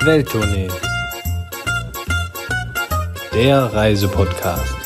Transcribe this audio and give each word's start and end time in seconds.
Welttournee. 0.00 0.68
Der 3.34 3.64
Reisepodcast. 3.64 4.76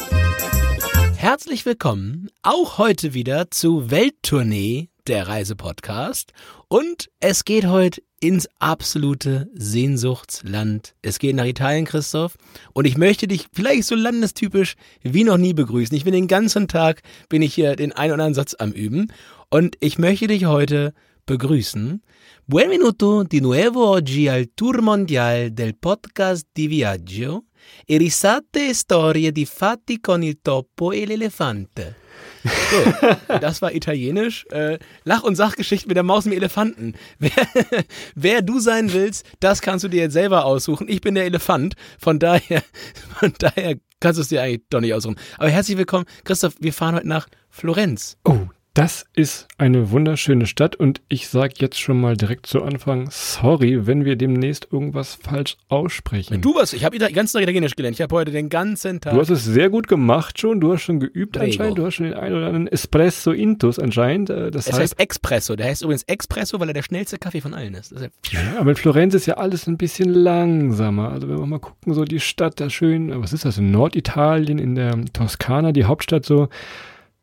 Herzlich 1.16 1.66
willkommen 1.66 2.30
auch 2.42 2.78
heute 2.78 3.12
wieder 3.12 3.50
zu 3.50 3.90
Welttournee, 3.90 4.88
der 5.06 5.28
Reisepodcast. 5.28 6.32
Und 6.68 7.10
es 7.20 7.44
geht 7.44 7.66
heute 7.66 8.02
ins 8.20 8.48
absolute 8.58 9.50
Sehnsuchtsland. 9.54 10.94
Es 11.02 11.18
geht 11.18 11.36
nach 11.36 11.44
Italien, 11.44 11.84
Christoph. 11.84 12.36
Und 12.72 12.86
ich 12.86 12.96
möchte 12.96 13.28
dich 13.28 13.46
vielleicht 13.52 13.84
so 13.84 13.94
landestypisch 13.94 14.76
wie 15.02 15.24
noch 15.24 15.36
nie 15.36 15.52
begrüßen. 15.52 15.94
Ich 15.94 16.04
bin 16.04 16.14
den 16.14 16.26
ganzen 16.26 16.68
Tag, 16.68 17.02
bin 17.28 17.42
ich 17.42 17.54
hier 17.54 17.76
den 17.76 17.92
einen 17.92 18.14
oder 18.14 18.24
anderen 18.24 18.34
Satz 18.34 18.56
am 18.58 18.72
Üben. 18.72 19.12
Und 19.50 19.76
ich 19.80 19.98
möchte 19.98 20.26
dich 20.26 20.46
heute 20.46 20.94
begrüßen. 21.26 22.02
Benvenuto 22.44 23.22
di 23.22 23.38
nuovo 23.38 23.88
oggi 23.88 24.26
al 24.26 24.50
tour 24.52 24.80
mondiale 24.80 25.52
del 25.52 25.76
podcast 25.78 26.48
di 26.52 26.66
viaggio 26.66 27.44
e 27.86 27.96
risate 27.98 28.70
e 28.70 28.74
storie 28.74 29.30
di 29.30 29.46
fatti 29.46 30.00
con 30.00 30.24
il 30.24 30.40
topo 30.42 30.90
e 30.90 31.06
l'elefante. 31.06 31.94
So, 32.42 33.38
das 33.38 33.60
war 33.60 33.72
italienisch. 33.72 34.44
Äh, 34.50 34.80
Lach- 35.04 35.22
und 35.22 35.36
Sachgeschichten 35.36 35.88
mit 35.88 35.96
der 35.96 36.02
Maus 36.02 36.24
und 36.24 36.32
dem 36.32 36.38
Elefanten. 36.38 36.94
Wer, 37.20 37.30
wer 38.16 38.42
du 38.42 38.58
sein 38.58 38.92
willst, 38.92 39.24
das 39.38 39.60
kannst 39.60 39.84
du 39.84 39.88
dir 39.88 40.02
jetzt 40.02 40.14
selber 40.14 40.44
aussuchen. 40.44 40.88
Ich 40.88 41.00
bin 41.00 41.14
der 41.14 41.26
Elefant. 41.26 41.76
Von 42.00 42.18
daher, 42.18 42.64
von 43.20 43.32
daher 43.38 43.76
kannst 44.00 44.18
du 44.18 44.22
es 44.22 44.28
dir 44.28 44.42
eigentlich 44.42 44.62
doch 44.68 44.80
nicht 44.80 44.94
aussuchen. 44.94 45.16
Aber 45.38 45.48
herzlich 45.48 45.78
willkommen, 45.78 46.06
Christoph. 46.24 46.56
Wir 46.58 46.72
fahren 46.72 46.96
heute 46.96 47.08
nach 47.08 47.28
Florenz. 47.50 48.16
Oh, 48.24 48.48
das 48.74 49.04
ist 49.14 49.48
eine 49.58 49.90
wunderschöne 49.90 50.46
Stadt 50.46 50.76
und 50.76 51.02
ich 51.08 51.28
sage 51.28 51.54
jetzt 51.58 51.78
schon 51.78 52.00
mal 52.00 52.16
direkt 52.16 52.46
zu 52.46 52.62
Anfang, 52.62 53.08
sorry, 53.10 53.86
wenn 53.86 54.06
wir 54.06 54.16
demnächst 54.16 54.68
irgendwas 54.72 55.14
falsch 55.14 55.58
aussprechen. 55.68 56.40
Du 56.40 56.54
was? 56.54 56.72
Ich 56.72 56.82
habe 56.84 56.96
ganz 56.98 57.32
Tag 57.32 57.42
Italienisch 57.42 57.76
gelernt. 57.76 57.96
Ich 57.96 58.00
habe 58.02 58.14
heute 58.14 58.30
den 58.30 58.48
ganzen 58.48 59.00
Tag. 59.00 59.12
Du 59.12 59.20
hast 59.20 59.28
es 59.28 59.44
sehr 59.44 59.68
gut 59.68 59.88
gemacht 59.88 60.40
schon, 60.40 60.58
du 60.60 60.72
hast 60.72 60.82
schon 60.82 61.00
geübt 61.00 61.32
Prego. 61.32 61.44
anscheinend, 61.44 61.78
du 61.78 61.84
hast 61.86 61.94
schon 61.96 62.06
den 62.06 62.14
einen 62.14 62.34
oder 62.34 62.46
anderen 62.46 62.66
Espresso 62.66 63.32
Intus 63.32 63.78
anscheinend. 63.78 64.30
äh, 64.30 64.50
Das 64.50 64.66
es 64.66 64.78
heißt, 64.78 64.98
Expresso. 64.98 65.54
Der 65.54 65.66
heißt 65.66 65.82
übrigens 65.82 66.04
Expresso, 66.04 66.58
weil 66.58 66.68
er 66.68 66.74
der 66.74 66.82
schnellste 66.82 67.18
Kaffee 67.18 67.42
von 67.42 67.52
allen 67.52 67.74
ist. 67.74 67.92
Ja 68.30 68.40
aber 68.58 68.70
in 68.70 68.76
Florenz 68.76 69.12
ist 69.14 69.26
ja 69.26 69.34
alles 69.34 69.66
ein 69.66 69.76
bisschen 69.76 70.08
langsamer. 70.08 71.10
Also 71.10 71.28
wenn 71.28 71.38
wir 71.38 71.46
mal 71.46 71.58
gucken, 71.58 71.92
so 71.92 72.04
die 72.04 72.20
Stadt 72.20 72.58
da 72.58 72.70
schön, 72.70 73.20
was 73.20 73.34
ist 73.34 73.44
das, 73.44 73.58
in 73.58 73.70
Norditalien, 73.70 74.58
in 74.58 74.74
der 74.76 74.98
Toskana, 75.12 75.72
die 75.72 75.84
Hauptstadt 75.84 76.24
so, 76.24 76.48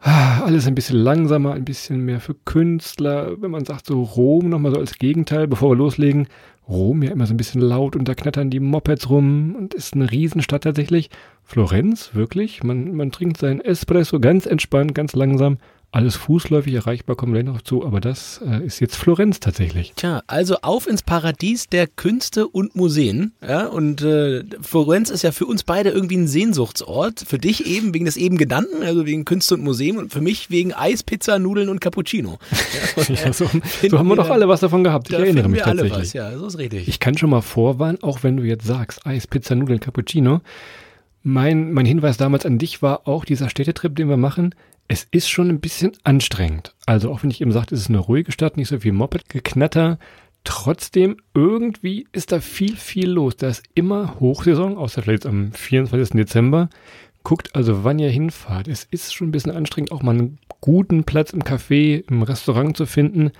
alles 0.01 0.65
ein 0.65 0.75
bisschen 0.75 0.97
langsamer, 0.97 1.53
ein 1.53 1.65
bisschen 1.65 2.05
mehr 2.05 2.19
für 2.19 2.33
Künstler. 2.33 3.41
Wenn 3.41 3.51
man 3.51 3.65
sagt 3.65 3.85
so 3.85 4.01
Rom 4.03 4.49
nochmal 4.49 4.71
so 4.71 4.79
als 4.79 4.97
Gegenteil, 4.97 5.47
bevor 5.47 5.71
wir 5.71 5.75
loslegen, 5.75 6.27
Rom 6.67 7.03
ja 7.03 7.11
immer 7.11 7.25
so 7.25 7.33
ein 7.33 7.37
bisschen 7.37 7.61
laut 7.61 7.95
und 7.95 8.07
da 8.07 8.13
knattern 8.13 8.49
die 8.49 8.59
Mopeds 8.59 9.09
rum 9.09 9.55
und 9.55 9.73
ist 9.73 9.95
eine 9.95 10.09
Riesenstadt 10.09 10.63
tatsächlich. 10.63 11.09
Florenz, 11.43 12.11
wirklich, 12.13 12.63
man, 12.63 12.95
man 12.95 13.11
trinkt 13.11 13.37
seinen 13.37 13.59
Espresso 13.59 14.19
ganz 14.19 14.45
entspannt, 14.45 14.93
ganz 14.93 15.13
langsam. 15.13 15.57
Alles 15.91 16.15
fußläufig 16.15 16.71
erreichbar, 16.75 17.15
kommen 17.15 17.33
wir 17.33 17.43
noch 17.43 17.63
zu, 17.63 17.83
aber 17.83 17.99
das 17.99 18.41
äh, 18.45 18.63
ist 18.63 18.79
jetzt 18.79 18.95
Florenz 18.95 19.39
tatsächlich. 19.39 19.93
Tja, 19.95 20.21
also 20.27 20.57
auf 20.61 20.85
ins 20.85 21.01
Paradies 21.01 21.65
der 21.67 21.87
Künste 21.87 22.47
und 22.47 22.75
Museen. 22.75 23.33
Ja, 23.41 23.65
und 23.65 24.03
äh, 24.03 24.43
Florenz 24.61 25.09
ist 25.09 25.23
ja 25.23 25.31
für 25.31 25.47
uns 25.47 25.63
beide 25.63 25.89
irgendwie 25.89 26.17
ein 26.17 26.27
Sehnsuchtsort. 26.27 27.23
Für 27.27 27.39
dich 27.39 27.65
eben 27.65 27.91
wegen 27.95 28.05
des 28.05 28.17
eben 28.17 28.37
genannten, 28.37 28.83
also 28.83 29.07
wegen 29.07 29.25
Künste 29.25 29.55
und 29.55 29.63
Museen 29.63 29.97
und 29.97 30.13
für 30.13 30.21
mich 30.21 30.51
wegen 30.51 30.73
Eis, 30.73 31.01
Pizza, 31.01 31.39
Nudeln 31.39 31.69
und 31.69 31.81
Cappuccino. 31.81 32.37
Ja, 32.97 33.03
Ja, 33.25 33.33
so, 33.33 33.49
so 33.89 33.97
haben 33.97 34.07
wir 34.07 34.15
doch 34.15 34.29
alle 34.29 34.47
was 34.47 34.59
davon 34.59 34.83
gehabt. 34.83 35.09
Ich 35.09 35.15
da 35.15 35.23
erinnere 35.23 35.49
mich 35.49 35.59
wir 35.59 35.67
alle 35.67 35.81
tatsächlich. 35.81 36.07
was, 36.09 36.13
ja, 36.13 36.37
so 36.37 36.45
ist 36.45 36.57
richtig. 36.59 36.87
Ich 36.87 36.99
kann 36.99 37.17
schon 37.17 37.31
mal 37.31 37.41
vorwarnen, 37.41 37.97
auch 38.03 38.21
wenn 38.21 38.37
du 38.37 38.43
jetzt 38.43 38.65
sagst, 38.65 39.05
Eis, 39.07 39.25
Pizza, 39.25 39.55
Nudeln, 39.55 39.79
Cappuccino. 39.79 40.41
Mein, 41.23 41.73
mein 41.73 41.85
Hinweis 41.85 42.17
damals 42.17 42.45
an 42.45 42.59
dich 42.59 42.81
war 42.81 43.07
auch 43.07 43.25
dieser 43.25 43.49
Städtetrip, 43.49 43.95
den 43.95 44.07
wir 44.07 44.17
machen. 44.17 44.53
Es 44.91 45.07
ist 45.11 45.29
schon 45.29 45.49
ein 45.49 45.61
bisschen 45.61 45.91
anstrengend. 46.03 46.75
Also 46.87 47.11
auch 47.11 47.21
wenn 47.21 47.29
ich 47.29 47.41
eben 47.41 47.51
sagte, 47.51 47.75
es 47.75 47.81
ist 47.81 47.89
eine 47.89 47.99
ruhige 47.99 48.31
Stadt, 48.31 48.57
nicht 48.57 48.69
so 48.69 48.79
viel 48.79 48.91
Moped-Geknatter. 48.91 49.99
Trotzdem, 50.43 51.17
irgendwie 51.35 52.07
ist 52.11 52.31
da 52.31 52.41
viel, 52.41 52.75
viel 52.75 53.07
los. 53.07 53.37
Da 53.37 53.49
ist 53.49 53.63
immer 53.75 54.19
Hochsaison, 54.19 54.77
außer 54.77 55.03
vielleicht 55.03 55.27
am 55.27 55.53
24. 55.53 56.15
Dezember. 56.15 56.69
Guckt 57.23 57.55
also, 57.55 57.83
wann 57.83 57.99
ihr 57.99 58.09
hinfahrt. 58.09 58.67
Es 58.67 58.85
ist 58.89 59.13
schon 59.13 59.27
ein 59.27 59.31
bisschen 59.31 59.51
anstrengend, 59.51 59.91
auch 59.91 60.01
mal 60.01 60.15
einen 60.15 60.39
guten 60.61 61.03
Platz 61.03 61.31
im 61.31 61.43
Café, 61.43 62.03
im 62.09 62.23
Restaurant 62.23 62.75
zu 62.75 62.85
finden. 62.85 63.31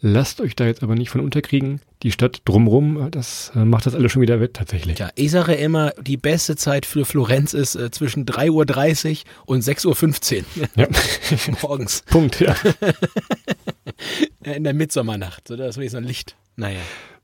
Lasst 0.00 0.40
euch 0.40 0.54
da 0.54 0.66
jetzt 0.66 0.82
aber 0.82 0.94
nicht 0.94 1.10
von 1.10 1.20
unterkriegen. 1.20 1.80
Die 2.04 2.12
Stadt 2.12 2.42
drumrum, 2.44 3.10
das 3.10 3.50
äh, 3.56 3.64
macht 3.64 3.86
das 3.86 3.96
alles 3.96 4.12
schon 4.12 4.22
wieder 4.22 4.40
wett 4.40 4.54
tatsächlich. 4.54 4.96
Tja, 4.96 5.10
ich 5.16 5.32
sage 5.32 5.54
immer, 5.54 5.92
die 6.00 6.16
beste 6.16 6.54
Zeit 6.54 6.86
für 6.86 7.04
Florenz 7.04 7.52
ist 7.52 7.74
äh, 7.74 7.90
zwischen 7.90 8.24
3.30 8.24 9.24
Uhr 9.24 9.24
und 9.46 9.64
6.15 9.64 10.44
Uhr 10.60 10.68
Ja. 10.76 10.86
morgens 11.62 12.02
Punkt, 12.02 12.38
ja. 12.38 12.54
in 14.44 14.62
der 14.62 14.74
Mitsommernacht. 14.74 15.48
So, 15.48 15.56
da 15.56 15.66
ist 15.66 15.76
wirklich 15.76 15.90
so 15.90 15.98
ein 15.98 16.04
Licht. 16.04 16.36
Naja. 16.54 16.80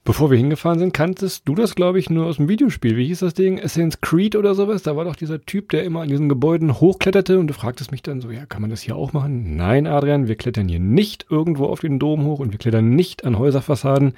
Bevor 0.06 0.30
wir 0.30 0.36
hingefahren 0.36 0.78
sind, 0.78 0.92
kanntest 0.92 1.48
du 1.48 1.54
das, 1.54 1.74
glaube 1.74 1.98
ich, 1.98 2.10
nur 2.10 2.26
aus 2.26 2.36
dem 2.36 2.46
Videospiel. 2.46 2.98
Wie 2.98 3.06
hieß 3.06 3.20
das 3.20 3.32
Ding? 3.32 3.58
Assassin's 3.58 4.02
Creed 4.02 4.36
oder 4.36 4.54
sowas? 4.54 4.82
Da 4.82 4.96
war 4.96 5.06
doch 5.06 5.16
dieser 5.16 5.40
Typ, 5.40 5.70
der 5.70 5.82
immer 5.84 6.02
an 6.02 6.10
diesen 6.10 6.28
Gebäuden 6.28 6.78
hochkletterte 6.78 7.38
und 7.38 7.46
du 7.46 7.54
fragtest 7.54 7.90
mich 7.90 8.02
dann 8.02 8.20
so, 8.20 8.30
ja, 8.30 8.44
kann 8.44 8.60
man 8.60 8.68
das 8.68 8.82
hier 8.82 8.96
auch 8.96 9.14
machen? 9.14 9.56
Nein, 9.56 9.86
Adrian, 9.86 10.28
wir 10.28 10.36
klettern 10.36 10.68
hier 10.68 10.78
nicht 10.78 11.24
irgendwo 11.30 11.64
auf 11.64 11.80
den 11.80 11.98
Dom 11.98 12.26
hoch 12.26 12.40
und 12.40 12.52
wir 12.52 12.58
klettern 12.58 12.90
nicht 12.90 13.24
an 13.24 13.38
Häuserfassaden. 13.38 14.12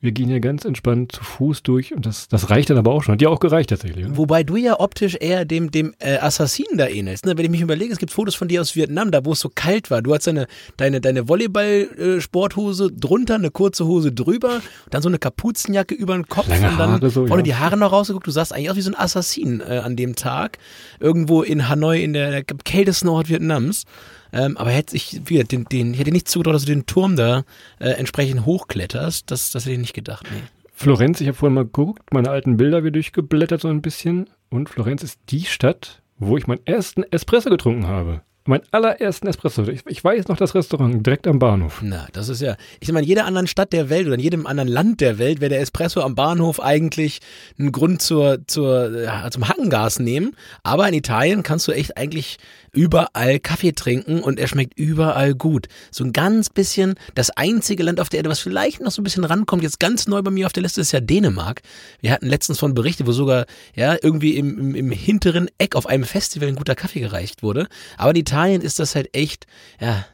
Wir 0.00 0.12
gehen 0.12 0.28
hier 0.28 0.38
ganz 0.38 0.64
entspannt 0.64 1.10
zu 1.10 1.24
Fuß 1.24 1.64
durch 1.64 1.92
und 1.92 2.06
das, 2.06 2.28
das 2.28 2.50
reicht 2.50 2.70
dann 2.70 2.78
aber 2.78 2.92
auch 2.92 3.02
schon. 3.02 3.14
Hat 3.14 3.20
dir 3.20 3.30
auch 3.30 3.40
gereicht 3.40 3.70
tatsächlich. 3.70 4.06
Oder? 4.06 4.16
Wobei 4.16 4.44
du 4.44 4.54
ja 4.54 4.78
optisch 4.78 5.16
eher 5.18 5.44
dem, 5.44 5.72
dem 5.72 5.92
äh, 5.98 6.18
Assassinen 6.18 6.78
da 6.78 6.86
ähnelst. 6.86 7.26
Ne? 7.26 7.36
Wenn 7.36 7.44
ich 7.44 7.50
mich 7.50 7.62
überlege, 7.62 7.92
es 7.92 7.98
gibt 7.98 8.12
Fotos 8.12 8.36
von 8.36 8.46
dir 8.46 8.60
aus 8.60 8.76
Vietnam, 8.76 9.10
da 9.10 9.24
wo 9.24 9.32
es 9.32 9.40
so 9.40 9.50
kalt 9.52 9.90
war. 9.90 10.00
Du 10.00 10.14
hast 10.14 10.28
deine, 10.28 10.46
deine, 10.76 11.00
deine 11.00 11.28
Volleyball-Sporthose 11.28 12.92
drunter, 12.92 13.34
eine 13.34 13.50
kurze 13.50 13.86
Hose 13.86 14.12
drüber, 14.12 14.60
dann 14.90 15.02
so 15.02 15.08
eine 15.08 15.18
Kapuzenjacke 15.18 15.96
über 15.96 16.14
den 16.14 16.28
Kopf 16.28 16.46
Lange 16.46 16.70
und 16.70 16.78
dann 16.78 16.90
Haare 16.92 17.10
so, 17.10 17.26
vorne 17.26 17.42
ja. 17.42 17.44
die 17.44 17.54
Haare 17.56 17.76
noch 17.76 17.90
rausgeguckt. 17.90 18.28
Du 18.28 18.30
sahst 18.30 18.52
eigentlich 18.52 18.70
aus 18.70 18.76
wie 18.76 18.82
so 18.82 18.92
ein 18.92 18.98
Assassin 18.98 19.60
äh, 19.60 19.78
an 19.78 19.96
dem 19.96 20.14
Tag. 20.14 20.58
Irgendwo 21.00 21.42
in 21.42 21.68
Hanoi, 21.68 22.04
in 22.04 22.12
der, 22.12 22.30
der 22.30 22.44
kältesten 22.44 23.08
Ort 23.08 23.28
Vietnams. 23.28 23.84
Ähm, 24.32 24.56
aber 24.56 24.70
hätte 24.70 24.96
ich, 24.96 25.20
wieder, 25.28 25.44
den, 25.44 25.64
den, 25.64 25.94
ich 25.94 26.00
hätte 26.00 26.12
nicht 26.12 26.28
zugetraut, 26.28 26.54
dass 26.54 26.64
du 26.64 26.72
den 26.72 26.86
Turm 26.86 27.16
da 27.16 27.44
äh, 27.78 27.90
entsprechend 27.90 28.44
hochkletterst. 28.44 29.30
Das, 29.30 29.50
das 29.50 29.64
hätte 29.64 29.72
ich 29.72 29.78
nicht 29.78 29.94
gedacht. 29.94 30.26
Nee. 30.32 30.42
Florenz, 30.72 31.20
ich 31.20 31.26
habe 31.26 31.36
vorhin 31.36 31.54
mal 31.54 31.64
geguckt, 31.64 32.12
meine 32.12 32.30
alten 32.30 32.56
Bilder 32.56 32.84
wieder 32.84 32.92
durchgeblättert 32.92 33.60
so 33.60 33.68
ein 33.68 33.82
bisschen. 33.82 34.30
Und 34.48 34.68
Florenz 34.68 35.02
ist 35.02 35.18
die 35.28 35.44
Stadt, 35.44 36.02
wo 36.18 36.36
ich 36.36 36.46
meinen 36.46 36.64
ersten 36.66 37.02
Espresso 37.02 37.50
getrunken 37.50 37.88
habe. 37.88 38.22
Mein 38.48 38.62
allerersten 38.70 39.26
Espresso. 39.26 39.64
Ich, 39.64 39.84
ich 39.86 40.02
weiß 40.02 40.28
noch 40.28 40.38
das 40.38 40.54
Restaurant 40.54 41.04
direkt 41.04 41.26
am 41.26 41.38
Bahnhof. 41.38 41.80
Na, 41.82 42.06
das 42.12 42.30
ist 42.30 42.40
ja, 42.40 42.56
ich 42.80 42.90
meine, 42.90 43.02
in 43.02 43.08
jeder 43.08 43.26
anderen 43.26 43.46
Stadt 43.46 43.74
der 43.74 43.90
Welt 43.90 44.06
oder 44.06 44.14
in 44.14 44.22
jedem 44.22 44.46
anderen 44.46 44.70
Land 44.70 45.02
der 45.02 45.18
Welt 45.18 45.42
wäre 45.42 45.50
der 45.50 45.60
Espresso 45.60 46.00
am 46.00 46.14
Bahnhof 46.14 46.58
eigentlich 46.58 47.20
ein 47.58 47.72
Grund 47.72 48.00
zur, 48.00 48.38
zur, 48.46 49.02
ja, 49.02 49.30
zum 49.30 49.46
Hackengas 49.48 49.98
nehmen. 49.98 50.34
Aber 50.62 50.88
in 50.88 50.94
Italien 50.94 51.42
kannst 51.42 51.68
du 51.68 51.72
echt 51.72 51.98
eigentlich 51.98 52.38
überall 52.72 53.38
Kaffee 53.38 53.72
trinken 53.72 54.20
und 54.20 54.38
er 54.38 54.48
schmeckt 54.48 54.78
überall 54.78 55.34
gut. 55.34 55.68
So 55.90 56.04
ein 56.04 56.12
ganz 56.12 56.50
bisschen, 56.50 56.94
das 57.14 57.30
einzige 57.30 57.82
Land 57.82 58.00
auf 58.00 58.08
der 58.08 58.18
Erde, 58.18 58.30
was 58.30 58.40
vielleicht 58.40 58.80
noch 58.80 58.90
so 58.90 59.00
ein 59.00 59.04
bisschen 59.04 59.24
rankommt, 59.24 59.62
jetzt 59.62 59.80
ganz 59.80 60.06
neu 60.06 60.22
bei 60.22 60.30
mir 60.30 60.46
auf 60.46 60.52
der 60.52 60.62
Liste, 60.62 60.80
ist 60.80 60.92
ja 60.92 61.00
Dänemark. 61.00 61.62
Wir 62.00 62.12
hatten 62.12 62.26
letztens 62.26 62.58
von 62.58 62.74
Berichte, 62.74 63.06
wo 63.06 63.12
sogar, 63.12 63.46
ja, 63.74 63.96
irgendwie 64.02 64.36
im, 64.36 64.58
im, 64.58 64.74
im 64.74 64.90
hinteren 64.90 65.48
Eck 65.58 65.76
auf 65.76 65.86
einem 65.86 66.04
Festival 66.04 66.48
ein 66.48 66.56
guter 66.56 66.74
Kaffee 66.74 67.00
gereicht 67.00 67.42
wurde. 67.42 67.68
Aber 67.96 68.10
in 68.10 68.16
Italien 68.16 68.62
ist 68.62 68.78
das 68.78 68.94
halt 68.94 69.08
echt, 69.14 69.46
ja, 69.80 70.04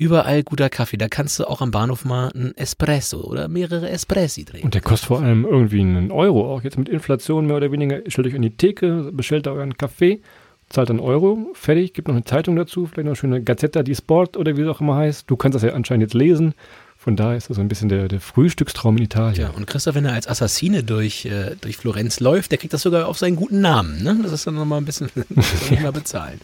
überall 0.00 0.42
guter 0.42 0.70
Kaffee. 0.70 0.96
Da 0.96 1.08
kannst 1.08 1.38
du 1.38 1.44
auch 1.44 1.60
am 1.60 1.70
Bahnhof 1.70 2.06
mal 2.06 2.30
ein 2.34 2.56
Espresso 2.56 3.20
oder 3.20 3.48
mehrere 3.48 3.90
Espressi 3.90 4.46
trinken. 4.46 4.66
Und 4.66 4.74
der 4.74 4.80
kostet 4.80 5.08
vor 5.08 5.20
allem 5.20 5.44
irgendwie 5.44 5.82
einen 5.82 6.10
Euro, 6.10 6.52
auch 6.52 6.62
jetzt 6.62 6.78
mit 6.78 6.88
Inflation 6.88 7.46
mehr 7.46 7.56
oder 7.56 7.70
weniger. 7.70 8.00
Stellt 8.08 8.26
euch 8.26 8.34
an 8.34 8.42
die 8.42 8.56
Theke, 8.56 9.10
bestellt 9.12 9.46
da 9.46 9.52
euren 9.52 9.76
Kaffee, 9.76 10.22
zahlt 10.70 10.88
einen 10.88 11.00
Euro, 11.00 11.50
fertig, 11.52 11.92
gibt 11.92 12.08
noch 12.08 12.14
eine 12.14 12.24
Zeitung 12.24 12.56
dazu, 12.56 12.86
vielleicht 12.86 13.04
noch 13.04 13.10
eine 13.10 13.16
schöne 13.16 13.42
Gazzetta 13.42 13.82
di 13.82 13.94
Sport 13.94 14.36
oder 14.36 14.56
wie 14.56 14.62
es 14.62 14.68
auch 14.68 14.80
immer 14.80 14.96
heißt. 14.96 15.28
Du 15.28 15.36
kannst 15.36 15.56
das 15.56 15.62
ja 15.62 15.74
anscheinend 15.74 16.02
jetzt 16.02 16.14
lesen. 16.14 16.54
Von 16.96 17.16
daher 17.16 17.36
ist 17.36 17.48
das 17.48 17.56
so 17.56 17.62
ein 17.62 17.68
bisschen 17.68 17.88
der, 17.88 18.08
der 18.08 18.20
Frühstückstraum 18.20 18.98
in 18.98 19.04
Italien. 19.04 19.40
Ja, 19.40 19.50
und 19.50 19.66
Christoph, 19.66 19.94
wenn 19.94 20.04
er 20.04 20.12
als 20.12 20.28
Assassine 20.28 20.84
durch, 20.84 21.24
äh, 21.24 21.56
durch 21.60 21.78
Florenz 21.78 22.20
läuft, 22.20 22.50
der 22.50 22.58
kriegt 22.58 22.74
das 22.74 22.82
sogar 22.82 23.08
auf 23.08 23.18
seinen 23.18 23.36
guten 23.36 23.60
Namen. 23.60 24.02
Ne? 24.02 24.18
Das 24.22 24.32
ist 24.32 24.46
dann 24.46 24.54
nochmal 24.54 24.80
ein 24.80 24.84
bisschen, 24.84 25.08
muss 25.30 25.46
er 25.64 25.70
nicht 25.70 25.82
mal 25.82 25.92
bezahlen. 25.92 26.40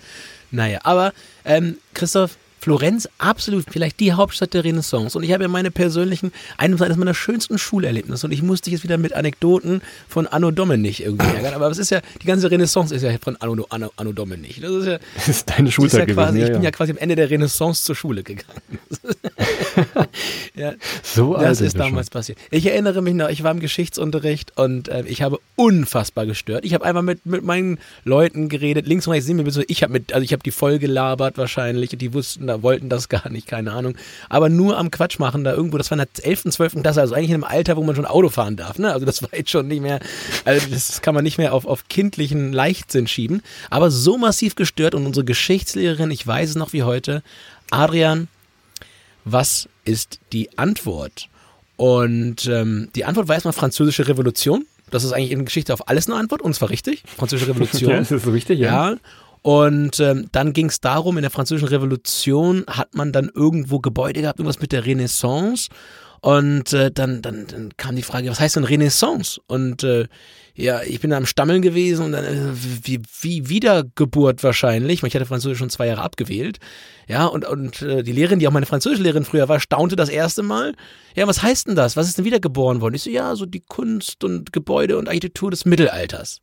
Naja, 0.50 0.78
aber 0.82 1.12
ähm, 1.44 1.76
Christoph, 1.92 2.38
Florenz 2.66 3.08
absolut 3.18 3.64
vielleicht 3.70 4.00
die 4.00 4.12
Hauptstadt 4.12 4.52
der 4.52 4.64
Renaissance. 4.64 5.16
Und 5.16 5.22
ich 5.22 5.30
habe 5.32 5.44
ja 5.44 5.48
meine 5.48 5.70
persönlichen, 5.70 6.32
eines 6.58 6.80
meiner 6.96 7.14
schönsten 7.14 7.58
Schulerlebnisse. 7.58 8.26
Und 8.26 8.32
ich 8.32 8.42
musste 8.42 8.70
jetzt 8.72 8.82
wieder 8.82 8.98
mit 8.98 9.12
Anekdoten 9.12 9.82
von 10.08 10.26
Anno 10.26 10.50
Domini 10.50 10.92
irgendwie 10.98 11.26
ärgern. 11.26 11.54
Aber 11.54 11.70
es 11.70 11.78
ist 11.78 11.90
ja, 11.90 12.00
die 12.20 12.26
ganze 12.26 12.50
Renaissance 12.50 12.92
ist 12.92 13.02
ja 13.02 13.16
von 13.22 13.36
Anno, 13.36 13.66
Anno, 13.70 13.92
Anno 13.94 14.12
Domini. 14.12 14.52
Das 14.60 14.72
ist 14.72 14.86
ja, 14.86 14.98
Das 15.14 15.28
ist 15.28 15.48
deine 15.48 15.70
Schulzeit 15.70 16.08
ja 16.08 16.14
quasi, 16.14 16.38
gewesen. 16.38 16.42
ich 16.42 16.48
Ja, 16.48 16.54
bin 16.54 16.62
ja. 16.64 16.70
quasi 16.72 16.90
am 16.90 16.98
Ende 16.98 17.14
der 17.14 17.30
Renaissance 17.30 17.84
zur 17.84 17.94
Schule 17.94 18.24
gegangen. 18.24 18.50
ja, 20.56 20.72
so 21.04 21.36
das 21.36 21.60
ist 21.60 21.78
damals 21.78 22.10
passiert. 22.10 22.36
Ich 22.50 22.66
erinnere 22.66 23.00
mich 23.00 23.14
noch, 23.14 23.28
ich 23.28 23.44
war 23.44 23.52
im 23.52 23.60
Geschichtsunterricht 23.60 24.58
und 24.58 24.88
äh, 24.88 25.04
ich 25.06 25.22
habe 25.22 25.38
unfassbar 25.54 26.26
gestört. 26.26 26.64
Ich 26.64 26.74
habe 26.74 26.84
einfach 26.84 27.02
mit, 27.02 27.24
mit 27.26 27.44
meinen 27.44 27.78
Leuten 28.02 28.48
geredet, 28.48 28.88
links 28.88 29.06
und 29.06 29.12
rechts 29.12 29.26
sind 29.28 29.44
wir 29.44 29.52
so, 29.52 29.62
ich 29.68 29.84
habe 29.84 29.92
mit, 29.92 30.12
also 30.12 30.24
ich 30.24 30.32
habe 30.32 30.42
die 30.42 30.50
voll 30.50 30.80
gelabert 30.80 31.38
wahrscheinlich 31.38 31.92
und 31.92 32.02
die 32.02 32.12
wussten, 32.12 32.48
da 32.48 32.55
wollten 32.62 32.88
das 32.88 33.08
gar 33.08 33.28
nicht, 33.28 33.46
keine 33.46 33.72
Ahnung. 33.72 33.96
Aber 34.28 34.48
nur 34.48 34.78
am 34.78 34.90
Quatsch 34.90 35.18
machen 35.18 35.44
da 35.44 35.54
irgendwo, 35.54 35.78
das 35.78 35.90
war 35.90 35.98
in 35.98 36.06
der 36.14 36.26
11., 36.26 36.44
12. 36.50 36.82
Klasse, 36.82 37.00
also 37.00 37.14
eigentlich 37.14 37.30
in 37.30 37.34
einem 37.34 37.44
Alter, 37.44 37.76
wo 37.76 37.82
man 37.82 37.96
schon 37.96 38.06
Auto 38.06 38.28
fahren 38.28 38.56
darf, 38.56 38.78
ne? 38.78 38.92
Also 38.92 39.06
das 39.06 39.22
war 39.22 39.30
jetzt 39.34 39.50
schon 39.50 39.68
nicht 39.68 39.82
mehr, 39.82 40.00
also 40.44 40.66
das 40.68 41.02
kann 41.02 41.14
man 41.14 41.24
nicht 41.24 41.38
mehr 41.38 41.52
auf, 41.52 41.66
auf 41.66 41.88
kindlichen 41.88 42.52
Leichtsinn 42.52 43.06
schieben. 43.06 43.42
Aber 43.70 43.90
so 43.90 44.18
massiv 44.18 44.54
gestört 44.54 44.94
und 44.94 45.06
unsere 45.06 45.24
Geschichtslehrerin, 45.24 46.10
ich 46.10 46.26
weiß 46.26 46.50
es 46.50 46.56
noch 46.56 46.72
wie 46.72 46.82
heute, 46.82 47.22
Adrian, 47.70 48.28
was 49.24 49.68
ist 49.84 50.20
die 50.32 50.56
Antwort? 50.58 51.28
Und 51.76 52.46
ähm, 52.46 52.88
die 52.94 53.04
Antwort 53.04 53.28
war 53.28 53.34
erstmal 53.34 53.52
Französische 53.52 54.08
Revolution. 54.08 54.66
Das 54.90 55.04
ist 55.04 55.12
eigentlich 55.12 55.32
in 55.32 55.44
Geschichte 55.44 55.74
auf 55.74 55.88
alles 55.88 56.06
eine 56.06 56.16
Antwort 56.16 56.42
und 56.42 56.54
zwar 56.54 56.70
richtig. 56.70 57.02
Französische 57.16 57.50
Revolution. 57.50 57.90
Ja, 57.90 57.98
ist 57.98 58.10
das 58.10 58.22
so 58.22 58.30
richtig? 58.30 58.58
Ja. 58.58 58.92
Ja. 58.92 58.96
Und 59.46 60.00
ähm, 60.00 60.26
dann 60.32 60.52
ging 60.52 60.66
es 60.66 60.80
darum, 60.80 61.18
in 61.18 61.22
der 61.22 61.30
Französischen 61.30 61.68
Revolution 61.68 62.64
hat 62.66 62.96
man 62.96 63.12
dann 63.12 63.30
irgendwo 63.32 63.78
Gebäude 63.78 64.20
gehabt, 64.20 64.40
irgendwas 64.40 64.60
mit 64.60 64.72
der 64.72 64.84
Renaissance. 64.84 65.68
Und 66.20 66.72
äh, 66.72 66.90
dann, 66.90 67.22
dann, 67.22 67.46
dann 67.46 67.76
kam 67.76 67.94
die 67.94 68.02
Frage, 68.02 68.28
was 68.28 68.40
heißt 68.40 68.56
denn 68.56 68.64
Renaissance? 68.64 69.40
Und 69.46 69.84
äh, 69.84 70.08
ja, 70.56 70.82
ich 70.82 70.98
bin 70.98 71.10
da 71.10 71.16
am 71.16 71.26
Stammeln 71.26 71.62
gewesen 71.62 72.06
und 72.06 72.10
dann 72.10 72.24
äh, 72.24 72.50
wie, 72.54 73.00
wie 73.20 73.48
Wiedergeburt 73.48 74.42
wahrscheinlich, 74.42 75.04
ich 75.04 75.14
hatte 75.14 75.26
Französisch 75.26 75.58
schon 75.58 75.70
zwei 75.70 75.86
Jahre 75.86 76.02
abgewählt. 76.02 76.58
Ja, 77.06 77.26
und, 77.26 77.46
und 77.46 77.82
äh, 77.82 78.02
die 78.02 78.10
Lehrerin, 78.10 78.40
die 78.40 78.48
auch 78.48 78.52
meine 78.52 78.66
Französischlehrerin 78.66 79.24
früher 79.24 79.48
war, 79.48 79.60
staunte 79.60 79.94
das 79.94 80.08
erste 80.08 80.42
Mal. 80.42 80.74
Ja, 81.14 81.28
was 81.28 81.44
heißt 81.44 81.68
denn 81.68 81.76
das? 81.76 81.96
Was 81.96 82.08
ist 82.08 82.18
denn 82.18 82.24
wiedergeboren 82.24 82.80
worden? 82.80 82.96
Ich 82.96 83.04
so, 83.04 83.10
ja, 83.10 83.36
so 83.36 83.46
die 83.46 83.60
Kunst 83.60 84.24
und 84.24 84.52
Gebäude 84.52 84.98
und 84.98 85.06
Architektur 85.06 85.52
des 85.52 85.66
Mittelalters. 85.66 86.40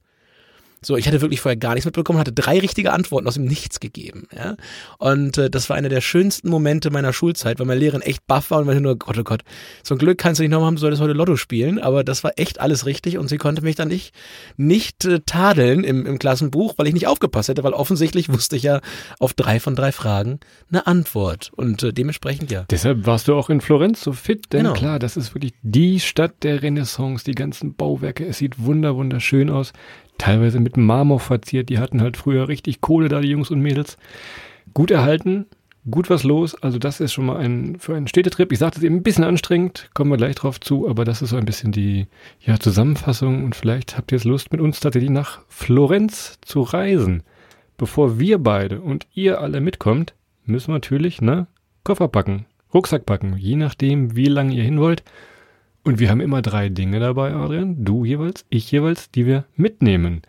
So, 0.86 0.98
ich 0.98 1.08
hatte 1.08 1.22
wirklich 1.22 1.42
vorher 1.42 1.58
gar 1.58 1.74
nichts 1.74 1.86
mitbekommen, 1.86 2.20
hatte 2.20 2.32
drei 2.32 2.60
richtige 2.60 2.92
Antworten 2.94 3.28
aus 3.28 3.36
dem 3.36 3.46
Nichts 3.46 3.80
gegeben. 3.80 4.28
Ja? 4.36 4.56
Und 4.98 5.38
äh, 5.38 5.50
das 5.50 5.70
war 5.70 5.78
einer 5.78 5.90
der 5.90 6.02
schönsten 6.02 6.50
Momente 6.50 6.92
meiner 6.92 7.14
Schulzeit, 7.14 7.60
weil 7.60 7.66
meine 7.66 7.80
Lehrerin 7.80 8.02
echt 8.02 8.26
baff 8.28 8.52
war 8.52 8.60
und 8.60 8.66
meinte 8.66 8.82
nur, 8.82 8.98
Gott, 8.98 9.18
oh 9.18 9.24
Gott, 9.24 9.44
so 9.84 9.96
ein 9.96 9.98
Glück 9.98 10.18
kannst 10.18 10.40
du 10.40 10.44
nicht 10.44 10.52
nochmal 10.52 10.68
haben, 10.68 10.76
du 10.76 10.82
solltest 10.82 11.02
heute 11.02 11.14
Lotto 11.14 11.36
spielen. 11.36 11.80
Aber 11.80 12.04
das 12.04 12.24
war 12.24 12.32
echt 12.38 12.60
alles 12.60 12.86
richtig 12.86 13.18
und 13.18 13.28
sie 13.28 13.38
konnte 13.38 13.62
mich 13.62 13.76
dann 13.76 13.88
nicht, 13.88 14.14
nicht 14.58 15.06
äh, 15.06 15.20
tadeln 15.26 15.84
im, 15.84 16.06
im 16.06 16.20
Klassenbuch, 16.20 16.74
weil 16.78 16.88
ich 16.88 16.94
nicht 16.94 17.08
aufgepasst 17.08 17.50
hätte, 17.50 17.64
weil 17.64 17.74
offensichtlich 17.74 18.30
wusste 18.30 18.56
ich 18.56 18.64
ja 18.64 18.82
auf 19.20 19.34
drei 19.34 19.60
von 19.60 19.76
drei 19.76 19.92
Fragen 19.92 20.40
eine 20.70 20.88
Antwort. 20.88 21.52
Und 21.56 21.84
äh, 21.84 21.94
dementsprechend 21.94 22.52
ja. 22.52 22.66
Deshalb 22.70 23.06
warst 23.06 23.28
du 23.28 23.36
auch 23.36 23.50
in 23.50 23.62
Florenz 23.62 24.02
so 24.02 24.14
fit, 24.14 24.52
denn 24.52 24.64
Genau. 24.64 24.74
klar, 24.74 25.00
das 25.00 25.18
ist 25.18 25.36
wirklich 25.36 25.54
die 25.62 26.00
Stadt 26.00 26.44
der 26.44 26.62
Renaissance, 26.62 27.26
die 27.26 27.36
ganzen 27.36 27.76
Bauwerke, 27.76 28.26
es 28.26 28.38
sieht 28.38 28.64
wunder 28.64 28.96
wunderschön 28.96 29.50
aus, 29.50 29.74
teilweise 30.18 30.60
mit 30.60 30.78
Marmor 30.78 31.20
verziert, 31.20 31.70
die 31.70 31.80
hatten 31.80 32.02
halt 32.02 32.18
früher 32.18 32.48
richtig 32.48 32.82
Kohle 32.82 33.10
da, 33.10 33.22
die 33.22 33.30
Jungs 33.30 33.52
und 33.52 33.62
Mädels. 33.62 33.98
Gut 34.74 34.92
erhalten, 34.92 35.46
gut 35.90 36.10
was 36.10 36.24
los, 36.24 36.56
also 36.62 36.80
das 36.80 37.00
ist 37.00 37.14
schon 37.14 37.26
mal 37.26 37.38
ein, 37.38 37.78
für 37.78 37.96
einen 37.96 38.08
Städtetrip, 38.08 38.52
ich 38.52 38.60
sagte 38.60 38.80
es 38.80 38.84
eben 38.84 38.98
ein 38.98 39.04
bisschen 39.04 39.24
anstrengend, 39.24 39.90
kommen 39.94 40.12
wir 40.12 40.18
gleich 40.18 40.36
drauf 40.36 40.60
zu, 40.60 40.90
aber 40.90 41.04
das 41.04 41.22
ist 41.22 41.32
so 41.32 41.38
ein 41.38 41.46
bisschen 41.46 41.72
die 41.72 42.08
ja, 42.40 42.60
Zusammenfassung 42.60 43.44
und 43.44 43.56
vielleicht 43.56 43.98
habt 43.98 44.12
ihr 44.12 44.18
jetzt 44.18 44.26
Lust 44.26 44.52
mit 44.52 44.62
uns 44.62 44.80
tatsächlich 44.80 45.12
nach 45.12 45.42
Florenz 45.50 46.40
zu 46.42 46.62
reisen. 46.62 47.24
Bevor 47.78 48.20
wir 48.20 48.38
beide 48.38 48.82
und 48.82 49.08
ihr 49.14 49.42
alle 49.42 49.60
mitkommt, 49.60 50.14
müssen 50.46 50.70
wir 50.70 50.76
natürlich, 50.76 51.22
ne, 51.22 51.48
Koffer 51.84 52.08
packen, 52.08 52.46
Rucksack 52.74 53.06
packen, 53.06 53.36
je 53.38 53.56
nachdem, 53.56 54.16
wie 54.16 54.28
lange 54.28 54.54
ihr 54.54 54.64
hin 54.64 54.80
wollt. 54.80 55.04
Und 55.84 56.00
wir 56.00 56.10
haben 56.10 56.22
immer 56.22 56.42
drei 56.42 56.70
Dinge 56.70 57.00
dabei, 57.00 57.34
Adrian. 57.34 57.84
Du 57.84 58.06
jeweils, 58.06 58.46
ich 58.50 58.72
jeweils, 58.72 59.12
die 59.12 59.26
wir 59.26 59.46
mitnehmen. 59.56 60.22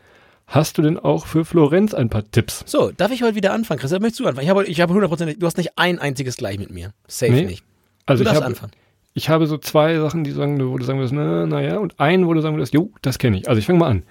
Hast 0.46 0.76
du 0.78 0.82
denn 0.82 0.98
auch 0.98 1.26
für 1.26 1.44
Florenz 1.44 1.94
ein 1.94 2.10
paar 2.10 2.28
Tipps? 2.30 2.64
So, 2.66 2.90
darf 2.90 3.12
ich 3.12 3.22
heute 3.22 3.34
wieder 3.36 3.52
anfangen, 3.52 3.80
Christian? 3.80 4.02
Möchtest 4.02 4.20
du 4.20 4.26
anfangen? 4.26 4.44
Ich 4.44 4.50
habe, 4.50 4.64
ich 4.66 4.80
habe 4.80 4.92
100%, 4.92 5.38
du 5.38 5.46
hast 5.46 5.56
nicht 5.56 5.72
ein 5.76 5.98
einziges 5.98 6.36
gleich 6.36 6.58
mit 6.58 6.70
mir. 6.70 6.92
Safe 7.06 7.32
Nee. 7.32 7.44
nicht. 7.46 7.64
Also 8.04 8.22
du 8.24 8.28
ich 8.28 8.32
darfst 8.34 8.42
habe, 8.42 8.50
anfangen. 8.54 8.72
ich 9.14 9.28
habe 9.30 9.46
so 9.46 9.56
zwei 9.56 9.96
Sachen, 9.98 10.24
die 10.24 10.32
sagen, 10.32 10.60
wo 10.70 10.76
du 10.76 10.84
sagen 10.84 10.98
würdest, 10.98 11.14
na, 11.14 11.46
naja, 11.46 11.78
und 11.78 11.98
einen, 11.98 12.26
wo 12.26 12.34
du 12.34 12.40
sagen 12.42 12.56
würdest, 12.56 12.74
jo, 12.74 12.90
das 13.00 13.18
kenne 13.18 13.38
ich. 13.38 13.48
Also 13.48 13.58
ich 13.58 13.66
fange 13.66 13.78
mal 13.78 13.88
an. 13.90 14.02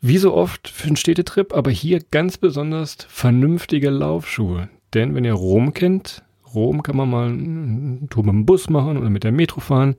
Wie 0.00 0.18
so 0.18 0.34
oft 0.34 0.66
für 0.66 0.88
einen 0.88 0.96
Städtetrip, 0.96 1.54
aber 1.54 1.70
hier 1.70 2.00
ganz 2.10 2.38
besonders 2.38 2.96
vernünftige 3.08 3.90
Laufschuhe. 3.90 4.68
Denn 4.94 5.14
wenn 5.14 5.24
ihr 5.24 5.34
Rom 5.34 5.74
kennt, 5.74 6.24
Rom 6.52 6.82
kann 6.82 6.96
man 6.96 7.08
mal 7.08 7.28
eine 7.28 8.08
Tour 8.10 8.24
mit 8.24 8.32
dem 8.32 8.46
Bus 8.46 8.68
machen 8.68 8.98
oder 8.98 9.10
mit 9.10 9.22
der 9.22 9.30
Metro 9.32 9.60
fahren. 9.60 9.94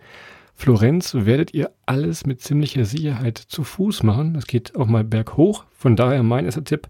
Florenz 0.56 1.14
werdet 1.14 1.54
ihr 1.54 1.72
alles 1.86 2.26
mit 2.26 2.42
ziemlicher 2.42 2.86
Sicherheit 2.86 3.38
zu 3.38 3.64
Fuß 3.64 4.04
machen. 4.04 4.34
Das 4.34 4.48
geht 4.48 4.76
auch 4.76 4.88
mal 4.88 5.04
berghoch. 5.04 5.66
Von 5.72 5.96
daher 5.96 6.24
mein 6.24 6.46
erster 6.46 6.64
Tipp, 6.64 6.88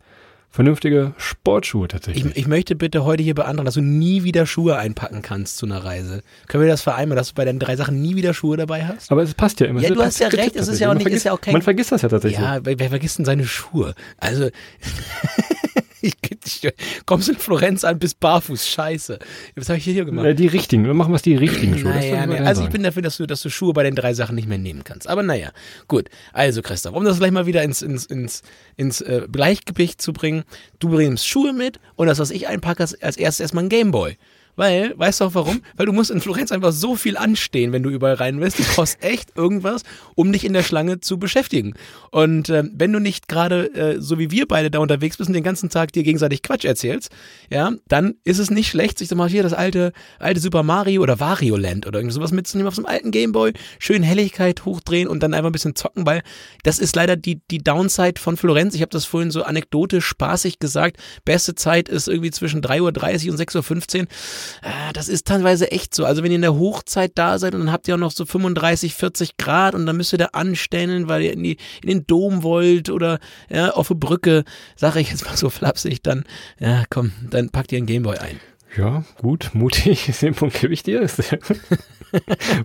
vernünftige 0.54 1.14
Sportschuhe 1.18 1.88
tatsächlich. 1.88 2.26
Ich, 2.28 2.38
ich 2.38 2.48
möchte 2.48 2.76
bitte 2.76 3.04
heute 3.04 3.24
hier 3.24 3.34
beantragen, 3.34 3.66
dass 3.66 3.74
du 3.74 3.82
nie 3.82 4.24
wieder 4.24 4.46
Schuhe 4.46 4.78
einpacken 4.78 5.24
kannst 5.24 5.58
zu 5.58 5.66
einer 5.66 5.84
Reise. 5.84 6.22
Können 6.48 6.64
wir 6.64 6.70
das 6.70 6.84
vereinbaren, 6.84 7.18
dass 7.18 7.30
du 7.30 7.34
bei 7.34 7.44
deinen 7.44 7.58
drei 7.60 7.76
Sachen 7.76 8.02
nie 8.04 8.16
wieder 8.16 8.34
Schuhe 8.36 8.56
dabei 8.56 8.86
hast? 8.86 9.12
aber 9.12 9.24
es 9.24 9.34
passt 9.34 9.60
ja 9.60 9.66
immer. 9.66 9.82
Ja, 9.82 9.90
du 9.90 10.02
hast 10.02 10.20
ja 10.20 10.28
recht, 10.28 10.56
es 10.56 10.68
ist 10.68 10.80
ja 10.80 10.88
auch 10.90 10.92
tatsächlich. 10.94 11.06
nicht- 11.06 11.18
ist 11.18 11.24
ja 11.26 11.32
auch 11.34 11.42
kein- 11.42 11.54
Man 11.54 11.64
vergisst 11.64 11.92
das 11.92 12.04
ja 12.04 12.10
tatsächlich. 12.10 12.40
Ja, 12.40 12.60
wer, 12.64 12.78
wer 12.78 12.90
vergisst 12.90 13.18
denn 13.18 13.26
seine 13.26 13.46
Schuhe? 13.46 13.96
Also, 14.18 14.50
ich, 16.02 16.14
ich, 16.46 16.74
kommst 17.06 17.30
in 17.30 17.38
Florenz 17.38 17.84
an, 17.86 17.98
bist 17.98 18.20
barfuß, 18.20 18.68
scheiße. 18.68 19.20
Was 19.56 19.70
habe 19.70 19.78
ich 19.80 19.86
hier 19.86 20.04
gemacht? 20.04 20.26
Äh, 20.26 20.36
Die 20.36 20.48
richtigen, 20.48 20.86
wir 20.86 20.94
machen 20.94 21.14
was 21.14 21.22
die 21.22 21.36
richtigen 21.36 21.78
Schuhe. 21.78 21.92
Naja, 21.92 22.28
man 22.28 22.46
also 22.46 22.64
ich 22.64 22.70
bin 22.70 22.84
dafür, 22.84 23.02
dass 23.02 23.16
du, 23.18 23.26
dass 23.26 23.42
du 23.42 23.50
Schuhe 23.50 23.72
bei 23.74 23.84
den 23.84 23.96
drei 23.96 24.14
Sachen 24.14 24.36
nicht 24.36 24.50
mehr 24.50 24.58
nehmen 24.58 24.84
kannst. 24.84 25.08
Aber 25.08 25.24
naja, 25.24 25.52
gut. 25.88 26.10
Also 26.34 26.62
Christoph, 26.62 26.94
um 26.94 27.06
das 27.06 27.20
gleich 27.20 27.32
mal 27.32 27.46
wieder 27.46 27.64
ins, 27.64 27.82
ins, 27.82 28.06
ins, 28.06 28.42
ins 28.76 29.00
äh, 29.02 29.28
Gleichgewicht 29.32 30.02
zu 30.02 30.12
bringen, 30.12 30.43
du 30.80 30.90
bringst 30.90 31.28
Schuhe 31.28 31.54
mit 31.54 31.80
und 31.96 32.08
das, 32.08 32.20
was 32.20 32.32
ich 32.32 32.48
einpacke, 32.48 32.84
ist 32.84 33.04
als 33.04 33.18
erstes 33.18 33.42
erstmal 33.42 33.66
ein 33.66 33.70
Gameboy. 33.70 34.18
Weil, 34.56 34.94
weißt 34.98 35.22
du 35.22 35.26
auch 35.26 35.36
warum? 35.36 35.62
Weil 35.76 35.88
du 35.88 35.94
musst 35.94 36.12
in 36.12 36.22
Florenz 36.22 36.52
einfach 36.52 36.72
so 36.72 36.96
viel 36.96 37.18
anstehen, 37.18 37.72
wenn 37.72 37.84
du 37.84 37.90
überall 37.90 38.16
rein 38.16 38.40
willst. 38.40 38.60
Du 38.60 38.64
kostet 38.64 39.04
echt 39.04 39.36
irgendwas, 39.36 39.84
um 40.16 40.32
dich 40.32 40.46
in 40.46 40.54
der 40.54 40.64
Schlange 40.64 41.00
zu 41.00 41.18
beschäftigen. 41.18 41.74
Und 42.12 42.50
ähm, 42.50 42.72
wenn 42.76 42.94
du 42.94 43.00
nicht 43.00 43.28
gerade, 43.28 43.74
äh, 43.74 44.02
so 44.02 44.20
wie 44.20 44.30
wir 44.32 44.48
beide 44.48 44.70
da 44.70 44.80
unterwegs 44.80 45.18
bist 45.18 45.30
und 45.30 45.34
den 45.34 45.44
ganzen 45.44 45.70
Tag 45.70 45.92
dir 45.92 46.04
gegenseitig 46.04 46.44
Quatsch 46.44 46.66
erzählst, 46.66 47.10
ja, 47.50 47.72
dann 47.88 48.16
ist 48.24 48.40
es 48.40 48.52
nicht 48.52 48.70
schlecht, 48.70 49.00
sich 49.00 49.08
so 49.08 49.16
mal 49.16 49.30
hier 49.30 49.44
das 49.44 49.54
alte, 49.54 49.92
alte 50.20 50.40
Super 50.40 50.64
Mario 50.64 51.02
oder 51.02 51.20
Wario 51.20 51.58
Land 51.58 51.88
oder 51.88 52.00
irgendwie 52.00 52.14
sowas 52.14 52.32
mitzunehmen 52.32 52.68
auf 52.68 52.76
so 52.76 52.82
einem 52.82 52.94
alten 52.94 53.12
Gameboy, 53.12 53.54
schön 53.80 54.04
Helligkeit 54.04 54.66
hochdrehen 54.66 55.08
und 55.08 55.24
dann 55.24 55.34
einfach 55.34 55.50
ein 55.50 55.54
bisschen 55.54 55.76
zocken, 55.76 56.06
weil 56.06 56.22
das 56.64 56.80
ist 56.80 56.96
leider 56.96 57.16
die, 57.16 57.42
die 57.50 57.60
Downside 57.60 58.20
von 58.20 58.38
Florenz. 58.38 58.76
Ich 58.76 58.82
habe 58.82 58.92
das 58.92 59.06
vorhin 59.06 59.32
so 59.32 59.44
anekdotisch 59.44 60.06
spaßig 60.06 60.60
gesagt. 60.60 60.98
Beste 61.26 61.56
Zeit 61.56 61.90
ist 61.90 62.08
irgendwie 62.08 62.32
zwischen 62.32 62.62
3.30 62.62 62.82
Uhr 63.26 63.32
und 63.32 63.40
6.15 63.40 64.02
Uhr. 64.02 64.08
Ah, 64.62 64.94
das 64.94 65.10
ist 65.10 65.28
teilweise 65.28 65.72
echt 65.72 65.94
so. 65.94 66.06
Also 66.06 66.24
wenn 66.24 66.32
ihr 66.32 66.36
in 66.36 66.42
der 66.42 66.56
Hochzeit 66.56 67.12
da 67.16 67.40
seid 67.40 67.54
und 67.56 67.62
dann 67.62 67.72
habt 67.72 67.88
ihr 67.88 67.96
auch 67.96 68.00
noch 68.00 68.12
so 68.12 68.26
35, 68.26 68.94
40 68.94 69.38
Grad 69.38 69.76
und 69.76 69.86
dann 69.86 69.98
müsst 69.98 70.14
ihr 70.14 70.20
da 70.20 70.30
anstellen, 70.34 71.08
weil 71.08 71.24
ihr 71.24 71.34
in, 71.34 71.44
die, 71.44 71.58
in 71.82 71.90
den 71.90 72.08
Dom 72.08 72.44
wollt 72.44 72.90
oder 72.90 73.20
ja, 73.50 73.72
auf 73.72 73.92
eine 73.92 74.00
Brücke, 74.00 74.44
sage 74.76 75.00
ich 75.00 75.10
jetzt 75.10 75.26
mal 75.26 75.38
so 75.38 75.50
flapsig, 75.50 76.02
dann, 76.04 76.24
ja 76.60 76.84
komm, 76.90 77.12
dann 77.30 77.50
packt 77.50 77.72
ihr 77.72 77.78
einen 77.78 77.88
Gameboy 77.88 78.18
ein. 78.18 78.40
Ja, 78.78 79.04
gut, 79.22 79.52
mutig. 79.54 80.12
Den 80.22 80.34
Punkt 80.34 80.60
gebe 80.60 80.74
ich 80.74 80.84
dir. 80.84 81.02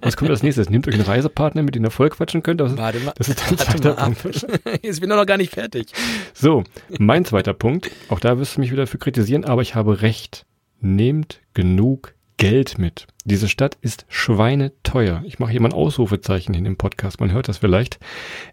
Was 0.01 0.17
kommt 0.17 0.31
als 0.31 0.43
nächstes? 0.43 0.71
Nehmt 0.71 0.89
euch 0.89 0.95
einen 0.95 1.03
Reisepartner, 1.03 1.63
mit 1.63 1.75
dem 1.75 1.85
ihr 1.85 1.91
voll 1.91 2.09
quatschen 2.11 2.43
könnt. 2.43 2.61
Das, 2.61 2.77
Warte 2.77 3.01
mal, 3.01 3.13
das 3.17 3.29
ist 3.29 3.43
dein 3.47 3.59
zweiter. 3.59 3.95
Punkt. 3.95 4.47
Jetzt 4.83 5.01
bin 5.01 5.11
ich 5.11 5.17
noch 5.17 5.27
gar 5.27 5.37
nicht 5.37 5.53
fertig. 5.53 5.93
So, 6.33 6.65
mein 6.99 7.25
zweiter 7.25 7.53
Punkt. 7.53 7.91
Auch 8.09 8.21
da 8.21 8.39
wirst 8.39 8.57
du 8.57 8.61
mich 8.61 8.73
wieder 8.73 8.87
für 8.87 8.99
kritisieren, 8.99 9.45
aber 9.45 9.63
ich 9.63 9.75
habe 9.75 10.03
recht. 10.03 10.47
Nehmt 10.81 11.41
genug 11.55 12.15
Geld 12.37 12.79
mit. 12.79 13.09
Diese 13.25 13.49
Stadt 13.49 13.77
ist 13.81 14.07
schweineteuer. 14.09 15.23
Ich 15.27 15.41
mache 15.41 15.51
hier 15.51 15.61
mal 15.61 15.71
ein 15.71 15.75
Ausrufezeichen 15.75 16.55
in 16.55 16.63
dem 16.63 16.77
Podcast. 16.77 17.19
Man 17.19 17.33
hört 17.33 17.49
das 17.49 17.59
vielleicht. 17.59 17.99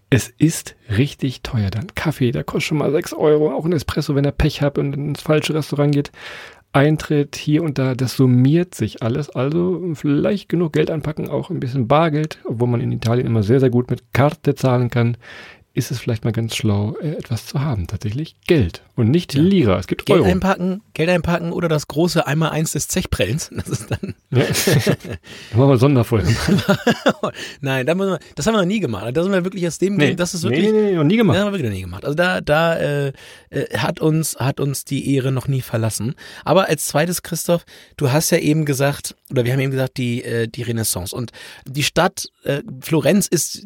Es 0.10 0.27
ist 0.27 0.75
richtig 0.89 1.44
teuer. 1.44 1.70
Dann 1.70 1.94
Kaffee, 1.94 2.32
der 2.32 2.44
kostet 2.44 2.70
schon 2.70 2.79
mal 2.79 2.91
6 2.91 3.13
Euro. 3.13 3.53
Auch 3.53 3.65
ein 3.65 3.74
Espresso, 3.74 4.15
wenn 4.15 4.25
ihr 4.25 4.32
Pech 4.32 4.63
habt 4.63 4.79
und 4.79 4.94
ins 4.94 5.22
falsche 5.22 5.53
Restaurant 5.53 5.94
geht. 5.94 6.12
Eintritt 6.74 7.36
hier 7.36 7.62
und 7.62 7.77
da, 7.77 7.94
das 7.94 8.17
summiert 8.17 8.74
sich 8.74 9.03
alles. 9.03 9.29
Also 9.29 9.94
vielleicht 9.94 10.50
genug 10.50 10.74
Geld 10.74 10.89
anpacken, 10.89 11.29
auch 11.29 11.51
ein 11.51 11.60
bisschen 11.60 11.88
Bargeld, 11.88 12.39
obwohl 12.44 12.67
man 12.67 12.82
in 12.82 12.91
Italien 12.91 13.27
immer 13.27 13.44
sehr, 13.44 13.60
sehr 13.60 13.70
gut 13.70 13.91
mit 13.91 14.13
Karte 14.13 14.55
zahlen 14.55 14.89
kann. 14.89 15.15
Ist 15.75 15.91
es 15.91 16.00
vielleicht 16.00 16.24
mal 16.24 16.32
ganz 16.32 16.55
schlau, 16.55 16.96
äh, 17.01 17.12
etwas 17.12 17.46
zu 17.46 17.60
haben. 17.62 17.86
Tatsächlich 17.88 18.36
Geld 18.48 18.82
und 18.96 19.12
nicht 19.12 19.34
Ja. 19.36 19.41
Lira. 19.41 19.77
Es 19.77 19.88
gibt 19.88 20.05
Geld 20.05 20.22
Euro. 20.22 20.32
einpacken, 20.32 20.82
Geld 20.94 21.10
einpacken 21.10 21.51
oder 21.51 21.67
das 21.67 21.88
große 21.88 22.25
Einmal-Eins 22.25 22.72
des 22.72 22.88
Zechprellens. 22.88 23.51
Das 23.55 23.67
ist 23.70 23.91
dann, 23.91 24.15
Ja. 24.32 24.44
Dann 25.51 25.60
machen 25.60 25.70
wir 25.70 25.77
Sonderfolge. 25.77 26.34
nein, 27.62 27.86
da 27.86 27.96
müssen 27.96 28.12
wir, 28.12 28.20
das 28.36 28.48
haben 28.48 28.53
wir 28.53 28.60
noch 28.60 28.65
nie 28.67 28.79
gemacht. 28.79 29.15
Da 29.15 29.24
sind 29.24 29.32
wir 29.32 29.44
wirklich 29.44 29.67
aus 29.67 29.77
dem, 29.77 29.98
Game, 29.98 30.15
das 30.15 30.34
ist 30.34 30.44
wirklich, 30.44 30.65
nee, 30.65 30.72
nee, 30.72 30.91
nee, 30.91 30.96
noch 30.96 31.03
nie 31.03 31.17
gemacht. 31.17 31.36
Das 31.36 31.41
haben 31.44 31.51
wir 31.51 31.60
wirklich 31.60 31.70
noch 31.70 31.75
nie 31.75 31.82
gemacht. 31.84 32.05
Also 32.05 32.15
da, 32.15 32.41
da 32.41 32.75
äh, 32.77 33.13
äh, 33.50 33.77
hat 33.77 34.00
uns 34.00 34.36
hat 34.38 34.60
uns 34.60 34.86
die 34.86 35.13
Ehre 35.15 35.32
noch 35.32 35.48
nie 35.48 35.62
verlassen. 35.62 36.15
Aber 36.46 36.67
als 36.70 36.86
zweites, 36.86 37.22
Christoph, 37.24 37.65
du 37.98 38.12
hast 38.12 38.29
ja 38.29 38.38
eben 38.38 38.65
gesagt, 38.65 39.15
oder 39.29 39.44
wir 39.46 39.51
haben 39.53 39.60
eben 39.60 39.72
gesagt, 39.72 39.98
die 39.98 40.24
äh, 40.24 40.48
die 40.48 40.62
Renaissance 40.63 41.15
und 41.15 41.32
die 41.67 41.84
Stadt 41.84 42.27
äh, 42.45 42.63
Florenz 42.81 43.27
ist 43.27 43.65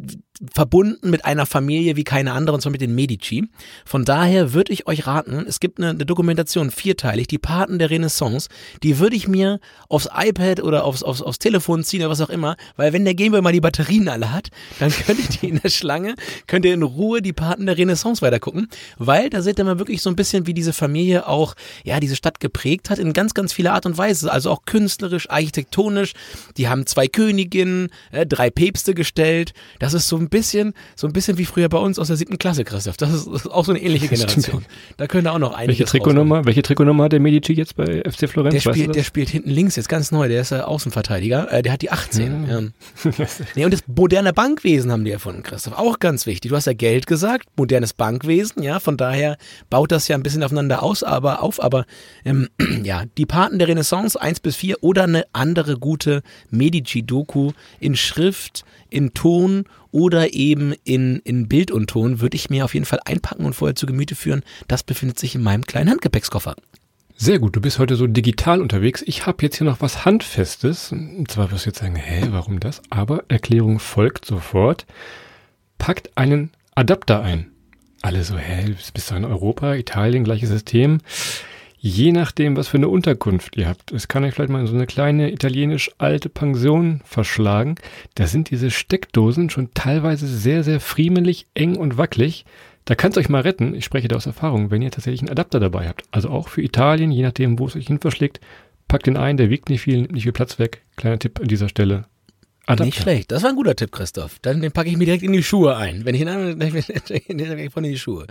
verbunden 0.53 1.09
mit 1.09 1.25
einer 1.25 1.45
Familie 1.45 1.95
wie 1.95 2.03
keine 2.03 2.31
andere, 2.31 2.55
und 2.55 2.61
zwar 2.61 2.71
mit 2.71 2.81
den 2.81 2.95
Medici. 2.95 3.49
Von 3.85 4.05
daher 4.05 4.53
würde 4.53 4.71
ich 4.71 4.87
euch 4.87 5.05
raten, 5.05 5.45
es 5.47 5.59
gibt 5.59 5.79
eine, 5.79 5.89
eine 5.89 6.05
Dokumentation, 6.05 6.71
vierteilig, 6.71 7.27
die 7.27 7.37
Paten 7.37 7.77
der 7.77 7.89
Renaissance, 7.89 8.47
die 8.81 8.99
würde 8.99 9.17
ich 9.17 9.27
mir 9.27 9.59
aufs 9.89 10.07
iPad 10.15 10.63
oder 10.63 10.85
aufs, 10.85 11.03
aufs, 11.03 11.21
aufs 11.21 11.39
Telefon 11.39 11.83
ziehen 11.83 12.01
oder 12.01 12.09
was 12.09 12.21
auch 12.21 12.29
immer, 12.29 12.55
weil 12.77 12.93
wenn 12.93 13.03
der 13.03 13.15
Gameboy 13.15 13.41
mal 13.41 13.51
die 13.51 13.59
Batterien 13.59 14.07
alle 14.07 14.31
hat, 14.31 14.49
dann 14.79 14.91
könnt 15.05 15.19
ihr 15.19 15.39
die 15.41 15.49
in 15.49 15.59
der 15.59 15.69
Schlange, 15.69 16.15
könnt 16.47 16.63
ihr 16.63 16.73
in 16.73 16.83
Ruhe 16.83 17.21
die 17.21 17.33
Paten 17.33 17.65
der 17.65 17.77
Renaissance 17.77 18.21
weitergucken, 18.21 18.69
weil 18.97 19.29
da 19.29 19.41
seht 19.41 19.59
ihr 19.59 19.65
mal 19.65 19.79
wirklich 19.79 20.01
so 20.01 20.09
ein 20.09 20.15
bisschen, 20.15 20.47
wie 20.47 20.53
diese 20.53 20.71
Familie 20.71 21.27
auch, 21.27 21.55
ja, 21.83 21.99
diese 21.99 22.15
Stadt 22.15 22.39
geprägt 22.39 22.89
hat 22.89 22.97
in 22.97 23.11
ganz, 23.11 23.33
ganz 23.33 23.51
vieler 23.51 23.73
Art 23.73 23.85
und 23.85 23.97
Weise, 23.97 24.31
also 24.31 24.51
auch 24.51 24.63
künstlerisch, 24.65 25.29
architektonisch. 25.29 26.13
Die 26.55 26.69
haben 26.69 26.85
zwei 26.85 27.07
Königinnen, 27.07 27.89
äh, 28.11 28.25
drei 28.25 28.49
Päpste 28.49 28.68
gestellt. 28.93 29.53
Das 29.79 29.93
ist 29.93 30.07
so 30.07 30.17
ein 30.17 30.29
bisschen, 30.29 30.73
so 30.95 31.07
ein 31.07 31.13
bisschen 31.13 31.37
wie 31.37 31.45
früher 31.45 31.69
bei 31.69 31.77
uns 31.77 31.99
aus 31.99 32.07
der 32.07 32.15
siebten 32.15 32.37
Klasse, 32.37 32.63
Christoph. 32.63 32.97
Das 32.97 33.13
ist, 33.13 33.47
auch 33.49 33.65
so 33.65 33.71
eine 33.71 33.81
ähnliche. 33.81 34.07
Generation. 34.19 34.65
Da 34.97 35.07
können 35.07 35.25
da 35.25 35.31
auch 35.31 35.39
noch 35.39 35.53
einige 35.53 35.79
Welche 35.79 35.85
Trikotnummer, 35.85 36.45
welche 36.45 36.61
Trikotnummer 36.61 37.05
hat 37.05 37.13
der 37.13 37.19
Medici 37.19 37.53
jetzt 37.53 37.75
bei 37.75 38.03
FC 38.09 38.29
Florenz? 38.29 38.53
der 38.53 38.73
spielt, 38.73 38.95
der 38.95 39.03
spielt 39.03 39.29
hinten 39.29 39.49
links, 39.49 39.75
jetzt 39.75 39.89
ganz 39.89 40.11
neu, 40.11 40.27
der 40.27 40.41
ist 40.41 40.51
äh, 40.51 40.59
Außenverteidiger, 40.59 41.51
äh, 41.51 41.61
der 41.61 41.73
hat 41.73 41.81
die 41.81 41.91
18. 41.91 42.47
Ja. 42.47 42.57
Ähm. 42.59 42.73
Nee, 43.55 43.65
und 43.65 43.73
das 43.73 43.81
moderne 43.87 44.33
Bankwesen 44.33 44.91
haben 44.91 45.03
die 45.03 45.11
erfunden, 45.11 45.43
Christoph. 45.43 45.77
Auch 45.77 45.99
ganz 45.99 46.25
wichtig. 46.25 46.49
Du 46.49 46.55
hast 46.55 46.65
ja 46.65 46.73
Geld 46.73 47.07
gesagt, 47.07 47.47
modernes 47.57 47.93
Bankwesen, 47.93 48.63
ja, 48.63 48.79
von 48.79 48.97
daher 48.97 49.37
baut 49.69 49.91
das 49.91 50.07
ja 50.07 50.15
ein 50.15 50.23
bisschen 50.23 50.43
aufeinander 50.43 50.83
aus, 50.83 51.03
aber 51.03 51.41
auf, 51.41 51.61
aber 51.61 51.85
ähm, 52.25 52.49
ja, 52.83 53.03
die 53.17 53.25
Paten 53.25 53.59
der 53.59 53.67
Renaissance 53.67 54.19
1 54.19 54.39
bis 54.39 54.55
4 54.55 54.83
oder 54.83 55.03
eine 55.03 55.25
andere 55.33 55.77
gute 55.77 56.21
Medici-Doku 56.49 57.51
in 57.79 57.95
Schrift, 57.95 58.58
in 58.89 59.13
Ton 59.13 59.65
oder 59.91 60.33
eben 60.33 60.73
in, 60.83 61.19
in 61.23 61.47
Bild 61.47 61.71
und 61.71 61.87
Ton 61.87 62.21
würde 62.21 62.35
ich 62.35 62.49
mir 62.49 62.65
auf 62.65 62.73
jeden 62.73 62.85
Fall 62.85 62.99
einpacken 63.05 63.45
und 63.45 63.53
vorher 63.53 63.75
zu 63.75 63.85
Gemüte 63.85 64.15
führen. 64.15 64.43
Das 64.67 64.83
befindet 64.83 65.19
sich 65.19 65.35
in 65.35 65.41
meinem 65.41 65.65
kleinen 65.65 65.89
Handgepäckskoffer. 65.89 66.55
Sehr 67.21 67.39
gut, 67.39 67.53
du 67.53 67.59
bist 67.59 67.79
heute 67.79 67.97
so 67.97 68.07
digital 68.07 68.61
unterwegs. 68.61 69.03
Ich 69.05 69.25
habe 69.25 69.43
jetzt 69.43 69.57
hier 69.57 69.65
noch 69.65 69.81
was 69.81 70.05
Handfestes. 70.05 70.93
Und 70.93 71.29
zwar 71.29 71.51
wirst 71.51 71.65
du 71.65 71.71
jetzt 71.71 71.79
sagen, 71.79 71.97
hä, 71.97 72.27
warum 72.29 72.61
das? 72.61 72.81
Aber 72.89 73.25
Erklärung 73.27 73.79
folgt 73.79 74.25
sofort. 74.25 74.85
Packt 75.77 76.17
einen 76.17 76.51
Adapter 76.75 77.21
ein. 77.21 77.51
Alle 78.01 78.23
so, 78.23 78.37
hä, 78.37 78.67
du 78.67 78.75
bist 78.93 79.11
doch 79.11 79.17
in 79.17 79.25
Europa, 79.25 79.75
Italien, 79.75 80.23
gleiches 80.23 80.47
System. 80.47 80.99
Je 81.81 82.11
nachdem, 82.11 82.57
was 82.57 82.67
für 82.67 82.75
eine 82.75 82.89
Unterkunft 82.89 83.55
ihr 83.55 83.69
habt. 83.69 83.93
Es 83.93 84.09
kann 84.09 84.25
euch 84.25 84.33
vielleicht 84.33 84.49
mal 84.49 84.59
in 84.59 84.67
so 84.67 84.75
eine 84.75 84.85
kleine 84.85 85.31
italienisch 85.31 85.91
alte 85.97 86.27
Pension 86.27 86.99
verschlagen. 87.05 87.75
Da 88.15 88.27
sind 88.27 88.49
diese 88.49 88.69
Steckdosen 88.69 89.49
schon 89.49 89.73
teilweise 89.73 90.27
sehr, 90.27 90.65
sehr 90.65 90.81
friemelig, 90.81 91.47
eng 91.53 91.77
und 91.77 91.97
wackelig. 91.97 92.43
Da 92.83 92.95
kann 92.95 93.11
es 93.11 93.17
euch 93.17 93.29
mal 93.29 93.41
retten, 93.41 93.73
ich 93.75 93.85
spreche 93.85 94.09
da 94.09 94.17
aus 94.17 94.25
Erfahrung, 94.25 94.71
wenn 94.71 94.81
ihr 94.81 94.91
tatsächlich 94.91 95.21
einen 95.21 95.29
Adapter 95.29 95.61
dabei 95.61 95.87
habt. 95.87 96.03
Also 96.11 96.29
auch 96.29 96.49
für 96.49 96.61
Italien, 96.61 97.11
je 97.11 97.23
nachdem, 97.23 97.59
wo 97.59 97.67
es 97.67 97.77
euch 97.77 97.87
hin 97.87 97.99
verschlägt, 97.99 98.41
packt 98.89 99.07
den 99.07 99.15
ein, 99.15 99.37
der 99.37 99.49
wiegt 99.49 99.69
nicht 99.69 99.81
viel, 99.81 100.01
nimmt 100.01 100.11
nicht 100.11 100.23
viel 100.23 100.33
Platz 100.33 100.59
weg. 100.59 100.81
Kleiner 100.97 101.19
Tipp 101.19 101.39
an 101.39 101.47
dieser 101.47 101.69
Stelle. 101.69 102.08
Adapter. 102.69 102.85
Nicht 102.85 103.01
schlecht. 103.01 103.31
Das 103.31 103.41
war 103.43 103.49
ein 103.49 103.55
guter 103.55 103.75
Tipp, 103.75 103.91
Christoph. 103.91 104.37
Dann 104.41 104.61
den 104.61 104.71
packe 104.71 104.89
ich 104.89 104.97
mir 104.97 105.05
direkt 105.05 105.23
in 105.23 105.31
die 105.31 105.41
Schuhe 105.43 105.75
ein. 105.75 106.05
Wenn 106.05 106.13
ich 106.13 106.21
ihn 106.21 106.27
direkt 107.37 107.73
von 107.73 107.83
in 107.83 107.91
die 107.91 107.97
Schuhe. 107.97 108.27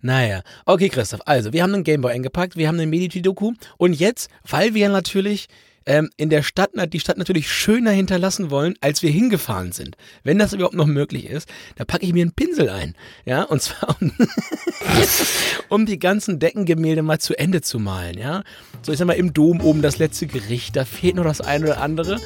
Naja. 0.00 0.42
Okay, 0.64 0.88
Christoph. 0.88 1.20
Also, 1.24 1.52
wir 1.52 1.62
haben 1.62 1.72
einen 1.72 1.84
Gameboy 1.84 2.12
eingepackt, 2.12 2.56
wir 2.56 2.66
haben 2.66 2.80
einen 2.80 2.90
Medici-Doku. 2.90 3.52
Und 3.76 3.92
jetzt, 3.92 4.28
weil 4.48 4.74
wir 4.74 4.88
natürlich 4.88 5.46
ähm, 5.86 6.10
in 6.16 6.30
der 6.30 6.42
Stadt, 6.42 6.70
die 6.92 7.00
Stadt 7.00 7.16
natürlich 7.16 7.50
schöner 7.50 7.92
hinterlassen 7.92 8.50
wollen, 8.50 8.74
als 8.80 9.02
wir 9.02 9.10
hingefahren 9.10 9.72
sind. 9.72 9.96
Wenn 10.24 10.38
das 10.38 10.52
überhaupt 10.52 10.74
noch 10.74 10.86
möglich 10.86 11.26
ist, 11.26 11.48
da 11.76 11.84
packe 11.84 12.04
ich 12.04 12.12
mir 12.12 12.22
einen 12.22 12.32
Pinsel 12.32 12.68
ein. 12.68 12.94
Ja, 13.24 13.44
und 13.44 13.62
zwar 13.62 13.96
um, 14.00 14.12
um 15.68 15.86
die 15.86 15.98
ganzen 15.98 16.38
Deckengemälde 16.38 17.02
mal 17.02 17.18
zu 17.18 17.38
Ende 17.38 17.62
zu 17.62 17.78
malen. 17.78 18.18
Ja, 18.18 18.42
so 18.82 18.92
ich 18.92 18.98
sag 18.98 19.06
mal 19.06 19.14
im 19.14 19.32
Dom 19.32 19.60
oben 19.60 19.82
das 19.82 19.98
letzte 19.98 20.26
Gericht, 20.26 20.76
da 20.76 20.84
fehlt 20.84 21.16
noch 21.16 21.24
das 21.24 21.40
eine 21.40 21.66
oder 21.66 21.80
andere. 21.80 22.20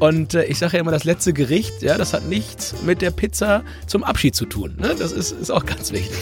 Und 0.00 0.34
äh, 0.34 0.44
ich 0.44 0.58
sage 0.58 0.76
ja 0.76 0.80
immer, 0.80 0.90
das 0.90 1.04
letzte 1.04 1.32
Gericht, 1.32 1.82
ja, 1.82 1.96
das 1.96 2.12
hat 2.12 2.26
nichts 2.26 2.74
mit 2.82 3.00
der 3.00 3.10
Pizza 3.10 3.62
zum 3.86 4.02
Abschied 4.04 4.34
zu 4.34 4.46
tun. 4.46 4.76
Ne? 4.78 4.94
Das 4.98 5.12
ist, 5.12 5.32
ist 5.32 5.50
auch 5.50 5.64
ganz 5.64 5.92
wichtig. 5.92 6.18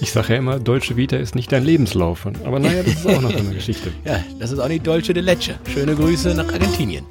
Ich 0.00 0.12
sage 0.12 0.34
ja 0.34 0.38
immer, 0.38 0.60
Deutsche 0.60 0.96
Vita 0.96 1.16
ist 1.16 1.34
nicht 1.34 1.50
dein 1.50 1.64
Lebenslauf. 1.64 2.24
Aber 2.44 2.60
naja, 2.60 2.84
das 2.84 2.94
ist 2.94 3.06
auch 3.06 3.20
noch 3.20 3.34
eine 3.34 3.50
Geschichte. 3.50 3.90
Ja, 4.04 4.24
das 4.38 4.52
ist 4.52 4.60
auch 4.60 4.68
nicht 4.68 4.86
Dolce 4.86 5.12
de 5.12 5.22
Leche. 5.22 5.58
Schöne 5.68 5.96
Grüße 5.96 6.34
nach 6.36 6.46
Argentinien. 6.52 7.04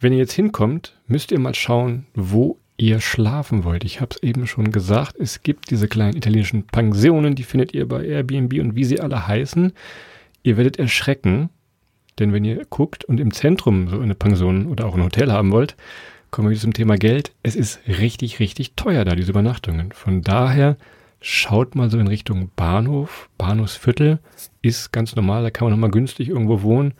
Wenn 0.00 0.12
ihr 0.12 0.18
jetzt 0.18 0.32
hinkommt, 0.32 0.94
müsst 1.06 1.30
ihr 1.30 1.38
mal 1.38 1.54
schauen, 1.54 2.06
wo 2.14 2.58
ihr 2.76 3.00
schlafen 3.00 3.62
wollt. 3.62 3.84
Ich 3.84 4.00
habe 4.00 4.10
es 4.14 4.22
eben 4.22 4.48
schon 4.48 4.72
gesagt, 4.72 5.16
es 5.16 5.42
gibt 5.42 5.70
diese 5.70 5.86
kleinen 5.86 6.16
italienischen 6.16 6.66
Pensionen, 6.66 7.36
die 7.36 7.44
findet 7.44 7.72
ihr 7.72 7.86
bei 7.86 8.04
Airbnb 8.04 8.52
und 8.54 8.74
wie 8.74 8.84
sie 8.84 9.00
alle 9.00 9.28
heißen. 9.28 9.72
Ihr 10.42 10.56
werdet 10.56 10.78
erschrecken, 10.78 11.50
denn 12.18 12.32
wenn 12.32 12.44
ihr 12.44 12.64
guckt 12.68 13.04
und 13.04 13.20
im 13.20 13.32
Zentrum 13.32 13.88
so 13.88 14.00
eine 14.00 14.16
Pension 14.16 14.66
oder 14.66 14.86
auch 14.86 14.96
ein 14.96 15.04
Hotel 15.04 15.30
haben 15.30 15.52
wollt, 15.52 15.76
kommen 16.36 16.50
wir 16.50 16.58
zum 16.58 16.74
Thema 16.74 16.98
Geld. 16.98 17.32
Es 17.42 17.56
ist 17.56 17.80
richtig, 17.88 18.40
richtig 18.40 18.74
teuer 18.74 19.06
da, 19.06 19.14
diese 19.14 19.30
Übernachtungen. 19.30 19.92
Von 19.92 20.20
daher 20.20 20.76
schaut 21.18 21.74
mal 21.74 21.90
so 21.90 21.98
in 21.98 22.08
Richtung 22.08 22.50
Bahnhof, 22.54 23.30
Bahnhofsviertel, 23.38 24.18
ist 24.60 24.92
ganz 24.92 25.16
normal, 25.16 25.44
da 25.44 25.50
kann 25.50 25.64
man 25.64 25.72
nochmal 25.72 25.90
günstig 25.90 26.28
irgendwo 26.28 26.60
wohnen. 26.60 26.92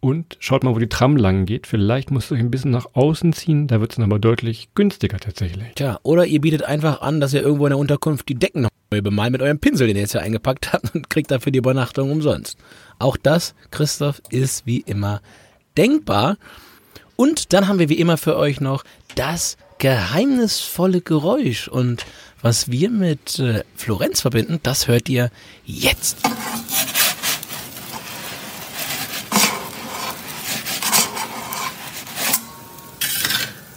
Und 0.00 0.38
schaut 0.40 0.64
mal, 0.64 0.74
wo 0.74 0.78
die 0.78 0.88
Tram 0.88 1.18
lang 1.18 1.44
geht. 1.44 1.66
Vielleicht 1.66 2.10
müsst 2.10 2.32
ihr 2.32 2.36
euch 2.36 2.40
ein 2.40 2.50
bisschen 2.50 2.70
nach 2.70 2.86
außen 2.94 3.34
ziehen, 3.34 3.66
da 3.66 3.82
wird 3.82 3.92
es 3.92 3.96
dann 3.96 4.06
aber 4.06 4.18
deutlich 4.18 4.70
günstiger 4.74 5.18
tatsächlich. 5.18 5.74
Tja, 5.74 6.00
oder 6.02 6.24
ihr 6.24 6.40
bietet 6.40 6.62
einfach 6.62 7.02
an, 7.02 7.20
dass 7.20 7.34
ihr 7.34 7.42
irgendwo 7.42 7.66
in 7.66 7.72
der 7.72 7.78
Unterkunft 7.78 8.30
die 8.30 8.34
Decken 8.36 8.62
noch 8.62 8.70
neu 8.90 9.02
bemalt 9.02 9.32
mit 9.32 9.42
eurem 9.42 9.58
Pinsel, 9.58 9.88
den 9.88 9.96
ihr 9.96 10.02
jetzt 10.02 10.14
ja 10.14 10.22
eingepackt 10.22 10.72
habt 10.72 10.94
und 10.94 11.10
kriegt 11.10 11.30
dafür 11.30 11.52
die 11.52 11.58
Übernachtung 11.58 12.10
umsonst. 12.10 12.56
Auch 12.98 13.18
das, 13.18 13.54
Christoph, 13.70 14.22
ist 14.30 14.64
wie 14.64 14.80
immer 14.80 15.20
denkbar. 15.76 16.38
Und 17.20 17.52
dann 17.52 17.68
haben 17.68 17.78
wir 17.78 17.90
wie 17.90 17.98
immer 17.98 18.16
für 18.16 18.38
euch 18.38 18.62
noch 18.62 18.82
das 19.14 19.58
geheimnisvolle 19.76 21.02
Geräusch. 21.02 21.68
Und 21.68 22.06
was 22.40 22.70
wir 22.70 22.88
mit 22.88 23.38
äh, 23.38 23.62
Florenz 23.76 24.22
verbinden, 24.22 24.58
das 24.62 24.88
hört 24.88 25.06
ihr 25.10 25.30
jetzt. 25.66 26.16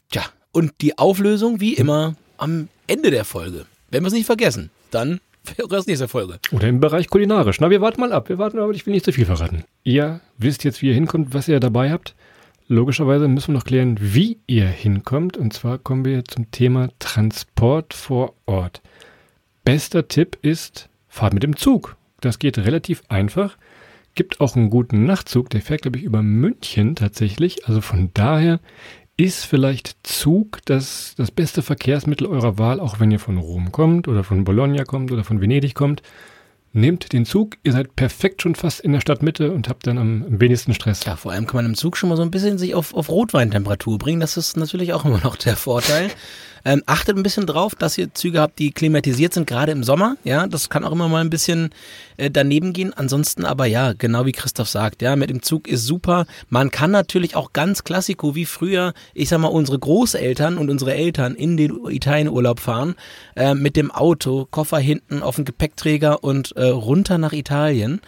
Tja, 0.09 0.23
und 0.53 0.71
die 0.79 0.97
Auflösung 0.97 1.59
wie 1.59 1.73
immer 1.73 2.15
am 2.37 2.69
Ende 2.87 3.11
der 3.11 3.25
Folge. 3.25 3.65
Wenn 3.91 4.03
wir 4.03 4.07
es 4.07 4.13
nicht 4.13 4.25
vergessen, 4.25 4.69
dann 4.89 5.19
für 5.43 5.67
das 5.67 5.85
nächste 5.85 6.07
Folge. 6.07 6.39
Oder 6.53 6.69
im 6.69 6.79
Bereich 6.79 7.09
kulinarisch. 7.09 7.59
Na, 7.59 7.69
wir 7.69 7.81
warten 7.81 7.99
mal 7.99 8.13
ab. 8.13 8.29
Wir 8.29 8.37
warten, 8.37 8.59
aber 8.59 8.71
ich 8.71 8.85
will 8.85 8.93
nicht 8.93 9.03
zu 9.03 9.11
viel 9.11 9.25
verraten. 9.25 9.65
Ihr 9.83 10.21
wisst 10.37 10.63
jetzt, 10.63 10.81
wie 10.81 10.87
ihr 10.87 10.93
hinkommt, 10.93 11.33
was 11.33 11.49
ihr 11.49 11.59
dabei 11.59 11.91
habt. 11.91 12.15
Logischerweise 12.67 13.27
müssen 13.27 13.49
wir 13.49 13.59
noch 13.59 13.65
klären, 13.65 13.97
wie 13.99 14.39
ihr 14.47 14.67
hinkommt. 14.67 15.37
Und 15.37 15.53
zwar 15.53 15.77
kommen 15.77 16.05
wir 16.05 16.25
zum 16.25 16.49
Thema 16.51 16.89
Transport 16.99 17.93
vor 17.93 18.33
Ort. 18.45 18.81
Bester 19.65 20.07
Tipp 20.07 20.37
ist, 20.41 20.89
fahrt 21.07 21.33
mit 21.33 21.43
dem 21.43 21.55
Zug. 21.55 21.97
Das 22.21 22.39
geht 22.39 22.57
relativ 22.57 23.03
einfach. 23.09 23.57
Gibt 24.15 24.39
auch 24.41 24.55
einen 24.55 24.69
guten 24.69 25.05
Nachtzug, 25.05 25.49
der 25.49 25.61
fährt, 25.61 25.81
glaube 25.81 25.97
ich, 25.97 26.03
über 26.03 26.21
München 26.21 26.95
tatsächlich. 26.95 27.67
Also 27.67 27.81
von 27.81 28.11
daher 28.13 28.59
ist 29.17 29.45
vielleicht 29.45 29.95
Zug 30.03 30.59
das, 30.65 31.15
das 31.15 31.31
beste 31.31 31.61
Verkehrsmittel 31.61 32.27
eurer 32.27 32.57
Wahl, 32.57 32.79
auch 32.79 32.99
wenn 32.99 33.11
ihr 33.11 33.19
von 33.19 33.37
Rom 33.37 33.71
kommt 33.71 34.07
oder 34.07 34.23
von 34.23 34.43
Bologna 34.43 34.85
kommt 34.85 35.11
oder 35.11 35.23
von 35.23 35.41
Venedig 35.41 35.75
kommt. 35.75 36.01
Nehmt 36.75 37.13
den 37.13 37.25
Zug, 37.27 37.57
ihr 37.63 37.71
seid 37.71 37.95
perfekt 37.95 38.41
schon 38.41 38.55
fast 38.55 38.79
in 38.79 38.93
der 38.93 38.99
Stadtmitte 38.99 39.51
und 39.51 39.69
habt 39.69 39.85
dann 39.85 39.99
am, 39.99 40.25
wenigsten 40.27 40.73
Stress. 40.73 41.05
Ja, 41.05 41.15
vor 41.15 41.31
allem 41.31 41.45
kann 41.45 41.57
man 41.57 41.65
im 41.67 41.75
Zug 41.75 41.95
schon 41.95 42.09
mal 42.09 42.15
so 42.15 42.23
ein 42.23 42.31
bisschen 42.31 42.57
sich 42.57 42.73
auf, 42.73 42.95
auf 42.95 43.09
Rotweintemperatur 43.09 43.99
bringen. 43.99 44.19
Das 44.19 44.37
ist 44.37 44.57
natürlich 44.57 44.91
auch 44.91 45.05
immer 45.05 45.19
noch 45.19 45.35
der 45.35 45.55
Vorteil. 45.55 46.09
Ähm, 46.65 46.81
achtet 46.85 47.17
ein 47.17 47.23
bisschen 47.23 47.45
drauf, 47.45 47.75
dass 47.75 47.97
ihr 47.97 48.13
Züge 48.13 48.39
habt, 48.39 48.57
die 48.59 48.71
klimatisiert 48.71 49.33
sind, 49.33 49.47
gerade 49.47 49.71
im 49.71 49.83
Sommer. 49.83 50.15
Ja, 50.23 50.47
das 50.47 50.69
kann 50.69 50.83
auch 50.83 50.91
immer 50.91 51.09
mal 51.09 51.21
ein 51.21 51.29
bisschen 51.29 51.71
äh, 52.17 52.31
daneben 52.31 52.73
gehen. 52.73 52.93
Ansonsten 52.93 53.45
aber 53.45 53.65
ja, 53.65 53.93
genau 53.93 54.25
wie 54.25 54.31
Christoph 54.31 54.69
sagt, 54.69 55.01
ja, 55.01 55.15
mit 55.15 55.29
dem 55.29 55.41
Zug 55.41 55.67
ist 55.67 55.85
super. 55.85 56.25
Man 56.49 56.71
kann 56.71 56.91
natürlich 56.91 57.35
auch 57.35 57.53
ganz 57.53 57.83
klassiko 57.83 58.35
wie 58.35 58.45
früher, 58.45 58.93
ich 59.13 59.29
sag 59.29 59.39
mal, 59.39 59.47
unsere 59.47 59.77
Großeltern 59.77 60.57
und 60.57 60.69
unsere 60.69 60.93
Eltern 60.93 61.35
in 61.35 61.57
den 61.57 61.85
Italienurlaub 61.89 62.59
fahren, 62.59 62.95
äh, 63.35 63.53
mit 63.53 63.75
dem 63.75 63.91
Auto, 63.91 64.47
Koffer 64.49 64.79
hinten 64.79 65.21
auf 65.21 65.35
dem 65.35 65.45
Gepäckträger 65.45 66.23
und 66.23 66.55
äh, 66.55 66.65
runter 66.65 67.17
nach 67.17 67.33
Italien. 67.33 68.01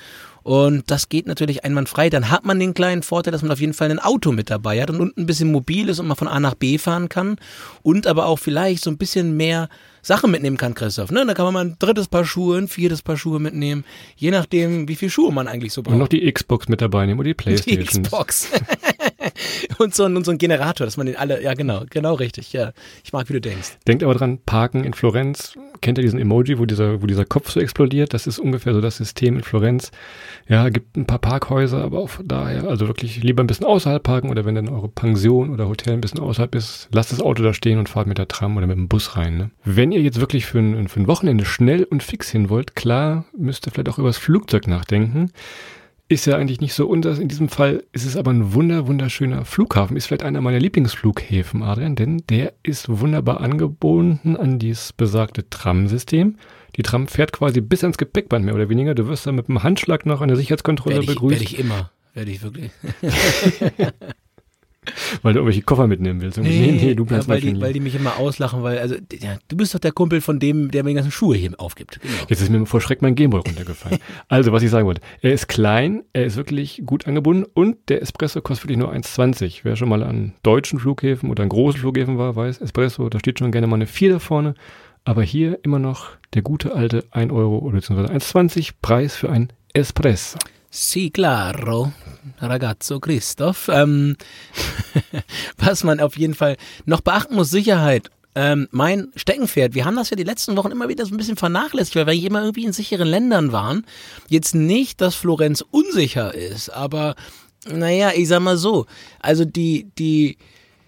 Und 0.45 0.91
das 0.91 1.09
geht 1.09 1.25
natürlich 1.25 1.65
einwandfrei. 1.65 2.11
Dann 2.11 2.29
hat 2.29 2.45
man 2.45 2.59
den 2.59 2.75
kleinen 2.75 3.01
Vorteil, 3.01 3.31
dass 3.31 3.41
man 3.41 3.49
auf 3.49 3.59
jeden 3.59 3.73
Fall 3.73 3.89
ein 3.89 3.97
Auto 3.97 4.31
mit 4.31 4.51
dabei 4.51 4.79
hat 4.79 4.91
und 4.91 4.99
unten 4.99 5.21
ein 5.21 5.25
bisschen 5.25 5.51
mobil 5.51 5.89
ist 5.89 5.97
und 5.97 6.05
man 6.05 6.15
von 6.15 6.27
A 6.27 6.39
nach 6.39 6.53
B 6.53 6.77
fahren 6.77 7.09
kann. 7.09 7.37
Und 7.81 8.05
aber 8.05 8.27
auch 8.27 8.37
vielleicht 8.37 8.83
so 8.83 8.91
ein 8.91 8.99
bisschen 8.99 9.35
mehr 9.37 9.69
Sachen 10.03 10.29
mitnehmen 10.29 10.57
kann, 10.57 10.75
Christoph. 10.75 11.09
Ne? 11.09 11.25
Da 11.25 11.33
kann 11.33 11.45
man 11.45 11.53
mal 11.55 11.65
ein 11.65 11.77
drittes 11.79 12.07
Paar 12.07 12.25
Schuhe, 12.25 12.59
ein 12.59 12.67
viertes 12.67 13.01
Paar 13.01 13.17
Schuhe 13.17 13.39
mitnehmen. 13.39 13.85
Je 14.17 14.29
nachdem, 14.29 14.87
wie 14.87 14.95
viel 14.95 15.09
Schuhe 15.09 15.33
man 15.33 15.47
eigentlich 15.47 15.73
so 15.73 15.81
braucht. 15.81 15.93
Und 15.93 15.99
noch 15.99 16.09
die 16.09 16.31
Xbox 16.31 16.67
mit 16.67 16.79
dabei 16.79 17.07
nehmen 17.07 17.19
oder 17.19 17.29
die 17.29 17.33
Playstation. 17.33 17.83
Die 18.03 18.03
Xbox. 18.03 18.47
und, 19.77 19.96
so 19.96 20.03
ein, 20.03 20.15
und 20.15 20.25
so 20.25 20.32
ein 20.32 20.38
Generator, 20.38 20.86
dass 20.86 20.98
man 20.98 21.05
den 21.05 21.15
alle, 21.15 21.41
ja 21.41 21.53
genau, 21.53 21.84
genau 21.89 22.13
richtig, 22.13 22.53
ja. 22.53 22.74
Ich 23.03 23.13
mag, 23.13 23.29
wie 23.29 23.34
du 23.34 23.41
denkst. 23.41 23.77
Denkt 23.88 24.03
aber 24.03 24.15
dran, 24.15 24.39
Parken 24.46 24.84
in 24.84 24.94
Florenz, 24.94 25.55
kennt 25.82 25.98
ihr 25.98 26.03
diesen 26.03 26.20
Emoji, 26.20 26.60
wo 26.60 26.65
dieser, 26.65 27.01
wo 27.01 27.08
dieser 27.08 27.25
Kopf 27.25 27.51
so 27.51 27.60
explodiert? 27.60 28.13
Das 28.13 28.27
ist 28.27 28.39
ungefähr 28.39 28.74
so 28.74 28.82
das 28.82 28.98
System 28.98 29.38
in 29.38 29.44
Florenz. 29.44 29.91
Ja, 30.48 30.70
gibt 30.70 30.96
ein 30.98 31.05
paar 31.05 31.20
Parkhäuser, 31.20 31.84
aber 31.84 32.00
auch 32.00 32.12
daher, 32.24 32.65
also 32.65 32.88
wirklich 32.88 33.22
lieber 33.24 33.44
ein 33.44 33.48
bisschen 33.48 33.65
außerhalb 33.65 34.01
parken 34.01 34.29
oder 34.29 34.46
wenn 34.46 34.55
dann 34.55 34.70
eure 34.70 34.89
Pension 34.89 35.50
oder 35.50 35.67
Hotel 35.67 35.94
ein 35.94 36.01
bisschen 36.01 36.20
außerhalb 36.20 36.53
ist, 36.55 36.89
lasst 36.91 37.12
das 37.12 37.22
Auto 37.22 37.44
da 37.44 37.53
stehen 37.53 37.79
und 37.79 37.89
fahrt 37.89 38.08
mit 38.08 38.17
der 38.17 38.27
Tram 38.27 38.58
oder 38.58 38.67
mit 38.67 38.77
dem 38.77 38.88
Bus 38.88 39.15
rein. 39.15 39.38
Ne? 39.38 39.51
Wenn 39.63 39.91
ihr 39.91 40.01
jetzt 40.01 40.20
wirklich 40.20 40.46
für 40.46 40.60
ein, 40.60 40.88
für 40.88 41.00
ein 41.00 41.08
Wochenende 41.08 41.46
schnell 41.46 41.84
und 41.84 42.03
fix 42.03 42.29
hin 42.29 42.50
wollt, 42.50 42.75
klar, 42.75 43.25
müsst 43.38 43.67
ihr 43.67 43.72
vielleicht 43.72 43.89
auch 43.89 43.98
über 43.98 44.10
das 44.10 44.17
Flugzeug 44.17 44.67
nachdenken. 44.67 45.32
Ist 46.07 46.27
ja 46.27 46.38
eigentlich 46.38 46.62
nicht 46.62 46.75
so 46.75 46.88
unter. 46.88 47.19
In 47.19 47.29
diesem 47.29 47.50
Fall 47.50 47.83
ist 47.91 48.05
es 48.05 48.15
aber 48.15 48.31
ein 48.31 48.53
wunder, 48.53 48.85
wunderschöner 48.85 49.43
Flughafen. 49.43 49.97
Ist 49.97 50.05
vielleicht 50.05 50.21
einer 50.21 50.39
meiner 50.39 50.59
Lieblingsflughäfen, 50.59 51.63
Adrian, 51.63 51.95
denn 51.95 52.21
der 52.29 52.53
ist 52.62 52.88
wunderbar 52.89 53.41
angebunden 53.41 54.38
an 54.38 54.59
dieses 54.59 54.93
besagte 54.93 55.50
Tram-System. 55.50 56.38
Die 56.75 56.83
Tram 56.83 57.07
fährt 57.07 57.31
quasi 57.31 57.59
bis 57.59 57.83
ans 57.83 57.97
Gepäckband 57.97 58.45
mehr 58.45 58.53
oder 58.53 58.69
weniger. 58.69 58.93
Du 58.93 59.07
wirst 59.07 59.25
dann 59.25 59.35
mit 59.35 59.50
einem 59.50 59.63
Handschlag 59.63 60.05
noch 60.05 60.21
an 60.21 60.27
der 60.27 60.38
Sicherheitskontrolle 60.38 60.97
Werde 60.97 61.05
ich, 61.05 61.13
begrüßt. 61.15 61.39
werde 61.39 61.43
ich 61.43 61.59
immer. 61.59 61.91
Werde 62.13 62.31
ich 62.31 62.43
wirklich. 62.43 62.71
Weil 65.21 65.33
du 65.33 65.39
irgendwelche 65.39 65.61
Koffer 65.61 65.87
mitnehmen 65.87 66.21
willst. 66.21 66.37
Und 66.37 66.45
nee, 66.45 66.71
nee, 66.71 66.95
du 66.95 67.05
bleibst 67.05 67.27
ja, 67.27 67.33
weil, 67.33 67.41
die, 67.41 67.59
weil 67.61 67.73
die 67.73 67.79
mich 67.79 67.95
immer 67.95 68.17
auslachen, 68.17 68.63
weil, 68.63 68.79
also, 68.79 68.95
ja, 69.19 69.37
du 69.47 69.57
bist 69.57 69.73
doch 69.73 69.79
der 69.79 69.91
Kumpel 69.91 70.21
von 70.21 70.39
dem, 70.39 70.71
der 70.71 70.83
mir 70.83 70.89
die 70.89 70.95
ganzen 70.95 71.11
Schuhe 71.11 71.35
hier 71.35 71.51
aufgibt. 71.57 71.99
Genau. 72.01 72.13
Jetzt 72.27 72.41
ist 72.41 72.49
mir 72.49 72.65
vor 72.65 72.81
Schreck 72.81 73.01
mein 73.01 73.15
Gameboy 73.15 73.41
runtergefallen. 73.45 73.99
also, 74.27 74.51
was 74.51 74.63
ich 74.63 74.69
sagen 74.69 74.87
wollte. 74.87 75.01
Er 75.21 75.33
ist 75.33 75.47
klein, 75.47 76.03
er 76.13 76.25
ist 76.25 76.35
wirklich 76.37 76.83
gut 76.85 77.07
angebunden 77.07 77.45
und 77.53 77.77
der 77.89 78.01
Espresso 78.01 78.41
kostet 78.41 78.65
wirklich 78.65 78.77
nur 78.77 78.93
1,20. 78.93 79.61
Wer 79.63 79.75
schon 79.75 79.89
mal 79.89 80.03
an 80.03 80.33
deutschen 80.43 80.79
Flughäfen 80.79 81.29
oder 81.29 81.43
an 81.43 81.49
großen 81.49 81.79
Flughäfen 81.79 82.17
war, 82.17 82.35
weiß, 82.35 82.61
Espresso, 82.61 83.09
da 83.09 83.19
steht 83.19 83.39
schon 83.39 83.51
gerne 83.51 83.67
mal 83.67 83.75
eine 83.75 83.87
4 83.87 84.13
da 84.13 84.19
vorne. 84.19 84.55
Aber 85.03 85.21
hier 85.21 85.59
immer 85.63 85.77
noch 85.77 86.09
der 86.33 86.41
gute 86.41 86.73
alte 86.73 87.05
1 87.11 87.31
Euro 87.31 87.59
oder 87.59 87.75
beziehungsweise 87.75 88.11
1,20 88.13 88.71
Preis 88.81 89.15
für 89.15 89.29
ein 89.29 89.49
Espresso. 89.73 90.39
Sì, 90.77 91.10
claro, 91.10 91.94
ragazzo 92.39 93.00
Christoph. 93.00 93.70
Ähm, 93.70 94.17
was 95.58 95.86
man 95.86 96.01
auf 96.01 96.17
jeden 96.17 96.34
Fall 96.34 96.58
noch 96.84 97.00
beachten 97.00 97.36
muss, 97.36 97.50
Sicherheit. 97.50 98.10
Ähm, 98.36 98.67
mein 98.72 99.08
Steckenpferd, 99.15 99.74
wir 99.74 99.86
haben 99.86 99.96
das 99.96 100.10
ja 100.10 100.17
die 100.17 100.24
letzten 100.24 100.58
Wochen 100.58 100.72
immer 100.72 100.89
wieder 100.89 101.05
so 101.05 101.15
ein 101.15 101.17
bisschen 101.17 101.38
vernachlässigt, 101.38 101.96
weil 101.96 102.08
wir 102.08 102.27
immer 102.27 102.41
irgendwie 102.41 102.65
in 102.65 102.74
sicheren 102.74 103.08
Ländern 103.08 103.53
waren. 103.53 103.86
Jetzt 104.27 104.53
nicht, 104.53 105.00
dass 105.00 105.15
Florenz 105.15 105.62
unsicher 105.62 106.34
ist, 106.36 106.67
aber 106.67 107.15
naja, 107.72 108.12
ich 108.13 108.27
sag 108.27 108.41
mal 108.41 108.58
so, 108.58 108.86
also 109.22 109.46
die, 109.46 109.89
die, 109.98 110.38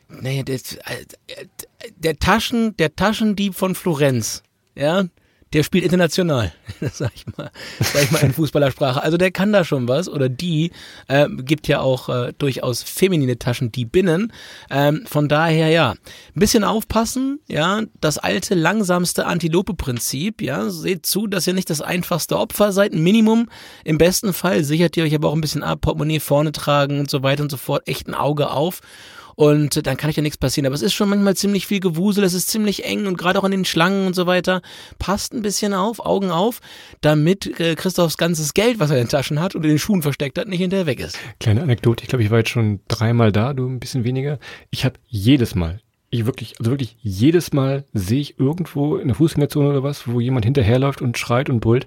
naja, 0.10 0.44
der, 0.44 0.60
der 1.96 2.20
Taschen, 2.20 2.76
der 2.76 2.94
Taschendieb 2.98 3.56
von 3.56 3.74
Florenz, 3.74 4.44
ja, 4.76 5.06
der 5.54 5.64
spielt 5.64 5.84
international, 5.84 6.52
sag 6.94 7.12
ich 7.16 7.26
mal, 7.38 7.52
sag 7.80 8.04
ich 8.04 8.12
mal 8.12 8.24
in 8.24 8.34
Fußballersprache. 8.34 9.02
Also 9.02 9.18
der 9.18 9.32
kann 9.32 9.54
da 9.54 9.64
schon 9.64 9.88
was 9.88 10.10
oder 10.10 10.30
die 10.30 10.72
äh, 11.08 11.28
gibt 11.30 11.68
ja 11.68 11.80
auch 11.80 12.10
äh, 12.10 12.34
durchaus 12.38 12.84
feminine 12.84 13.40
Taschendiebinnen. 13.40 14.34
Ähm, 14.70 15.06
von 15.06 15.30
daher 15.30 15.70
ja, 15.70 15.92
ein 15.92 15.98
bisschen 16.40 16.64
aufpassen, 16.64 17.40
ja, 17.48 17.82
das 18.02 18.18
alte 18.18 18.56
langsamste 18.56 19.26
Antilope-Prinzip, 19.26 20.42
ja, 20.42 20.70
seht 20.70 21.06
zu, 21.06 21.28
dass 21.28 21.48
ihr 21.48 21.54
nicht 21.54 21.70
das 21.70 21.82
einfachste 21.82 22.38
Opfer 22.38 22.72
seid. 22.72 22.94
Ein 22.94 23.04
Minimum, 23.04 23.50
im 23.84 23.98
besten 23.98 24.34
Fall 24.34 24.64
sichert 24.64 24.98
ihr 24.98 25.04
euch 25.04 25.16
aber 25.16 25.30
auch 25.30 25.36
ein 25.36 25.42
bisschen 25.42 25.64
ab, 25.64 25.82
Portemonnaie 25.82 26.20
vorne 26.20 26.52
tragen 26.52 27.00
und 27.00 27.10
so 27.10 27.24
weiter 27.24 27.44
und 27.44 27.52
so 27.52 27.58
fort, 27.58 27.88
echt 27.88 28.08
ein 28.08 28.16
Auge 28.16 28.52
auf. 28.52 28.82
Und 29.38 29.86
dann 29.86 29.98
kann 29.98 30.10
euch 30.10 30.16
ja 30.16 30.24
nichts 30.24 30.40
passieren. 30.40 30.66
Aber 30.66 30.74
es 30.74 30.82
ist 30.82 30.96
schon 30.96 31.10
manchmal 31.10 31.36
ziemlich 31.36 31.68
viel 31.68 31.80
Gewusel, 31.80 32.24
es 32.24 32.34
ist 32.34 32.50
ziemlich 32.50 32.86
eng 32.86 33.06
und 33.06 33.20
gerade 33.20 33.38
auch 33.38 33.44
an 33.44 33.52
den 33.52 33.66
Schlangen 33.66 34.08
und 34.08 34.16
so 34.16 34.26
weiter. 34.26 34.64
Passt 34.98 35.32
ein 35.32 35.44
bisschen 35.44 35.76
auf, 35.76 36.04
Augen 36.04 36.32
auf, 36.32 36.60
damit 37.02 37.60
äh, 37.60 37.76
Christophs 37.76 38.18
ganzes 38.18 38.56
Geld, 38.56 38.80
was 38.80 38.90
er 38.90 38.98
in 38.98 39.04
den 39.04 39.10
Taschen 39.10 39.40
hat 39.40 39.54
und 39.54 39.64
in 39.64 39.70
den 39.70 39.78
Schuhen 39.78 40.02
versteckt 40.02 40.40
hat, 40.40 40.48
nicht 40.48 40.60
hinterher 40.60 40.88
weg 40.88 41.00
ist. 41.00 41.20
Kleine 41.40 41.62
Anekdote, 41.62 42.04
ich 42.04 42.10
glaube, 42.10 42.24
ich 42.24 42.32
war 42.32 42.40
jetzt 42.40 42.50
schon 42.50 42.80
dreimal 42.88 43.32
da, 43.32 43.54
du 43.54 43.68
ein 43.68 43.80
bisschen 43.80 44.04
weniger. 44.04 44.40
Ich 44.72 44.86
habe 44.86 44.96
jedes 45.06 45.54
Mal, 45.54 45.82
ich 46.10 46.26
wirklich, 46.26 46.56
also 46.58 46.72
wirklich 46.72 46.98
jedes 47.02 47.54
Mal 47.54 47.86
sehe 47.94 48.22
ich 48.22 48.40
irgendwo 48.40 48.98
in 48.98 49.08
der 49.08 49.16
Fußgängerzone 49.16 49.70
oder 49.70 49.84
was, 49.84 50.08
wo 50.08 50.20
jemand 50.20 50.46
hinterherläuft 50.46 51.04
und 51.04 51.16
schreit 51.20 51.52
und 51.52 51.60
brüllt 51.60 51.86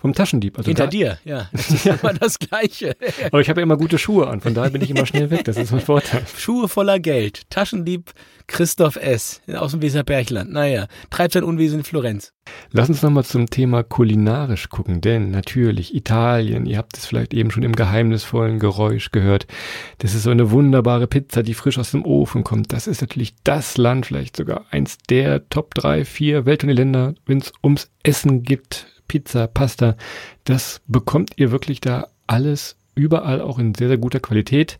vom 0.00 0.14
Taschendieb. 0.14 0.56
Also 0.58 0.68
Hinter 0.68 0.86
dir, 0.86 1.18
ja. 1.24 1.48
Das 1.52 1.70
ist 1.70 1.86
immer 1.86 2.14
das 2.14 2.38
Gleiche. 2.38 2.96
Aber 3.26 3.40
ich 3.40 3.48
habe 3.48 3.60
ja 3.60 3.62
immer 3.62 3.76
gute 3.76 3.98
Schuhe 3.98 4.28
an, 4.28 4.40
von 4.40 4.54
daher 4.54 4.70
bin 4.70 4.82
ich 4.82 4.90
immer 4.90 5.06
schnell 5.06 5.30
weg. 5.30 5.44
Das 5.44 5.56
ist 5.56 5.72
mein 5.72 5.80
Vorteil. 5.80 6.22
Schuhe 6.38 6.68
voller 6.68 6.98
Geld. 6.98 7.42
Taschendieb 7.50 8.12
Christoph 8.46 8.96
S. 8.96 9.42
aus 9.54 9.72
dem 9.72 9.82
Weserbergland. 9.82 10.50
Naja, 10.52 10.86
treibt 11.10 11.34
sein 11.34 11.44
Unwesen 11.44 11.80
in 11.80 11.84
Florenz. 11.84 12.32
Lass 12.72 12.88
uns 12.88 13.02
nochmal 13.02 13.24
zum 13.24 13.48
Thema 13.48 13.84
kulinarisch 13.84 14.70
gucken, 14.70 15.00
denn 15.00 15.30
natürlich 15.30 15.94
Italien, 15.94 16.66
ihr 16.66 16.78
habt 16.78 16.96
es 16.96 17.06
vielleicht 17.06 17.32
eben 17.32 17.50
schon 17.50 17.62
im 17.62 17.76
geheimnisvollen 17.76 18.58
Geräusch 18.58 19.12
gehört. 19.12 19.46
Das 19.98 20.14
ist 20.14 20.24
so 20.24 20.30
eine 20.30 20.50
wunderbare 20.50 21.06
Pizza, 21.06 21.44
die 21.44 21.54
frisch 21.54 21.78
aus 21.78 21.92
dem 21.92 22.04
Ofen 22.04 22.42
kommt. 22.42 22.72
Das 22.72 22.88
ist 22.88 23.00
natürlich 23.02 23.34
das 23.44 23.76
Land, 23.76 24.06
vielleicht 24.06 24.36
sogar 24.36 24.64
eins 24.70 24.98
der 25.08 25.48
Top 25.48 25.74
3, 25.74 26.04
4 26.04 26.46
Welttournee-Länder, 26.46 27.14
wenn 27.26 27.38
es 27.38 27.52
ums 27.62 27.90
Essen 28.02 28.42
gibt. 28.42 28.86
Pizza, 29.10 29.48
Pasta, 29.48 29.96
das 30.44 30.82
bekommt 30.86 31.32
ihr 31.34 31.50
wirklich 31.50 31.80
da 31.80 32.06
alles 32.28 32.76
überall 32.94 33.40
auch 33.40 33.58
in 33.58 33.74
sehr, 33.74 33.88
sehr 33.88 33.98
guter 33.98 34.20
Qualität. 34.20 34.78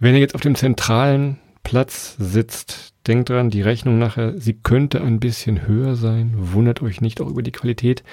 Wenn 0.00 0.14
ihr 0.14 0.20
jetzt 0.20 0.34
auf 0.34 0.40
dem 0.40 0.54
zentralen 0.54 1.36
Platz 1.64 2.16
sitzt, 2.18 2.94
denkt 3.06 3.28
dran, 3.28 3.50
die 3.50 3.60
Rechnung 3.60 3.98
nachher, 3.98 4.38
sie 4.38 4.54
könnte 4.54 5.02
ein 5.02 5.20
bisschen 5.20 5.66
höher 5.66 5.96
sein. 5.96 6.32
Wundert 6.34 6.80
euch 6.80 7.02
nicht 7.02 7.20
auch 7.20 7.28
über 7.28 7.42
die 7.42 7.52
Qualität. 7.52 8.04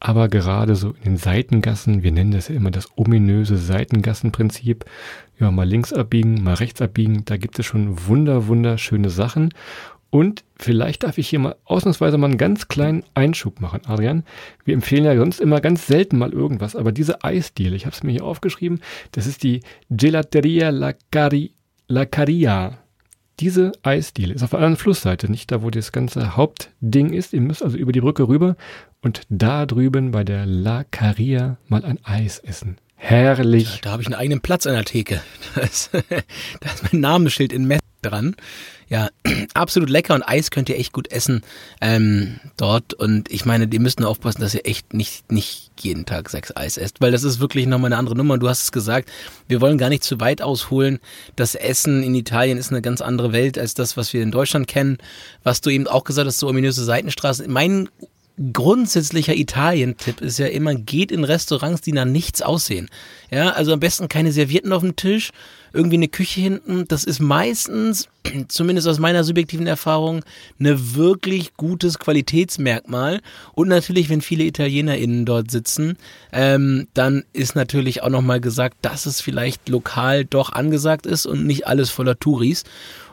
Aber 0.00 0.26
gerade 0.26 0.74
so 0.74 0.88
in 0.88 1.04
den 1.04 1.16
Seitengassen, 1.16 2.02
wir 2.02 2.10
nennen 2.10 2.32
das 2.32 2.48
ja 2.48 2.56
immer 2.56 2.72
das 2.72 2.88
ominöse 2.96 3.56
Seitengassenprinzip, 3.56 4.84
ja, 5.38 5.52
mal 5.52 5.62
links 5.62 5.92
abbiegen, 5.92 6.42
mal 6.42 6.54
rechts 6.54 6.82
abbiegen, 6.82 7.24
da 7.24 7.36
gibt 7.36 7.56
es 7.60 7.66
schon 7.66 8.08
wunder, 8.08 8.48
wunderschöne 8.48 9.10
Sachen. 9.10 9.50
Und 10.14 10.44
vielleicht 10.54 11.02
darf 11.02 11.18
ich 11.18 11.28
hier 11.28 11.40
mal 11.40 11.56
ausnahmsweise 11.64 12.18
mal 12.18 12.28
einen 12.28 12.38
ganz 12.38 12.68
kleinen 12.68 13.02
Einschub 13.14 13.60
machen, 13.60 13.80
Adrian. 13.84 14.22
Wir 14.64 14.74
empfehlen 14.74 15.02
ja 15.02 15.16
sonst 15.16 15.40
immer 15.40 15.60
ganz 15.60 15.88
selten 15.88 16.18
mal 16.18 16.32
irgendwas, 16.32 16.76
aber 16.76 16.92
diese 16.92 17.24
Eisdiele, 17.24 17.74
ich 17.74 17.84
habe 17.84 17.96
es 17.96 18.04
mir 18.04 18.12
hier 18.12 18.22
aufgeschrieben, 18.22 18.80
das 19.10 19.26
ist 19.26 19.42
die 19.42 19.62
Gelateria 19.90 20.70
La, 20.70 20.92
Cari, 21.10 21.50
La 21.88 22.04
Caria. 22.04 22.78
Diese 23.40 23.72
Eisdiele 23.82 24.34
ist 24.34 24.44
auf 24.44 24.50
der 24.50 24.60
anderen 24.60 24.76
Flussseite, 24.76 25.28
nicht 25.28 25.50
da, 25.50 25.64
wo 25.64 25.70
das 25.70 25.90
ganze 25.90 26.36
Hauptding 26.36 27.12
ist. 27.12 27.32
Ihr 27.32 27.40
müsst 27.40 27.64
also 27.64 27.76
über 27.76 27.90
die 27.90 28.00
Brücke 28.00 28.28
rüber 28.28 28.54
und 29.02 29.22
da 29.30 29.66
drüben 29.66 30.12
bei 30.12 30.22
der 30.22 30.46
La 30.46 30.84
Caria 30.84 31.56
mal 31.66 31.84
ein 31.84 31.98
Eis 32.04 32.38
essen. 32.38 32.78
Herrlich. 32.94 33.80
Da 33.82 33.90
habe 33.90 34.02
ich 34.02 34.06
einen 34.06 34.14
eigenen 34.14 34.42
Platz 34.42 34.64
an 34.68 34.74
der 34.74 34.84
Theke. 34.84 35.20
Da 35.56 35.60
ist, 35.62 35.90
da 35.92 36.70
ist 36.72 36.92
mein 36.92 37.00
Namensschild 37.00 37.52
in 37.52 37.64
Mess 37.64 37.80
dran. 38.04 38.36
Ja, 38.88 39.08
absolut 39.54 39.90
lecker 39.90 40.14
und 40.14 40.22
Eis 40.22 40.50
könnt 40.50 40.68
ihr 40.68 40.78
echt 40.78 40.92
gut 40.92 41.10
essen 41.10 41.42
ähm, 41.80 42.40
dort. 42.56 42.94
Und 42.94 43.30
ich 43.30 43.44
meine, 43.44 43.68
ihr 43.72 43.80
müsst 43.80 44.00
nur 44.00 44.08
aufpassen, 44.08 44.40
dass 44.40 44.54
ihr 44.54 44.66
echt 44.66 44.92
nicht, 44.94 45.30
nicht 45.32 45.70
jeden 45.80 46.06
Tag 46.06 46.30
sechs 46.30 46.54
Eis 46.56 46.76
esst, 46.76 47.00
weil 47.00 47.12
das 47.12 47.24
ist 47.24 47.40
wirklich 47.40 47.66
nochmal 47.66 47.88
eine 47.88 47.98
andere 47.98 48.16
Nummer. 48.16 48.38
Du 48.38 48.48
hast 48.48 48.62
es 48.62 48.72
gesagt, 48.72 49.10
wir 49.48 49.60
wollen 49.60 49.78
gar 49.78 49.88
nicht 49.88 50.04
zu 50.04 50.20
weit 50.20 50.42
ausholen. 50.42 51.00
Das 51.36 51.54
Essen 51.54 52.02
in 52.02 52.14
Italien 52.14 52.58
ist 52.58 52.70
eine 52.70 52.82
ganz 52.82 53.00
andere 53.00 53.32
Welt 53.32 53.58
als 53.58 53.74
das, 53.74 53.96
was 53.96 54.12
wir 54.12 54.22
in 54.22 54.30
Deutschland 54.30 54.66
kennen. 54.66 54.98
Was 55.42 55.60
du 55.60 55.70
eben 55.70 55.86
auch 55.86 56.04
gesagt 56.04 56.26
hast, 56.26 56.38
so 56.38 56.48
ominöse 56.48 56.84
Seitenstraßen. 56.84 57.50
Mein 57.50 57.88
grundsätzlicher 58.52 59.34
Italien-Tipp 59.34 60.20
ist 60.20 60.38
ja 60.38 60.46
immer, 60.46 60.74
geht 60.74 61.12
in 61.12 61.24
Restaurants, 61.24 61.82
die 61.82 61.92
nach 61.92 62.04
nichts 62.04 62.42
aussehen. 62.42 62.88
Ja, 63.30 63.50
also 63.50 63.72
am 63.72 63.80
besten 63.80 64.08
keine 64.08 64.32
Servietten 64.32 64.72
auf 64.72 64.82
dem 64.82 64.96
Tisch, 64.96 65.30
irgendwie 65.74 65.96
eine 65.96 66.08
Küche 66.08 66.40
hinten. 66.40 66.86
Das 66.88 67.04
ist 67.04 67.20
meistens, 67.20 68.08
zumindest 68.48 68.88
aus 68.88 68.98
meiner 68.98 69.24
subjektiven 69.24 69.66
Erfahrung, 69.66 70.24
eine 70.58 70.94
wirklich 70.94 71.56
gutes 71.56 71.98
Qualitätsmerkmal. 71.98 73.20
Und 73.54 73.68
natürlich, 73.68 74.08
wenn 74.08 74.20
viele 74.20 74.44
ItalienerInnen 74.44 75.26
dort 75.26 75.50
sitzen, 75.50 75.98
ähm, 76.32 76.88
dann 76.94 77.24
ist 77.32 77.56
natürlich 77.56 78.02
auch 78.02 78.08
nochmal 78.08 78.40
gesagt, 78.40 78.78
dass 78.82 79.06
es 79.06 79.20
vielleicht 79.20 79.68
lokal 79.68 80.24
doch 80.24 80.52
angesagt 80.52 81.06
ist 81.06 81.26
und 81.26 81.44
nicht 81.44 81.66
alles 81.66 81.90
voller 81.90 82.18
Touris. 82.18 82.64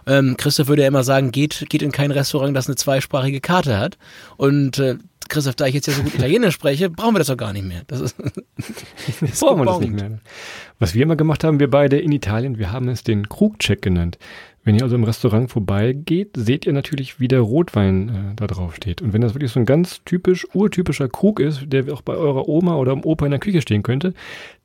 Ähm, 0.08 0.38
Christoph 0.38 0.67
würde 0.67 0.84
ja 0.84 0.88
immer 0.88 1.04
sagen, 1.04 1.32
geht, 1.32 1.65
geht 1.69 1.82
in 1.82 1.91
kein 1.91 2.12
Restaurant, 2.12 2.56
das 2.56 2.67
eine 2.67 2.76
zweisprachige 2.76 3.41
Karte 3.41 3.78
hat. 3.78 3.97
Und 4.38 4.80
äh, 4.80 4.97
Christoph, 5.31 5.55
da 5.55 5.65
ich 5.65 5.73
jetzt 5.73 5.87
ja 5.87 5.93
so 5.93 6.03
gut 6.03 6.13
Italienisch 6.13 6.53
spreche, 6.53 6.89
brauchen 6.89 7.15
wir 7.15 7.19
das 7.19 7.27
doch 7.27 7.37
gar 7.37 7.53
nicht 7.53 7.65
mehr. 7.65 7.81
Das 7.87 8.01
ist, 8.01 8.15
das 9.21 9.39
brauchen 9.39 9.59
wir 9.59 9.65
das 9.65 9.79
nicht 9.79 9.93
mehr. 9.93 10.19
Was 10.77 10.93
wir 10.93 11.03
immer 11.03 11.15
gemacht 11.15 11.43
haben, 11.43 11.59
wir 11.59 11.69
beide 11.69 11.97
in 11.97 12.11
Italien, 12.11 12.57
wir 12.57 12.71
haben 12.71 12.89
es 12.89 13.03
den 13.03 13.29
Krugcheck 13.29 13.81
genannt. 13.81 14.19
Wenn 14.63 14.75
ihr 14.75 14.83
also 14.83 14.95
im 14.95 15.03
Restaurant 15.03 15.49
vorbeigeht, 15.49 16.31
seht 16.35 16.67
ihr 16.67 16.73
natürlich, 16.73 17.19
wie 17.19 17.27
der 17.27 17.39
Rotwein 17.39 18.09
äh, 18.09 18.35
da 18.35 18.45
drauf 18.45 18.75
steht. 18.75 19.01
Und 19.01 19.13
wenn 19.13 19.21
das 19.21 19.33
wirklich 19.33 19.51
so 19.51 19.59
ein 19.59 19.65
ganz 19.65 20.03
typisch, 20.03 20.45
urtypischer 20.53 21.07
Krug 21.09 21.39
ist, 21.39 21.63
der 21.65 21.91
auch 21.91 22.01
bei 22.01 22.13
eurer 22.13 22.47
Oma 22.47 22.75
oder 22.75 22.93
dem 22.93 23.03
Opa 23.03 23.25
in 23.25 23.31
der 23.31 23.39
Küche 23.39 23.61
stehen 23.61 23.81
könnte, 23.81 24.13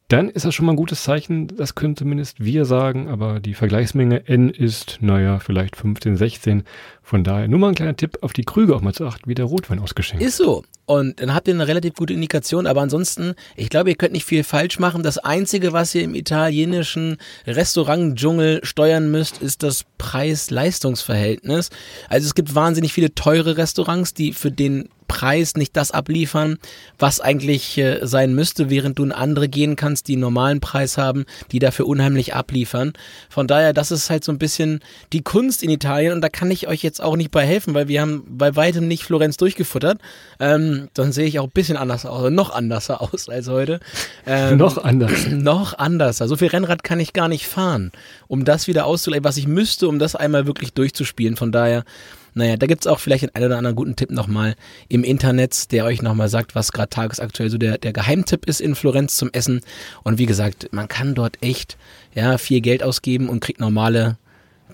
dann 0.09 0.29
ist 0.29 0.45
das 0.45 0.55
schon 0.55 0.67
mal 0.67 0.73
ein 0.73 0.77
gutes 0.77 1.03
Zeichen. 1.03 1.49
Das 1.49 1.75
können 1.75 1.97
zumindest 1.97 2.45
wir 2.45 2.65
sagen, 2.65 3.09
aber 3.09 3.41
die 3.41 3.55
Vergleichsmenge 3.55 4.29
N 4.29 4.51
ist, 4.51 4.99
naja, 5.01 5.41
vielleicht 5.41 5.77
15, 5.77 6.17
16. 6.17 6.63
Von 7.07 7.23
daher 7.23 7.47
nur 7.47 7.61
mal 7.61 7.69
ein 7.69 7.77
kleiner 7.77 7.95
Tipp, 7.95 8.19
auf 8.23 8.33
die 8.33 8.43
Krüge 8.43 8.75
auch 8.75 8.81
mal 8.81 8.93
zu 8.93 9.07
achten, 9.07 9.31
wie 9.31 9.37
der 9.37 9.45
Rotwein 9.45 9.79
ausgeschenkt 9.79 10.25
ist. 10.25 10.39
so. 10.39 10.65
Und 10.87 11.21
dann 11.21 11.33
habt 11.33 11.47
ihr 11.47 11.55
eine 11.55 11.69
relativ 11.69 11.95
gute 11.95 12.13
Indikation, 12.13 12.67
aber 12.67 12.81
ansonsten, 12.81 13.35
ich 13.55 13.71
glaube, 13.71 13.91
ihr 13.91 13.97
könnt 13.97 14.13
nicht 14.13 14.25
viel 14.25 14.43
falsch 14.43 14.81
machen. 14.81 15.05
Das 15.05 15.17
Einzige, 15.17 15.73
was 15.73 15.95
ihr 15.95 16.03
im 16.03 16.17
italienischen 16.17 17.19
Restaurant-Dschungel 17.47 18.59
steuern 18.65 19.09
müsst, 19.13 19.41
ist 19.41 19.63
das 19.63 19.85
Preis-Leistungs-Verhältnis. 19.99 21.71
Also 22.09 22.27
es 22.27 22.35
gibt 22.35 22.57
wahnsinnig 22.57 22.93
viele 22.93 23.15
teure 23.15 23.57
Restaurants, 23.57 24.13
die 24.13 24.33
für 24.33 24.51
den 24.51 24.89
Preis 25.09 25.57
nicht 25.57 25.77
das 25.77 25.91
abliefern, 25.91 26.59
was 26.99 27.21
eigentlich 27.21 27.79
äh, 27.79 28.01
sein 28.03 28.35
müsste, 28.35 28.71
während 28.71 28.99
du 28.99 29.05
in 29.05 29.13
andere 29.13 29.49
gehen 29.49 29.77
kannst, 29.77 30.09
die 30.09 30.15
einen 30.15 30.23
normalen 30.23 30.61
Preis 30.61 30.99
haben, 30.99 31.25
die 31.53 31.59
dafür 31.59 31.87
unheimlich 31.87 32.35
abliefern. 32.35 32.93
Von 33.29 33.47
daher, 33.47 33.73
das 33.73 33.91
ist 33.91 34.11
halt 34.11 34.25
so 34.25 34.33
ein 34.33 34.39
bisschen 34.39 34.81
die 35.13 35.23
Kunst 35.23 35.63
in 35.63 35.71
Italien 35.71 36.13
und 36.13 36.21
da 36.21 36.29
kann 36.29 36.51
ich 36.51 36.69
euch 36.69 36.83
jetzt 36.83 36.96
auch 37.01 37.17
nicht 37.17 37.31
bei 37.31 37.45
helfen, 37.45 37.75
weil 37.75 37.89
wir 37.89 38.01
haben 38.01 38.25
bei 38.29 38.55
weitem 38.57 38.89
nicht 38.89 39.05
Florenz 39.05 39.37
durchgefuttert. 39.37 39.99
Ähm, 40.41 40.89
dann 40.95 41.13
sehe 41.13 41.27
ich 41.27 41.39
auch 41.39 41.45
ein 41.45 41.51
bisschen 41.51 41.77
anders 41.77 42.07
aus, 42.07 42.31
noch 42.31 42.51
anders 42.55 42.91
aus 42.91 43.29
als 43.29 43.49
heute. 43.49 43.81
Ähm, 44.27 44.57
noch 44.59 44.79
anders. 44.79 45.27
Noch 45.31 45.79
anders. 45.79 46.19
So 46.19 46.37
viel 46.37 46.49
Rennrad 46.49 46.83
kann 46.83 47.01
ich 47.01 47.13
gar 47.13 47.29
nicht 47.29 47.47
fahren, 47.47 47.93
um 48.27 48.45
das 48.45 48.67
wieder 48.67 48.87
auszuleihen, 48.87 49.25
was 49.25 49.37
ich 49.37 49.47
müsste, 49.47 49.89
um 49.89 49.99
das 49.99 50.17
einmal 50.17 50.47
wirklich 50.47 50.73
durchzuspielen. 50.73 51.37
Von 51.37 51.53
daher, 51.53 51.85
naja, 52.35 52.57
da 52.57 52.67
gibt's 52.67 52.87
auch 52.87 52.99
vielleicht 52.99 53.23
den 53.23 53.35
einen 53.35 53.47
oder 53.47 53.59
anderen 53.59 53.77
guten 53.77 53.97
Tipp 53.97 54.11
nochmal 54.11 54.57
im 54.89 55.05
Internet, 55.05 55.73
der 55.73 55.85
euch 55.85 56.03
nochmal 56.03 56.29
sagt, 56.29 56.55
was 56.55 56.73
gerade 56.73 56.91
tagesaktuell 56.91 57.49
so 57.49 57.59
der, 57.59 57.79
der 57.79 57.93
Geheimtipp 57.93 58.47
ist 58.47 58.61
in 58.61 58.75
Florenz 58.75 59.17
zum 59.17 59.31
Essen. 59.33 59.63
Und 60.03 60.19
wie 60.19 60.27
gesagt, 60.27 60.69
man 60.73 60.89
kann 60.89 61.15
dort 61.15 61.39
echt 61.43 61.79
ja, 62.15 62.37
viel 62.39 62.61
Geld 62.61 62.83
ausgeben 62.83 63.29
und 63.29 63.41
kriegt 63.41 63.61
normale 63.61 64.19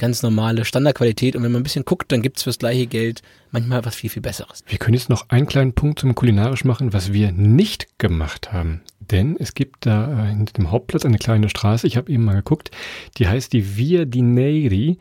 ganz 0.02 0.24
normale 0.24 0.64
Standardqualität 0.64 1.36
und 1.36 1.44
wenn 1.44 1.52
man 1.52 1.60
ein 1.60 1.62
bisschen 1.62 1.84
guckt, 1.84 2.10
dann 2.10 2.22
gibt's 2.22 2.42
fürs 2.42 2.58
gleiche 2.58 2.88
Geld 2.88 3.22
manchmal 3.52 3.84
was 3.84 3.94
viel, 3.94 4.10
viel 4.10 4.20
Besseres. 4.20 4.64
Wir 4.66 4.76
können 4.76 4.94
jetzt 4.94 5.08
noch 5.08 5.28
einen 5.28 5.46
kleinen 5.46 5.74
Punkt 5.74 6.00
zum 6.00 6.16
Kulinarisch 6.16 6.64
machen, 6.64 6.92
was 6.92 7.12
wir 7.12 7.30
nicht 7.30 8.00
gemacht 8.00 8.52
haben. 8.52 8.80
Denn 8.98 9.36
es 9.38 9.54
gibt 9.54 9.86
da 9.86 10.26
hinter 10.26 10.54
dem 10.54 10.72
Hauptplatz 10.72 11.04
eine 11.04 11.18
kleine 11.18 11.48
Straße, 11.48 11.86
ich 11.86 11.96
habe 11.96 12.10
eben 12.10 12.24
mal 12.24 12.34
geguckt, 12.34 12.72
die 13.16 13.28
heißt 13.28 13.52
die 13.52 13.76
Via 13.76 14.04
di 14.04 14.22
Neri. 14.22 14.98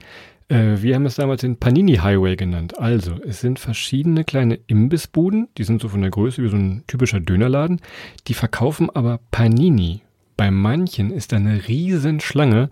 Äh, 0.50 0.84
wir 0.84 0.94
haben 0.94 1.08
es 1.08 1.16
damals 1.16 1.42
den 1.42 1.58
Panini 1.58 1.96
Highway 1.96 2.36
genannt. 2.36 2.78
Also, 2.78 3.16
es 3.26 3.42
sind 3.42 3.58
verschiedene 3.58 4.24
kleine 4.24 4.60
Imbissbuden, 4.68 5.48
die 5.58 5.64
sind 5.64 5.82
so 5.82 5.90
von 5.90 6.02
der 6.02 6.12
Größe 6.12 6.44
wie 6.44 6.50
so 6.50 6.58
ein 6.58 6.84
typischer 6.86 7.20
Dönerladen, 7.20 7.82
die 8.28 8.36
verkaufen 8.36 8.92
aber 8.92 9.20
Panini. 9.32 10.02
Bei 10.38 10.52
manchen 10.52 11.12
ist 11.12 11.32
da 11.32 11.38
eine 11.38 11.68
riesen 11.68 12.20
Schlange 12.20 12.70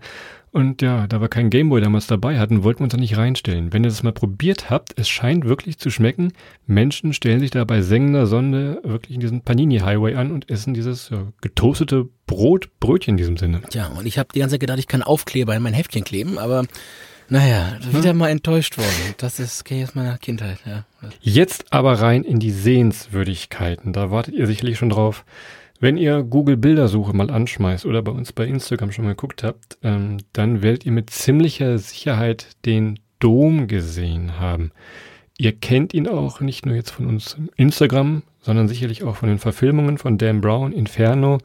und 0.52 0.82
ja, 0.82 1.06
da 1.06 1.20
wir 1.20 1.28
keinen 1.28 1.50
Gameboy 1.50 1.80
damals 1.80 2.08
dabei 2.08 2.38
hatten, 2.38 2.64
wollten 2.64 2.80
wir 2.80 2.84
uns 2.84 2.92
da 2.92 2.98
nicht 2.98 3.16
reinstellen. 3.16 3.72
Wenn 3.72 3.84
ihr 3.84 3.90
das 3.90 4.02
mal 4.02 4.12
probiert 4.12 4.68
habt, 4.68 4.98
es 4.98 5.08
scheint 5.08 5.44
wirklich 5.44 5.78
zu 5.78 5.90
schmecken. 5.90 6.32
Menschen 6.66 7.12
stellen 7.12 7.38
sich 7.38 7.52
da 7.52 7.64
bei 7.64 7.82
sengender 7.82 8.26
Sonne 8.26 8.80
wirklich 8.82 9.14
in 9.14 9.20
diesen 9.20 9.42
Panini 9.42 9.78
Highway 9.78 10.16
an 10.16 10.32
und 10.32 10.50
essen 10.50 10.74
dieses 10.74 11.10
ja, 11.10 11.28
getoastete 11.40 12.08
Brot, 12.26 12.68
Brötchen 12.80 13.12
in 13.12 13.16
diesem 13.18 13.36
Sinne. 13.36 13.62
Ja, 13.72 13.88
und 13.88 14.06
ich 14.06 14.18
habe 14.18 14.30
die 14.34 14.40
ganze 14.40 14.54
Zeit 14.54 14.60
gedacht, 14.60 14.78
ich 14.80 14.88
kann 14.88 15.02
Aufkleber 15.02 15.54
in 15.54 15.62
mein 15.62 15.74
Heftchen 15.74 16.02
kleben, 16.02 16.38
aber 16.38 16.64
naja, 17.28 17.78
wieder 17.92 18.12
mal 18.12 18.30
enttäuscht 18.30 18.76
worden. 18.76 19.14
Das 19.18 19.38
ist 19.38 19.60
okay, 19.60 19.84
aus 19.84 19.94
meiner 19.94 20.18
Kindheit, 20.18 20.58
ja. 20.66 20.84
Jetzt 21.20 21.72
aber 21.72 22.00
rein 22.00 22.24
in 22.24 22.40
die 22.40 22.50
Sehenswürdigkeiten. 22.50 23.92
Da 23.92 24.10
wartet 24.10 24.34
ihr 24.34 24.48
sicherlich 24.48 24.78
schon 24.78 24.90
drauf. 24.90 25.24
Wenn 25.82 25.96
ihr 25.96 26.22
Google 26.22 26.58
Bildersuche 26.58 27.14
mal 27.14 27.30
anschmeißt 27.30 27.86
oder 27.86 28.02
bei 28.02 28.12
uns 28.12 28.32
bei 28.32 28.46
Instagram 28.46 28.92
schon 28.92 29.06
mal 29.06 29.12
geguckt 29.12 29.42
habt, 29.42 29.78
ähm, 29.82 30.18
dann 30.34 30.62
werdet 30.62 30.84
ihr 30.84 30.92
mit 30.92 31.08
ziemlicher 31.08 31.78
Sicherheit 31.78 32.48
den 32.66 33.00
Dom 33.18 33.66
gesehen 33.66 34.38
haben. 34.38 34.72
Ihr 35.38 35.52
kennt 35.52 35.94
ihn 35.94 36.06
auch 36.06 36.40
nicht 36.40 36.66
nur 36.66 36.74
jetzt 36.74 36.90
von 36.90 37.06
uns 37.06 37.38
Instagram, 37.56 38.22
sondern 38.42 38.68
sicherlich 38.68 39.04
auch 39.04 39.16
von 39.16 39.30
den 39.30 39.38
Verfilmungen 39.38 39.96
von 39.96 40.18
Dan 40.18 40.42
Brown, 40.42 40.72
Inferno. 40.74 41.38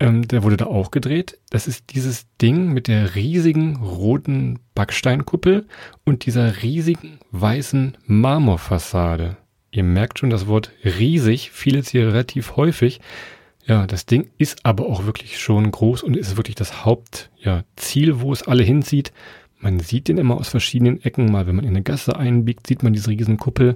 Ähm, 0.00 0.26
der 0.26 0.42
wurde 0.42 0.56
da 0.56 0.64
auch 0.64 0.90
gedreht. 0.90 1.38
Das 1.50 1.68
ist 1.68 1.92
dieses 1.94 2.26
Ding 2.40 2.72
mit 2.72 2.88
der 2.88 3.16
riesigen 3.16 3.76
roten 3.76 4.60
Backsteinkuppel 4.74 5.66
und 6.06 6.24
dieser 6.24 6.62
riesigen 6.62 7.18
weißen 7.32 7.98
Marmorfassade. 8.06 9.36
Ihr 9.70 9.84
merkt 9.84 10.20
schon 10.20 10.30
das 10.30 10.46
Wort 10.46 10.72
riesig, 10.82 11.50
fiel 11.50 11.76
jetzt 11.76 11.90
hier 11.90 12.08
relativ 12.08 12.56
häufig. 12.56 13.00
Ja, 13.68 13.86
das 13.86 14.06
Ding 14.06 14.30
ist 14.38 14.64
aber 14.64 14.86
auch 14.86 15.04
wirklich 15.04 15.38
schon 15.38 15.70
groß 15.70 16.02
und 16.02 16.16
ist 16.16 16.36
wirklich 16.36 16.56
das 16.56 16.84
Hauptziel, 16.84 17.28
ja, 17.38 17.64
Ziel, 17.76 18.20
wo 18.20 18.32
es 18.32 18.42
alle 18.42 18.62
hinzieht. 18.62 19.12
Man 19.60 19.78
sieht 19.80 20.08
den 20.08 20.18
immer 20.18 20.36
aus 20.36 20.48
verschiedenen 20.48 21.02
Ecken. 21.02 21.30
Mal, 21.30 21.46
wenn 21.46 21.56
man 21.56 21.64
in 21.64 21.72
eine 21.72 21.82
Gasse 21.82 22.16
einbiegt, 22.16 22.66
sieht 22.66 22.82
man 22.82 22.92
diese 22.92 23.10
riesen 23.10 23.36
Kuppel. 23.36 23.74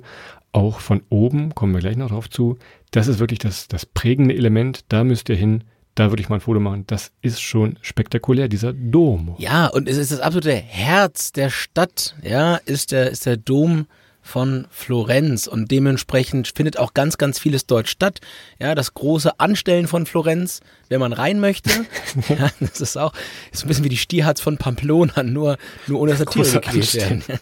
Auch 0.53 0.81
von 0.81 1.03
oben, 1.11 1.55
kommen 1.55 1.75
wir 1.75 1.81
gleich 1.81 1.97
noch 1.97 2.09
drauf 2.09 2.31
zu. 2.31 2.57
Das 2.91 3.09
ist 3.09 3.19
wirklich 3.19 3.39
das, 3.39 3.69
das 3.69 3.85
prägende 3.85 4.35
Element. 4.35 4.85
Da 4.89 5.05
müsst 5.05 5.29
ihr 5.29 5.37
hin 5.37 5.65
da 5.95 6.11
würde 6.11 6.23
ich 6.23 6.29
mal 6.29 6.37
ein 6.37 6.41
Foto 6.41 6.61
machen. 6.61 6.85
Das 6.87 7.13
ist 7.21 7.41
schon 7.41 7.79
spektakulär, 7.83 8.49
dieser 8.49 8.73
Dom. 8.73 9.35
Ja, 9.39 9.67
und 9.67 9.89
es 9.89 9.99
ist 9.99 10.11
das 10.11 10.21
absolute 10.21 10.55
Herz 10.55 11.33
der 11.33 11.51
Stadt, 11.51 12.17
ja, 12.23 12.57
ist 12.57 12.93
der, 12.93 13.11
ist 13.11 13.27
der 13.27 13.37
Dom 13.37 13.87
von 14.23 14.67
Florenz 14.71 15.47
und 15.49 15.71
dementsprechend 15.71 16.53
findet 16.55 16.79
auch 16.79 16.95
ganz, 16.95 17.19
ganz 17.19 17.39
vieles 17.39 17.67
dort 17.67 17.89
statt. 17.89 18.21
Ja, 18.59 18.75
das 18.75 18.95
große 18.95 19.39
Anstellen 19.41 19.89
von 19.89 20.07
Florenz, 20.07 20.61
wenn 20.89 21.01
man 21.01 21.13
rein 21.13 21.41
möchte. 21.41 21.71
ja, 22.29 22.51
das 22.61 22.81
ist 22.81 22.97
auch, 22.97 23.13
ist 23.51 23.65
ein 23.65 23.69
bisschen 23.69 23.85
wie 23.85 23.91
die 23.91 23.97
Stierharz 23.97 24.41
von 24.41 24.57
Pamplona, 24.57 25.23
nur, 25.25 25.59
nur 25.89 26.01
ohne 26.01 26.17
Satire 26.17 26.51
gequält 26.51 26.95
werden. 26.95 27.25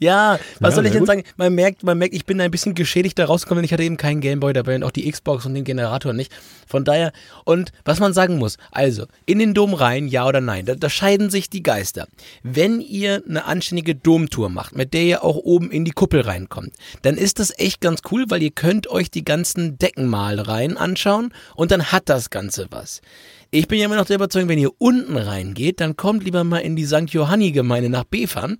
Ja, 0.00 0.38
was 0.60 0.72
ja, 0.72 0.76
soll 0.76 0.86
ich 0.86 0.92
denn 0.92 1.00
gut. 1.00 1.08
sagen? 1.08 1.24
Man 1.36 1.54
merkt, 1.54 1.82
man 1.82 1.98
merkt, 1.98 2.14
ich 2.14 2.24
bin 2.24 2.40
ein 2.40 2.50
bisschen 2.50 2.74
geschädigt 2.74 3.18
da 3.18 3.26
rausgekommen, 3.26 3.60
denn 3.60 3.66
ich 3.66 3.72
hatte 3.72 3.82
eben 3.82 3.98
keinen 3.98 4.22
Gameboy 4.22 4.54
dabei 4.54 4.76
und 4.76 4.82
auch 4.82 4.90
die 4.90 5.08
Xbox 5.10 5.44
und 5.44 5.54
den 5.54 5.64
Generator 5.64 6.14
nicht. 6.14 6.32
Von 6.66 6.84
daher, 6.84 7.12
und 7.44 7.70
was 7.84 8.00
man 8.00 8.14
sagen 8.14 8.38
muss, 8.38 8.56
also, 8.70 9.04
in 9.26 9.38
den 9.38 9.52
Dom 9.52 9.74
rein, 9.74 10.08
ja 10.08 10.26
oder 10.26 10.40
nein, 10.40 10.64
da, 10.64 10.74
da 10.74 10.88
scheiden 10.88 11.28
sich 11.28 11.50
die 11.50 11.62
Geister. 11.62 12.08
Wenn 12.42 12.80
ihr 12.80 13.22
eine 13.28 13.44
anständige 13.44 13.94
Domtour 13.94 14.48
macht, 14.48 14.74
mit 14.74 14.94
der 14.94 15.02
ihr 15.02 15.22
auch 15.22 15.36
oben 15.36 15.70
in 15.70 15.84
die 15.84 15.90
Kuppel 15.90 16.22
reinkommt, 16.22 16.74
dann 17.02 17.18
ist 17.18 17.38
das 17.38 17.52
echt 17.58 17.82
ganz 17.82 18.00
cool, 18.10 18.24
weil 18.28 18.42
ihr 18.42 18.52
könnt 18.52 18.88
euch 18.88 19.10
die 19.10 19.24
ganzen 19.24 19.76
Deckenmalereien 19.76 20.78
anschauen 20.78 21.34
und 21.56 21.72
dann 21.72 21.92
hat 21.92 22.08
das 22.08 22.30
Ganze 22.30 22.68
was. 22.70 23.02
Ich 23.50 23.66
bin 23.66 23.80
ja 23.80 23.86
immer 23.86 23.96
noch 23.96 24.06
der 24.06 24.16
Überzeugung, 24.16 24.48
wenn 24.48 24.58
ihr 24.58 24.70
unten 24.78 25.16
reingeht, 25.16 25.80
dann 25.80 25.96
kommt 25.96 26.24
lieber 26.24 26.44
mal 26.44 26.58
in 26.58 26.76
die 26.76 26.86
St. 26.86 27.10
Johanni-Gemeinde 27.10 27.90
nach 27.90 28.04
Befern. 28.04 28.58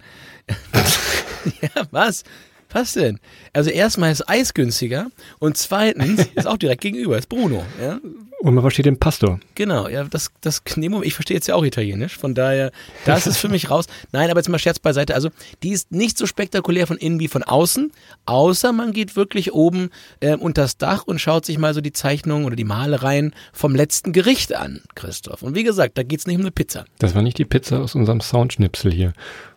ja, 1.60 1.86
was? 1.90 2.24
Was 2.72 2.92
denn? 2.92 3.18
Also 3.52 3.70
erstmal 3.70 4.12
ist 4.12 4.28
Eis 4.28 4.54
günstiger 4.54 5.10
und 5.40 5.56
zweitens 5.56 6.28
ist 6.34 6.46
auch 6.46 6.56
direkt 6.56 6.82
gegenüber, 6.82 7.18
ist 7.18 7.28
Bruno. 7.28 7.64
Ja? 7.82 7.98
Und 8.42 8.54
man 8.54 8.62
versteht 8.62 8.86
den 8.86 8.98
Pastor. 8.98 9.38
Genau, 9.54 9.86
ja, 9.88 10.04
das, 10.04 10.30
das, 10.40 10.62
ich 11.02 11.14
verstehe 11.14 11.36
jetzt 11.36 11.46
ja 11.46 11.56
auch 11.56 11.64
Italienisch, 11.64 12.16
von 12.16 12.34
daher, 12.34 12.72
das 13.04 13.26
ist 13.26 13.36
für 13.36 13.48
mich 13.48 13.68
raus. 13.68 13.84
Nein, 14.12 14.30
aber 14.30 14.40
jetzt 14.40 14.48
mal 14.48 14.58
Scherz 14.58 14.78
beiseite. 14.78 15.14
Also, 15.14 15.28
die 15.62 15.70
ist 15.70 15.92
nicht 15.92 16.16
so 16.16 16.24
spektakulär 16.24 16.86
von 16.86 16.96
innen 16.96 17.20
wie 17.20 17.28
von 17.28 17.42
außen, 17.42 17.92
außer 18.24 18.72
man 18.72 18.92
geht 18.92 19.14
wirklich 19.14 19.52
oben 19.52 19.90
äh, 20.20 20.36
unter 20.36 20.62
das 20.62 20.78
Dach 20.78 21.02
und 21.04 21.20
schaut 21.20 21.44
sich 21.44 21.58
mal 21.58 21.74
so 21.74 21.82
die 21.82 21.92
Zeichnungen 21.92 22.46
oder 22.46 22.56
die 22.56 22.64
Malereien 22.64 23.34
vom 23.52 23.74
letzten 23.74 24.12
Gericht 24.12 24.54
an, 24.54 24.80
Christoph. 24.94 25.42
Und 25.42 25.54
wie 25.54 25.64
gesagt, 25.64 25.98
da 25.98 26.02
geht 26.02 26.20
es 26.20 26.26
nicht 26.26 26.36
um 26.36 26.42
eine 26.42 26.50
Pizza. 26.50 26.86
Das 26.98 27.14
war 27.14 27.20
nicht 27.20 27.36
die 27.36 27.44
Pizza 27.44 27.80
aus 27.80 27.94
unserem 27.94 28.22
Soundschnipsel 28.22 28.90
hier. 28.90 29.12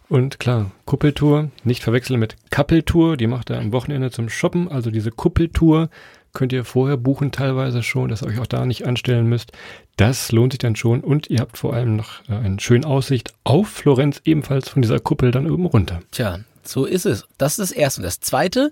Und 0.09 0.39
klar, 0.39 0.71
Kuppeltour, 0.85 1.49
nicht 1.63 1.83
verwechseln 1.83 2.19
mit 2.19 2.35
Kappeltour, 2.49 3.17
die 3.17 3.27
macht 3.27 3.49
er 3.49 3.59
am 3.59 3.71
Wochenende 3.71 4.11
zum 4.11 4.29
Shoppen. 4.29 4.67
Also 4.67 4.91
diese 4.91 5.11
Kuppeltour 5.11 5.89
könnt 6.33 6.51
ihr 6.51 6.65
vorher 6.65 6.97
buchen 6.97 7.31
teilweise 7.31 7.83
schon, 7.83 8.09
dass 8.09 8.21
ihr 8.21 8.27
euch 8.27 8.39
auch 8.39 8.47
da 8.47 8.65
nicht 8.65 8.85
anstellen 8.85 9.27
müsst. 9.27 9.51
Das 9.95 10.31
lohnt 10.31 10.53
sich 10.53 10.59
dann 10.59 10.75
schon 10.75 11.01
und 11.01 11.29
ihr 11.29 11.39
habt 11.39 11.57
vor 11.57 11.73
allem 11.73 11.95
noch 11.95 12.27
äh, 12.27 12.33
eine 12.33 12.59
schöne 12.59 12.85
Aussicht 12.85 13.33
auf 13.43 13.67
Florenz, 13.67 14.21
ebenfalls 14.25 14.69
von 14.69 14.81
dieser 14.81 14.99
Kuppel 14.99 15.31
dann 15.31 15.49
oben 15.49 15.67
runter. 15.67 16.01
Tja, 16.11 16.39
so 16.63 16.85
ist 16.85 17.05
es. 17.05 17.27
Das 17.37 17.53
ist 17.53 17.59
das 17.59 17.71
Erste. 17.71 18.01
Und 18.01 18.05
das 18.05 18.19
Zweite, 18.19 18.71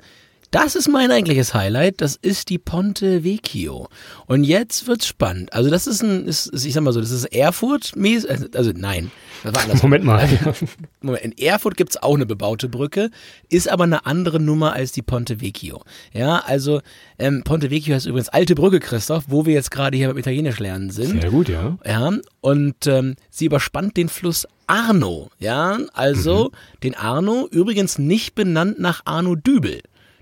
das 0.52 0.76
ist 0.76 0.90
mein 0.90 1.12
eigentliches 1.12 1.54
Highlight, 1.54 2.02
das 2.02 2.18
ist 2.18 2.50
die 2.50 2.58
Ponte 2.58 3.24
Vecchio. 3.24 3.88
Und 4.28 4.44
jetzt 4.44 4.86
wird's 4.86 5.08
spannend. 5.08 5.54
Also 5.54 5.70
das 5.70 5.88
ist 5.88 6.04
ein, 6.04 6.26
ist, 6.28 6.52
ich 6.66 6.74
sag 6.74 6.84
mal 6.84 6.92
so, 6.92 7.00
das 7.00 7.12
ist 7.12 7.26
Erfurt, 7.26 7.94
also, 8.28 8.46
also 8.54 8.72
nein, 8.76 9.12
das 9.44 9.56
war 9.56 9.64
anders. 9.64 9.82
Moment 9.82 10.04
mal. 10.04 10.28
Moment, 11.02 11.24
in 11.24 11.38
Erfurt 11.38 11.78
gibt's 11.78 11.96
auch 11.98 12.16
eine 12.16 12.26
bebaute 12.26 12.68
Brücke, 12.70 13.10
ist 13.50 13.70
aber 13.70 13.86
eine 13.86 14.06
andere 14.06 14.40
Nummer 14.40 14.74
als 14.74 14.92
die 14.92 15.02
Ponte 15.02 15.42
Vecchio. 15.42 15.84
Ja, 16.14 16.40
also 16.46 16.82
ähm, 17.18 17.44
Ponte 17.44 17.72
Vecchio 17.72 17.96
heißt 17.96 18.06
übrigens 18.06 18.30
alte 18.30 18.54
Brücke, 18.56 18.80
Christoph, 18.80 19.24
wo 19.28 19.46
wir 19.46 19.54
jetzt 19.54 19.72
gerade 19.72 19.96
hier 19.96 20.10
beim 20.10 20.18
Italienisch 20.18 20.60
lernen 20.60 20.90
sind. 20.92 21.22
Sehr 21.22 21.32
gut, 21.32 21.48
ja. 21.50 21.78
Ja, 21.86 22.12
und 22.42 22.88
ähm, 22.88 23.16
sie 23.30 23.46
überspannt 23.46 23.96
den 23.96 24.10
Fluss 24.10 24.46
Arno, 24.68 25.30
ja, 25.40 25.78
also 25.94 26.46
Mhm. 26.46 26.80
den 26.84 26.96
Arno, 26.96 27.48
übrigens 27.52 27.98
nicht 27.98 28.36
benannt 28.36 28.80
nach 28.80 29.02
Arno 29.06 29.36
Dübel. 29.36 29.82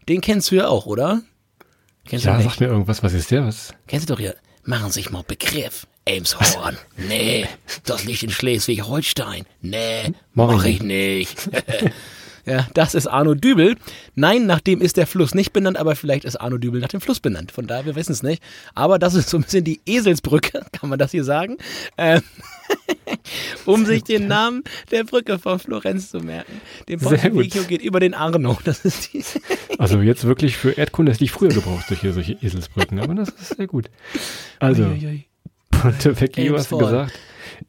Den 0.09 0.21
kennst 0.21 0.51
du 0.51 0.55
ja 0.55 0.67
auch, 0.67 0.85
oder? 0.87 1.21
Kennst 2.05 2.25
Ja, 2.25 2.35
du 2.37 2.43
sag 2.43 2.59
mir 2.59 2.67
irgendwas, 2.67 3.03
was 3.03 3.13
ist 3.13 3.29
der? 3.31 3.45
Was? 3.45 3.73
Kennst 3.87 4.09
du 4.09 4.13
doch 4.15 4.19
hier. 4.19 4.35
Machen 4.63 4.87
Sie 4.87 4.93
sich 5.01 5.11
mal 5.11 5.23
Begriff. 5.23 5.85
Elmshorn. 6.05 6.77
Nee, 6.97 7.45
das 7.85 8.05
liegt 8.05 8.23
in 8.23 8.31
Schleswig-Holstein. 8.31 9.45
Nee, 9.61 10.13
Mach 10.33 10.65
ich 10.65 10.81
nicht. 10.81 11.37
ja, 12.49 12.67
das 12.73 12.95
ist 12.95 13.07
Arno 13.07 13.35
Dübel. 13.35 13.75
Nein, 14.15 14.45
nach 14.47 14.59
dem 14.59 14.81
ist 14.81 14.97
der 14.97 15.05
Fluss 15.05 15.35
nicht 15.35 15.53
benannt, 15.53 15.77
aber 15.77 15.95
vielleicht 15.95 16.25
ist 16.25 16.35
Arno 16.35 16.57
Dübel 16.57 16.81
nach 16.81 16.87
dem 16.87 16.99
Fluss 17.01 17.19
benannt. 17.19 17.51
Von 17.51 17.67
daher, 17.67 17.85
wir 17.85 17.95
wissen 17.95 18.11
es 18.11 18.23
nicht. 18.23 18.41
Aber 18.73 18.97
das 18.97 19.13
ist 19.13 19.29
so 19.29 19.37
ein 19.37 19.43
bisschen 19.43 19.63
die 19.63 19.81
Eselsbrücke, 19.85 20.65
kann 20.71 20.89
man 20.89 20.97
das 20.97 21.11
hier 21.11 21.23
sagen. 21.23 21.57
Ähm, 21.97 22.21
um 23.65 23.85
sich 23.85 24.03
den 24.03 24.27
Namen 24.27 24.63
der 24.91 25.03
Brücke 25.03 25.37
von 25.37 25.59
Florenz 25.59 26.09
zu 26.09 26.19
merken. 26.19 26.59
Den 26.87 26.99
Ponte 26.99 27.29
geht 27.67 27.81
über 27.81 27.99
den 27.99 28.13
Arno. 28.13 28.57
Das 28.69 28.85
ist 28.85 29.13
die. 29.13 29.23
Also 29.77 30.01
jetzt 30.01 30.25
wirklich 30.25 30.57
für 30.57 30.71
Erdkunde 30.71 31.11
hätte 31.11 31.23
ich 31.23 31.31
früher 31.31 31.49
gebraucht, 31.49 31.85
solche, 31.87 32.13
solche 32.13 32.33
Eselsbrücken, 32.33 32.99
aber 32.99 33.15
das 33.15 33.29
ist 33.29 33.57
sehr 33.57 33.67
gut. 33.67 33.89
Also. 34.59 34.95
Ponte 35.71 36.19
Vecchio, 36.19 36.57
hast 36.57 36.71
du 36.71 36.77
gesagt, 36.77 37.13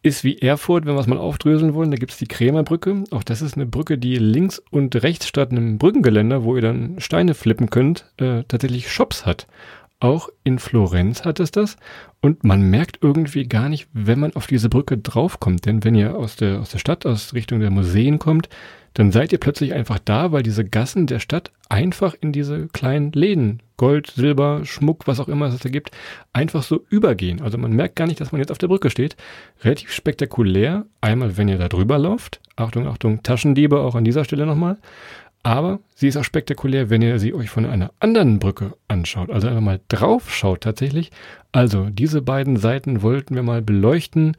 ist 0.02 0.24
wie 0.24 0.38
Erfurt, 0.38 0.86
wenn 0.86 0.94
wir 0.94 1.00
es 1.00 1.06
mal 1.06 1.18
aufdröseln 1.18 1.74
wollen. 1.74 1.90
Da 1.90 1.96
gibt's 1.96 2.18
die 2.18 2.26
Krämerbrücke. 2.26 3.04
Auch 3.10 3.22
das 3.22 3.42
ist 3.42 3.54
eine 3.54 3.66
Brücke, 3.66 3.98
die 3.98 4.16
links 4.16 4.62
und 4.70 5.02
rechts 5.02 5.26
statt 5.26 5.50
einem 5.50 5.78
Brückengeländer, 5.78 6.44
wo 6.44 6.56
ihr 6.56 6.62
dann 6.62 7.00
Steine 7.00 7.34
flippen 7.34 7.70
könnt, 7.70 8.06
äh, 8.18 8.44
tatsächlich 8.48 8.90
Shops 8.90 9.26
hat. 9.26 9.46
Auch 10.00 10.30
in 10.44 10.58
Florenz 10.58 11.24
hat 11.24 11.40
es 11.40 11.50
das. 11.50 11.76
Und 12.20 12.42
man 12.42 12.62
merkt 12.62 12.98
irgendwie 13.02 13.46
gar 13.46 13.68
nicht, 13.68 13.88
wenn 13.92 14.18
man 14.18 14.34
auf 14.34 14.46
diese 14.46 14.70
Brücke 14.70 14.96
draufkommt. 14.96 15.66
Denn 15.66 15.84
wenn 15.84 15.94
ihr 15.94 16.16
aus 16.16 16.36
der, 16.36 16.60
aus 16.60 16.70
der 16.70 16.78
Stadt, 16.78 17.04
aus 17.04 17.34
Richtung 17.34 17.60
der 17.60 17.70
Museen 17.70 18.18
kommt, 18.18 18.48
dann 18.94 19.12
seid 19.12 19.32
ihr 19.32 19.38
plötzlich 19.38 19.74
einfach 19.74 19.98
da, 19.98 20.32
weil 20.32 20.42
diese 20.42 20.64
Gassen 20.64 21.06
der 21.06 21.20
Stadt 21.20 21.52
einfach 21.68 22.14
in 22.20 22.32
diese 22.32 22.66
kleinen 22.68 23.12
Läden, 23.12 23.62
Gold, 23.80 24.08
Silber, 24.08 24.60
Schmuck, 24.64 25.06
was 25.06 25.20
auch 25.20 25.28
immer 25.28 25.46
es 25.46 25.58
da 25.58 25.70
gibt, 25.70 25.90
einfach 26.34 26.62
so 26.62 26.84
übergehen. 26.90 27.40
Also 27.40 27.56
man 27.56 27.72
merkt 27.72 27.96
gar 27.96 28.06
nicht, 28.06 28.20
dass 28.20 28.30
man 28.30 28.38
jetzt 28.38 28.50
auf 28.52 28.58
der 28.58 28.68
Brücke 28.68 28.90
steht. 28.90 29.16
Relativ 29.64 29.90
spektakulär. 29.90 30.84
Einmal, 31.00 31.38
wenn 31.38 31.48
ihr 31.48 31.56
da 31.56 31.66
drüber 31.66 31.96
lauft. 31.96 32.42
Achtung, 32.56 32.86
Achtung, 32.86 33.22
Taschendiebe 33.22 33.80
auch 33.80 33.94
an 33.94 34.04
dieser 34.04 34.24
Stelle 34.24 34.44
nochmal. 34.44 34.76
Aber 35.42 35.80
sie 35.94 36.08
ist 36.08 36.18
auch 36.18 36.24
spektakulär, 36.24 36.90
wenn 36.90 37.00
ihr 37.00 37.18
sie 37.18 37.32
euch 37.32 37.48
von 37.48 37.64
einer 37.64 37.90
anderen 38.00 38.38
Brücke 38.38 38.74
anschaut. 38.86 39.30
Also 39.30 39.48
einfach 39.48 39.62
mal 39.62 39.80
drauf 39.88 40.30
schaut 40.30 40.60
tatsächlich. 40.60 41.10
Also 41.50 41.88
diese 41.88 42.20
beiden 42.20 42.58
Seiten 42.58 43.00
wollten 43.00 43.34
wir 43.34 43.42
mal 43.42 43.62
beleuchten. 43.62 44.36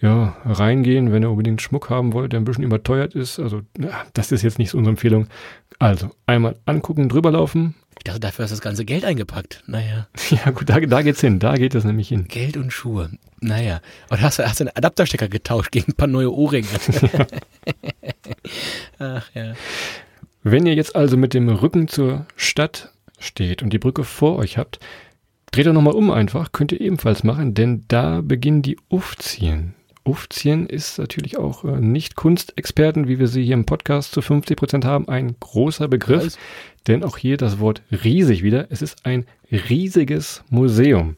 Ja, 0.00 0.36
reingehen, 0.44 1.10
wenn 1.10 1.24
ihr 1.24 1.30
unbedingt 1.30 1.60
Schmuck 1.60 1.90
haben 1.90 2.12
wollt, 2.12 2.32
der 2.32 2.38
ein 2.38 2.44
bisschen 2.44 2.62
überteuert 2.62 3.16
ist. 3.16 3.40
Also 3.40 3.62
ja, 3.80 4.04
das 4.14 4.30
ist 4.30 4.42
jetzt 4.42 4.60
nicht 4.60 4.70
so 4.70 4.78
unsere 4.78 4.92
Empfehlung. 4.92 5.26
Also 5.80 6.10
einmal 6.26 6.54
angucken, 6.66 7.08
drüber 7.08 7.32
laufen. 7.32 7.74
Ich 8.06 8.08
dachte, 8.08 8.20
dafür 8.20 8.44
hast 8.44 8.50
du 8.52 8.54
das 8.54 8.60
ganze 8.60 8.84
Geld 8.84 9.04
eingepackt. 9.04 9.64
Naja. 9.66 10.06
Ja 10.30 10.52
gut, 10.52 10.70
da, 10.70 10.78
da 10.78 11.02
geht's 11.02 11.20
hin. 11.20 11.40
Da 11.40 11.56
geht 11.56 11.74
es 11.74 11.82
nämlich 11.82 12.06
hin. 12.06 12.28
Geld 12.28 12.56
und 12.56 12.72
Schuhe. 12.72 13.10
Naja. 13.40 13.80
Und 14.10 14.20
hast, 14.22 14.38
du- 14.38 14.44
hast 14.48 14.60
du 14.60 14.64
einen 14.64 14.76
Adapterstecker 14.76 15.28
getauscht 15.28 15.72
gegen 15.72 15.90
ein 15.90 15.96
paar 15.96 16.06
neue 16.06 16.32
Ohrringe. 16.32 16.68
Ach 19.00 19.28
ja. 19.34 19.54
Wenn 20.44 20.66
ihr 20.66 20.74
jetzt 20.74 20.94
also 20.94 21.16
mit 21.16 21.34
dem 21.34 21.48
Rücken 21.48 21.88
zur 21.88 22.26
Stadt 22.36 22.92
steht 23.18 23.64
und 23.64 23.72
die 23.72 23.78
Brücke 23.80 24.04
vor 24.04 24.36
euch 24.36 24.56
habt, 24.56 24.78
dreht 25.50 25.66
doch 25.66 25.72
nochmal 25.72 25.94
um 25.94 26.12
einfach, 26.12 26.52
könnt 26.52 26.70
ihr 26.70 26.80
ebenfalls 26.80 27.24
machen, 27.24 27.54
denn 27.54 27.84
da 27.88 28.20
beginnen 28.20 28.62
die 28.62 28.78
Uffzien. 28.88 29.74
Uffzien 30.06 30.66
ist 30.66 30.98
natürlich 30.98 31.36
auch 31.36 31.64
äh, 31.64 31.80
nicht 31.80 32.14
Kunstexperten, 32.14 33.08
wie 33.08 33.18
wir 33.18 33.26
sie 33.26 33.44
hier 33.44 33.54
im 33.54 33.66
Podcast 33.66 34.12
zu 34.12 34.22
50 34.22 34.56
Prozent 34.56 34.84
haben, 34.84 35.08
ein 35.08 35.36
großer 35.40 35.88
Begriff, 35.88 36.24
Weiß. 36.24 36.38
denn 36.86 37.02
auch 37.02 37.16
hier 37.16 37.36
das 37.36 37.58
Wort 37.58 37.82
riesig 37.90 38.42
wieder. 38.42 38.68
Es 38.70 38.82
ist 38.82 39.04
ein 39.04 39.26
riesiges 39.50 40.44
Museum. 40.48 41.16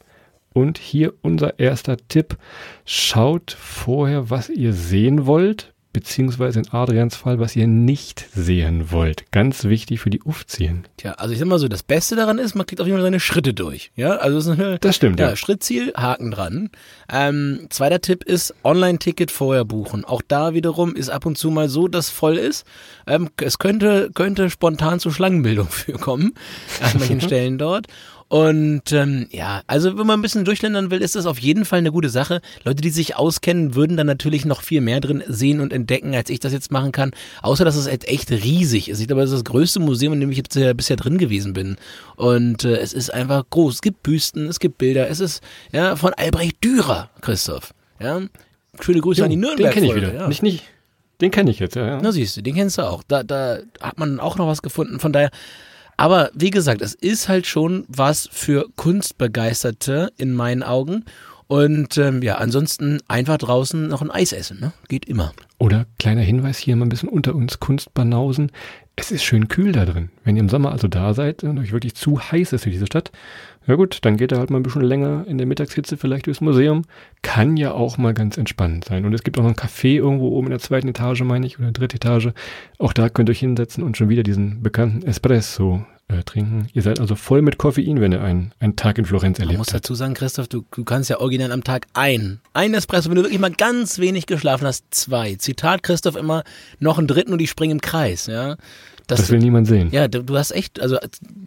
Und 0.55 0.79
hier 0.79 1.12
unser 1.22 1.59
erster 1.59 1.98
Tipp. 2.09 2.37
Schaut 2.85 3.53
vorher, 3.53 4.31
was 4.31 4.48
ihr 4.48 4.72
sehen 4.72 5.27
wollt, 5.27 5.72
beziehungsweise 5.92 6.61
in 6.61 6.68
Adrians 6.68 7.16
Fall, 7.16 7.38
was 7.38 7.57
ihr 7.57 7.66
nicht 7.66 8.27
sehen 8.35 8.90
wollt. 8.90 9.31
Ganz 9.33 9.64
wichtig 9.64 10.01
für 10.01 10.11
die 10.11 10.20
Uffzien. 10.22 10.87
Tja, 10.96 11.12
also 11.12 11.33
ich 11.33 11.38
sag 11.38 11.48
mal 11.48 11.59
so, 11.59 11.68
das 11.68 11.83
Beste 11.83 12.16
daran 12.16 12.38
ist, 12.38 12.55
man 12.55 12.66
kriegt 12.66 12.81
auf 12.81 12.87
jeden 12.87 12.98
Fall 12.98 13.05
seine 13.05 13.20
Schritte 13.20 13.55
durch. 13.55 13.90
Ja, 13.96 14.16
also 14.16 14.38
es 14.38 14.46
ist 14.46 14.61
eine, 14.61 14.79
Das 14.79 14.96
stimmt, 14.96 15.18
ja, 15.18 15.31
ja. 15.31 15.37
Schrittziel, 15.37 15.92
Haken 15.96 16.31
dran. 16.31 16.70
Ähm, 17.11 17.66
zweiter 17.70 18.01
Tipp 18.01 18.24
ist 18.24 18.55
Online-Ticket 18.64 19.31
vorher 19.31 19.64
buchen. 19.64 20.05
Auch 20.05 20.22
da 20.27 20.55
wiederum 20.55 20.94
ist 20.94 21.09
ab 21.09 21.27
und 21.27 21.38
zu 21.38 21.51
mal 21.51 21.68
so, 21.68 21.88
dass 21.88 22.11
voll 22.11 22.37
ist. 22.37 22.66
Ähm, 23.07 23.31
es 23.40 23.59
könnte, 23.59 24.11
könnte 24.14 24.51
spontan 24.51 25.01
zu 25.01 25.11
Schlangenbildung 25.11 25.66
für 25.70 25.92
kommen 25.92 26.35
an 26.81 26.98
manchen 26.98 27.20
Stellen 27.22 27.59
dort. 27.59 27.87
Und 28.28 28.92
ähm, 28.92 29.26
ja, 29.30 29.62
also 29.66 29.96
wenn 29.96 30.06
man 30.06 30.18
ein 30.18 30.22
bisschen 30.22 30.44
durchländern 30.44 30.90
will, 30.90 31.00
ist 31.00 31.16
das 31.16 31.24
auf 31.24 31.38
jeden 31.38 31.64
Fall 31.64 31.78
eine 31.78 31.92
gute 31.92 32.10
Sache. 32.10 32.42
Leute, 32.62 32.82
die 32.82 32.90
sich 32.90 33.16
auskennen, 33.16 33.74
würden 33.74 33.96
dann 33.96 34.06
natürlich 34.06 34.44
noch 34.44 34.60
viel 34.60 34.82
mehr 34.82 35.00
drin 35.00 35.22
sehen 35.26 35.60
und 35.60 35.72
entdecken, 35.72 36.14
als 36.14 36.28
ich 36.28 36.38
das 36.38 36.52
jetzt 36.52 36.70
machen 36.70 36.92
kann. 36.92 37.12
Außer, 37.40 37.64
dass 37.64 37.76
es 37.76 37.88
halt 37.88 38.06
echt 38.06 38.30
riesig 38.30 38.90
ist. 38.90 39.00
Ich 39.00 39.06
glaube, 39.06 39.22
das 39.22 39.30
ist 39.30 39.36
das 39.36 39.44
größte 39.44 39.80
Museum, 39.80 40.12
in 40.12 40.20
dem 40.20 40.30
ich 40.30 40.36
jetzt 40.36 40.56
äh, 40.56 40.74
bisher 40.74 40.96
drin 40.96 41.16
gewesen 41.16 41.54
bin. 41.54 41.76
Und 42.16 42.64
äh, 42.64 42.76
es 42.76 42.92
ist 42.92 43.12
einfach 43.14 43.44
groß. 43.48 43.76
Es 43.76 43.80
gibt 43.80 44.02
Büsten, 44.02 44.48
es 44.48 44.60
gibt 44.60 44.76
Bilder. 44.76 45.08
Es 45.08 45.20
ist 45.20 45.42
ja 45.72 45.96
von 45.96 46.12
Albrecht 46.12 46.62
Dürer, 46.62 47.08
Christoph. 47.22 47.72
Ja, 47.98 48.20
schöne 48.78 49.00
Grüße 49.00 49.24
an 49.24 49.30
die 49.30 49.36
Nürnberg. 49.36 49.72
den 49.72 49.74
kenne 49.74 49.86
ich 49.86 49.94
wieder. 49.94 50.14
Ja. 50.14 50.28
Nicht, 50.28 50.42
nicht. 50.42 50.64
Den 51.20 51.30
kenne 51.30 51.50
ich 51.50 51.58
jetzt, 51.58 51.74
ja. 51.76 51.86
ja. 51.86 51.98
Na 52.00 52.12
siehst 52.12 52.36
du, 52.36 52.42
den 52.42 52.54
kennst 52.54 52.78
du 52.78 52.82
auch. 52.82 53.02
Da, 53.08 53.22
da 53.22 53.58
hat 53.80 53.98
man 53.98 54.20
auch 54.20 54.36
noch 54.36 54.46
was 54.46 54.62
gefunden. 54.62 55.00
Von 55.00 55.12
daher, 55.12 55.30
aber 55.98 56.30
wie 56.32 56.50
gesagt, 56.50 56.80
es 56.80 56.94
ist 56.94 57.28
halt 57.28 57.46
schon 57.46 57.84
was 57.88 58.28
für 58.32 58.66
Kunstbegeisterte 58.76 60.12
in 60.16 60.32
meinen 60.32 60.62
Augen. 60.62 61.04
Und 61.48 61.98
ähm, 61.98 62.22
ja, 62.22 62.37
ansonsten 62.37 63.00
einfach 63.08 63.38
draußen 63.38 63.88
noch 63.88 64.00
ein 64.00 64.11
Eis 64.11 64.32
essen, 64.32 64.61
ne? 64.61 64.72
Geht 64.88 65.06
immer. 65.06 65.32
Oder 65.58 65.87
kleiner 65.98 66.20
Hinweis 66.20 66.58
hier 66.58 66.76
mal 66.76 66.87
ein 66.87 66.90
bisschen 66.90 67.08
unter 67.08 67.34
uns 67.34 67.58
Kunstbanausen. 67.58 68.52
Es 68.94 69.11
ist 69.11 69.24
schön 69.24 69.48
kühl 69.48 69.72
da 69.72 69.87
drin. 69.87 70.11
Wenn 70.24 70.37
ihr 70.37 70.42
im 70.42 70.48
Sommer 70.48 70.70
also 70.70 70.87
da 70.87 71.14
seid 71.14 71.42
und 71.42 71.58
euch 71.58 71.72
wirklich 71.72 71.94
zu 71.94 72.20
heiß 72.20 72.52
ist 72.52 72.62
für 72.62 72.70
diese 72.70 72.87
Stadt, 72.87 73.11
ja 73.68 73.74
gut, 73.74 73.98
dann 74.02 74.16
geht 74.16 74.33
ihr 74.33 74.38
halt 74.38 74.48
mal 74.48 74.59
ein 74.59 74.62
bisschen 74.62 74.83
länger 74.83 75.24
in 75.28 75.37
der 75.37 75.46
Mittagshitze 75.46 75.98
vielleicht 75.98 76.26
durchs 76.26 76.40
Museum. 76.40 76.85
Kann 77.20 77.59
ja 77.59 77.72
auch 77.72 77.98
mal 77.98 78.14
ganz 78.14 78.38
entspannend 78.38 78.87
sein. 78.87 79.04
Und 79.04 79.12
es 79.12 79.22
gibt 79.22 79.38
auch 79.38 79.42
noch 79.42 79.50
ein 79.50 79.57
Café 79.57 79.96
irgendwo 79.96 80.31
oben 80.31 80.46
in 80.46 80.52
der 80.52 80.59
zweiten 80.59 80.88
Etage, 80.88 81.20
meine 81.22 81.46
ich, 81.46 81.59
oder 81.59 81.70
dritte 81.70 81.96
Etage. 81.96 82.31
Auch 82.78 82.94
da 82.94 83.11
könnt 83.11 83.28
ihr 83.28 83.33
euch 83.33 83.40
hinsetzen 83.40 83.85
und 83.85 83.98
schon 83.98 84.09
wieder 84.09 84.22
diesen 84.22 84.62
bekannten 84.62 85.07
Espresso 85.07 85.85
äh, 86.09 86.23
trinken. 86.25 86.68
Ihr 86.73 86.83
seid 86.83 87.01
also 87.01 87.14
voll 87.14 87.42
mit 87.42 87.59
Koffein, 87.59 88.01
wenn 88.01 88.12
ihr 88.12 88.23
einen, 88.23 88.53
einen 88.61 88.77
Tag 88.77 88.99
in 88.99 89.05
Florenz 89.05 89.38
erlebt 89.38 89.59
muss 89.59 89.68
habt. 89.68 89.85
dazu 89.85 89.94
sagen, 89.94 90.14
Christoph, 90.14 90.49
du, 90.49 90.64
du 90.75 90.85
kannst 90.85 91.11
ja 91.11 91.21
original 91.21 91.53
am 91.53 91.64
Tag 91.64 91.87
ein, 91.94 92.40
ein 92.55 92.75
Espresso, 92.75 93.11
wenn 93.11 93.16
du 93.16 93.23
wirklich 93.23 93.40
mal 93.40 93.53
ganz 93.53 93.99
wenig 93.99 94.27
geschlafen 94.27 94.66
hast, 94.66 94.85
zwei. 94.90 95.35
Zitat 95.37 95.83
Christoph 95.83 96.16
immer, 96.16 96.44
noch 96.81 96.99
einen 96.99 97.09
dritten 97.09 97.33
und 97.33 97.40
ich 97.40 97.51
springe 97.51 97.73
im 97.73 97.81
Kreis, 97.81 98.27
ja. 98.27 98.57
Das 99.09 99.31
will 99.31 99.38
niemand 99.38 99.66
sehen. 99.66 99.88
Ja, 99.90 100.07
du, 100.07 100.23
du 100.23 100.37
hast 100.37 100.51
echt, 100.51 100.81
also 100.81 100.99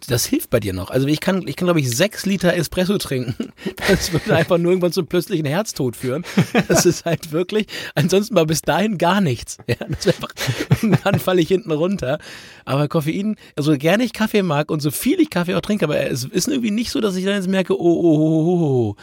das 0.08 0.26
hilft 0.26 0.50
bei 0.50 0.58
dir 0.58 0.72
noch. 0.72 0.90
Also 0.90 1.06
ich 1.06 1.20
kann, 1.20 1.46
ich 1.46 1.54
kann 1.54 1.66
glaube 1.66 1.78
ich 1.78 1.96
sechs 1.96 2.26
Liter 2.26 2.54
Espresso 2.54 2.98
trinken. 2.98 3.34
Das 3.88 4.12
würde 4.12 4.34
einfach 4.34 4.58
nur 4.58 4.72
irgendwann 4.72 4.92
zum 4.92 5.06
plötzlichen 5.06 5.44
Herztod 5.46 5.96
führen. 5.96 6.24
Das 6.68 6.86
ist 6.86 7.04
halt 7.04 7.30
wirklich, 7.32 7.66
ansonsten 7.94 8.34
mal 8.34 8.46
bis 8.46 8.62
dahin 8.62 8.96
gar 8.96 9.20
nichts. 9.20 9.58
Ja, 9.66 9.76
das 9.88 10.06
einfach, 10.08 10.30
irgendwann 10.82 11.18
falle 11.18 11.40
ich 11.40 11.48
hinten 11.48 11.70
runter. 11.70 12.18
Aber 12.64 12.88
Koffein, 12.88 13.36
also 13.56 13.76
gerne 13.76 14.04
ich 14.04 14.12
Kaffee 14.12 14.42
mag 14.52 14.70
und 14.70 14.80
so 14.80 14.90
viel 14.90 15.18
ich 15.20 15.30
Kaffee 15.30 15.54
auch 15.54 15.62
trinke, 15.62 15.86
aber 15.86 15.98
es 15.98 16.24
ist 16.24 16.48
irgendwie 16.48 16.70
nicht 16.70 16.90
so, 16.90 17.00
dass 17.00 17.16
ich 17.16 17.24
dann 17.24 17.34
jetzt 17.34 17.48
merke, 17.48 17.80
oh, 17.80 17.84
oh, 17.84 18.18
oh, 18.18 18.44
oh, 18.46 18.90
oh. 18.90 18.96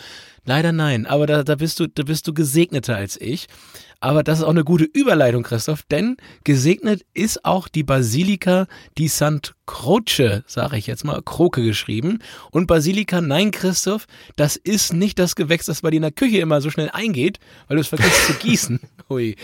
Leider 0.45 0.71
nein, 0.71 1.05
aber 1.05 1.25
da, 1.27 1.43
da 1.43 1.55
bist 1.55 1.79
du, 1.79 1.87
da 1.87 2.03
bist 2.03 2.27
du 2.27 2.33
gesegneter 2.33 2.95
als 2.95 3.19
ich. 3.19 3.47
Aber 3.99 4.23
das 4.23 4.39
ist 4.39 4.45
auch 4.45 4.51
eine 4.51 4.63
gute 4.63 4.85
Überleitung, 4.85 5.43
Christoph, 5.43 5.83
denn 5.91 6.15
gesegnet 6.45 7.05
ist 7.13 7.43
auch 7.43 7.67
die 7.67 7.83
Basilika 7.83 8.67
di 8.97 9.09
Sant 9.09 9.55
Croce, 9.65 10.43
sage 10.47 10.77
ich 10.77 10.87
jetzt 10.87 11.03
mal, 11.03 11.21
Kroke 11.21 11.61
geschrieben. 11.61 12.19
Und 12.51 12.67
Basilika, 12.67 13.19
nein, 13.19 13.51
Christoph, 13.51 14.05
das 14.37 14.55
ist 14.55 14.93
nicht 14.93 15.19
das 15.19 15.35
Gewächs, 15.35 15.65
das 15.65 15.81
bei 15.81 15.89
dir 15.89 15.97
in 15.97 16.03
der 16.03 16.11
Küche 16.11 16.37
immer 16.37 16.61
so 16.61 16.69
schnell 16.69 16.89
eingeht, 16.93 17.39
weil 17.67 17.75
du 17.75 17.81
es 17.81 17.89
vergisst 17.89 18.27
zu 18.27 18.33
gießen. 18.35 18.79
Hui. 19.09 19.35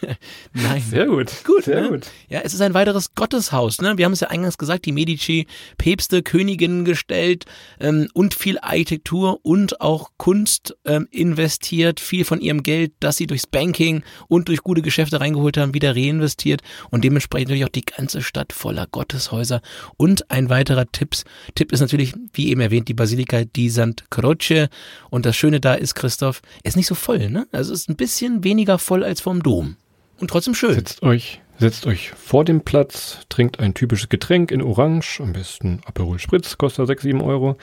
Nein. 0.52 0.82
Sehr 0.88 1.06
gut. 1.06 1.32
Gut, 1.44 1.64
sehr 1.64 1.82
ne? 1.82 1.88
gut. 1.88 2.06
Ja, 2.28 2.40
es 2.40 2.54
ist 2.54 2.60
ein 2.60 2.74
weiteres 2.74 3.14
Gotteshaus. 3.14 3.80
Ne? 3.80 3.98
Wir 3.98 4.04
haben 4.04 4.12
es 4.12 4.20
ja 4.20 4.28
eingangs 4.28 4.58
gesagt, 4.58 4.86
die 4.86 4.92
Medici, 4.92 5.46
Päpste, 5.76 6.22
Königinnen 6.22 6.84
gestellt 6.84 7.44
ähm, 7.80 8.08
und 8.14 8.34
viel 8.34 8.58
Architektur 8.60 9.40
und 9.42 9.80
auch 9.80 10.10
Kunst 10.16 10.76
ähm, 10.84 11.08
investiert, 11.10 12.00
viel 12.00 12.24
von 12.24 12.40
ihrem 12.40 12.62
Geld, 12.62 12.92
das 13.00 13.16
sie 13.16 13.26
durchs 13.26 13.46
Banking 13.46 14.02
und 14.28 14.48
durch 14.48 14.62
gute 14.62 14.82
Geschäfte 14.82 15.20
reingeholt 15.20 15.56
haben, 15.56 15.74
wieder 15.74 15.94
reinvestiert 15.94 16.62
und 16.90 17.04
dementsprechend 17.04 17.48
natürlich 17.48 17.64
auch 17.64 17.68
die 17.68 17.84
ganze 17.84 18.22
Stadt 18.22 18.52
voller 18.52 18.86
Gotteshäuser. 18.86 19.60
Und 19.96 20.30
ein 20.30 20.50
weiterer 20.50 20.86
Tipps, 20.90 21.24
Tipp 21.54 21.72
ist 21.72 21.80
natürlich, 21.80 22.14
wie 22.32 22.48
eben 22.48 22.60
erwähnt, 22.60 22.88
die 22.88 22.94
Basilika 22.94 23.44
di 23.44 23.68
Sant 23.68 24.10
Croce. 24.10 24.68
Und 25.10 25.26
das 25.26 25.36
Schöne 25.36 25.60
da 25.60 25.74
ist, 25.74 25.94
Christoph, 25.94 26.42
ist 26.62 26.76
nicht 26.76 26.86
so 26.86 26.94
voll. 26.94 27.30
Ne? 27.30 27.46
Also 27.52 27.72
es 27.72 27.80
ist 27.80 27.88
ein 27.88 27.96
bisschen 27.96 28.44
weniger 28.44 28.78
voll 28.78 29.04
als 29.04 29.20
vom 29.20 29.42
Dom. 29.42 29.76
Und 30.20 30.30
trotzdem 30.30 30.54
schön. 30.54 30.74
Setzt 30.74 31.02
euch, 31.02 31.40
setzt 31.58 31.86
euch 31.86 32.10
vor 32.10 32.44
dem 32.44 32.62
Platz, 32.62 33.18
trinkt 33.28 33.60
ein 33.60 33.74
typisches 33.74 34.08
Getränk 34.08 34.50
in 34.50 34.62
Orange, 34.62 35.20
am 35.20 35.32
besten 35.32 35.80
Aperol 35.84 36.18
Spritz, 36.18 36.58
kostet 36.58 36.86
6, 36.86 37.02
7 37.02 37.20
Euro. 37.20 37.56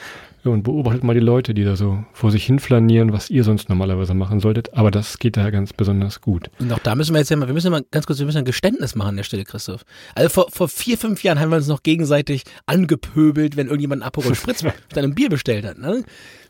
Ja, 0.46 0.52
und 0.52 0.62
beobachtet 0.62 1.04
mal 1.04 1.16
die 1.16 1.20
Leute, 1.20 1.56
die 1.56 1.64
da 1.64 1.76
so 1.76 2.06
vor 2.14 2.32
sich 2.32 2.46
hin 2.46 2.60
flanieren, 2.60 3.12
was 3.12 3.32
ihr 3.32 3.44
sonst 3.44 3.68
normalerweise 3.68 4.14
machen 4.14 4.40
solltet. 4.40 4.74
Aber 4.76 4.92
das 4.92 5.18
geht 5.18 5.38
da 5.38 5.50
ganz 5.50 5.74
besonders 5.74 6.22
gut. 6.22 6.52
Und 6.60 6.72
auch 6.72 6.80
da 6.80 6.94
müssen 6.94 7.14
wir 7.14 7.20
jetzt 7.20 7.30
ja 7.30 7.36
mal, 7.36 7.48
wir 7.48 7.54
müssen 7.54 7.68
ja 7.68 7.72
mal 7.72 7.86
ganz 7.90 8.06
kurz, 8.06 8.20
wir 8.20 8.28
müssen 8.28 8.38
ein 8.38 8.46
Geständnis 8.46 8.94
machen 8.94 9.10
an 9.10 9.18
der 9.18 9.24
Stelle, 9.24 9.44
Christoph. 9.44 9.84
Also 10.14 10.30
vor, 10.30 10.52
vor 10.52 10.70
vier, 10.70 11.00
fünf 11.00 11.24
Jahren 11.24 11.40
haben 11.40 11.50
wir 11.50 11.58
uns 11.58 11.68
noch 11.68 11.82
gegenseitig 11.82 12.44
angepöbelt, 12.68 13.58
wenn 13.58 13.68
irgendjemand 13.68 14.04
einen 14.04 14.08
Aperol 14.08 14.36
Spritz 14.36 14.62
mit 14.64 14.74
einem 14.96 15.16
Bier 15.16 15.30
bestellt 15.30 15.66
hat. 15.66 15.80
Ne? 15.80 16.04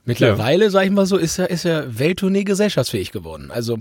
Mittlerweile, 0.03 0.69
sag 0.69 0.85
ich 0.85 0.91
mal 0.91 1.05
so, 1.05 1.15
ist 1.15 1.37
ja, 1.37 1.45
ist 1.45 1.63
ja 1.63 1.85
Welttournee 1.97 2.43
gesellschaftsfähig 2.43 3.11
geworden. 3.13 3.49
Also 3.49 3.79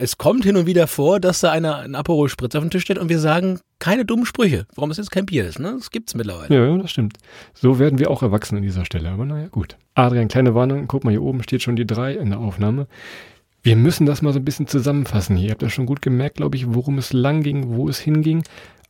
es 0.00 0.16
kommt 0.16 0.44
hin 0.44 0.56
und 0.56 0.66
wieder 0.66 0.86
vor, 0.86 1.18
dass 1.18 1.40
da 1.40 1.50
einer 1.50 1.78
einen 1.78 1.96
Aperol 1.96 2.28
Spritz 2.28 2.54
auf 2.54 2.62
den 2.62 2.70
Tisch 2.70 2.84
stellt 2.84 3.00
und 3.00 3.08
wir 3.08 3.18
sagen 3.18 3.58
keine 3.80 4.04
dummen 4.04 4.26
Sprüche, 4.26 4.64
warum 4.76 4.92
es 4.92 4.96
jetzt 4.96 5.10
kein 5.10 5.26
Bier 5.26 5.44
ist. 5.44 5.58
Ne? 5.58 5.74
Das 5.76 5.90
gibt's 5.90 6.14
mittlerweile. 6.14 6.54
Ja, 6.54 6.78
das 6.78 6.92
stimmt. 6.92 7.18
So 7.52 7.80
werden 7.80 7.98
wir 7.98 8.08
auch 8.08 8.22
erwachsen 8.22 8.56
an 8.56 8.62
dieser 8.62 8.84
Stelle. 8.84 9.10
Aber 9.10 9.24
naja, 9.24 9.48
gut. 9.48 9.76
Adrian, 9.94 10.28
kleine 10.28 10.54
Warnung. 10.54 10.86
Guck 10.86 11.02
mal, 11.02 11.10
hier 11.10 11.22
oben 11.22 11.42
steht 11.42 11.62
schon 11.62 11.74
die 11.74 11.86
drei 11.86 12.14
in 12.14 12.30
der 12.30 12.38
Aufnahme. 12.38 12.86
Wir 13.64 13.74
müssen 13.74 14.06
das 14.06 14.22
mal 14.22 14.32
so 14.32 14.38
ein 14.38 14.44
bisschen 14.44 14.68
zusammenfassen 14.68 15.36
hier. 15.36 15.46
Ihr 15.46 15.50
habt 15.50 15.62
ja 15.62 15.68
schon 15.68 15.86
gut 15.86 16.00
gemerkt, 16.00 16.36
glaube 16.36 16.56
ich, 16.56 16.72
worum 16.72 16.98
es 16.98 17.12
lang 17.12 17.42
ging, 17.42 17.70
wo 17.70 17.88
es 17.88 17.98
hinging. 17.98 18.44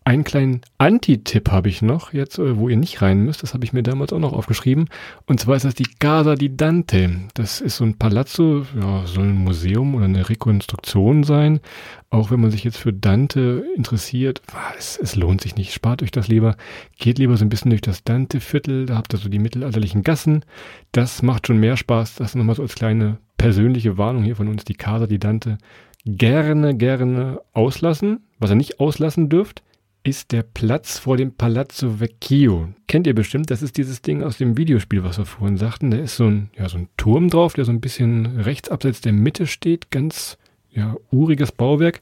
Einen 0.08 0.24
kleinen 0.24 0.62
Anti-Tipp 0.78 1.50
habe 1.50 1.68
ich 1.68 1.82
noch, 1.82 2.14
jetzt, 2.14 2.38
äh, 2.38 2.56
wo 2.56 2.70
ihr 2.70 2.78
nicht 2.78 3.02
rein 3.02 3.26
müsst. 3.26 3.42
Das 3.42 3.52
habe 3.52 3.66
ich 3.66 3.74
mir 3.74 3.82
damals 3.82 4.10
auch 4.14 4.18
noch 4.18 4.32
aufgeschrieben. 4.32 4.88
Und 5.26 5.38
zwar 5.38 5.56
ist 5.56 5.66
das 5.66 5.74
die 5.74 5.84
Casa 5.98 6.34
di 6.34 6.56
Dante. 6.56 7.10
Das 7.34 7.60
ist 7.60 7.76
so 7.76 7.84
ein 7.84 7.98
Palazzo, 7.98 8.64
ja, 8.80 9.04
soll 9.04 9.24
ein 9.24 9.36
Museum 9.36 9.94
oder 9.94 10.06
eine 10.06 10.30
Rekonstruktion 10.30 11.24
sein. 11.24 11.60
Auch 12.08 12.30
wenn 12.30 12.40
man 12.40 12.50
sich 12.50 12.64
jetzt 12.64 12.78
für 12.78 12.94
Dante 12.94 13.66
interessiert, 13.76 14.40
ah, 14.54 14.72
es, 14.78 14.98
es 14.98 15.14
lohnt 15.14 15.42
sich 15.42 15.56
nicht. 15.56 15.74
Spart 15.74 16.02
euch 16.02 16.10
das 16.10 16.26
lieber. 16.26 16.56
Geht 16.98 17.18
lieber 17.18 17.36
so 17.36 17.44
ein 17.44 17.50
bisschen 17.50 17.68
durch 17.68 17.82
das 17.82 18.02
Dante-Viertel. 18.02 18.86
Da 18.86 18.96
habt 18.96 19.12
ihr 19.12 19.18
so 19.18 19.28
die 19.28 19.38
mittelalterlichen 19.38 20.04
Gassen. 20.04 20.42
Das 20.90 21.20
macht 21.20 21.48
schon 21.48 21.60
mehr 21.60 21.76
Spaß. 21.76 22.14
Das 22.14 22.34
nochmal 22.34 22.56
so 22.56 22.62
als 22.62 22.76
kleine 22.76 23.18
persönliche 23.36 23.98
Warnung 23.98 24.22
hier 24.22 24.36
von 24.36 24.48
uns. 24.48 24.64
Die 24.64 24.72
Casa 24.72 25.06
di 25.06 25.18
Dante 25.18 25.58
gerne, 26.06 26.74
gerne 26.74 27.42
auslassen. 27.52 28.20
Was 28.38 28.48
ihr 28.48 28.56
nicht 28.56 28.80
auslassen 28.80 29.28
dürft, 29.28 29.62
ist 30.08 30.32
der 30.32 30.42
Platz 30.42 30.98
vor 30.98 31.18
dem 31.18 31.32
Palazzo 31.32 32.00
Vecchio. 32.00 32.70
Kennt 32.86 33.06
ihr 33.06 33.14
bestimmt, 33.14 33.50
das 33.50 33.60
ist 33.60 33.76
dieses 33.76 34.00
Ding 34.00 34.22
aus 34.22 34.38
dem 34.38 34.56
Videospiel, 34.56 35.04
was 35.04 35.18
wir 35.18 35.26
vorhin 35.26 35.58
sagten. 35.58 35.90
Da 35.90 35.98
ist 35.98 36.16
so 36.16 36.24
ein, 36.24 36.48
ja, 36.56 36.66
so 36.68 36.78
ein 36.78 36.88
Turm 36.96 37.28
drauf, 37.28 37.52
der 37.52 37.66
so 37.66 37.72
ein 37.72 37.82
bisschen 37.82 38.40
rechts 38.40 38.70
abseits 38.70 39.02
der 39.02 39.12
Mitte 39.12 39.46
steht, 39.46 39.90
ganz 39.90 40.38
ja, 40.70 40.96
uriges 41.10 41.52
Bauwerk. 41.52 42.00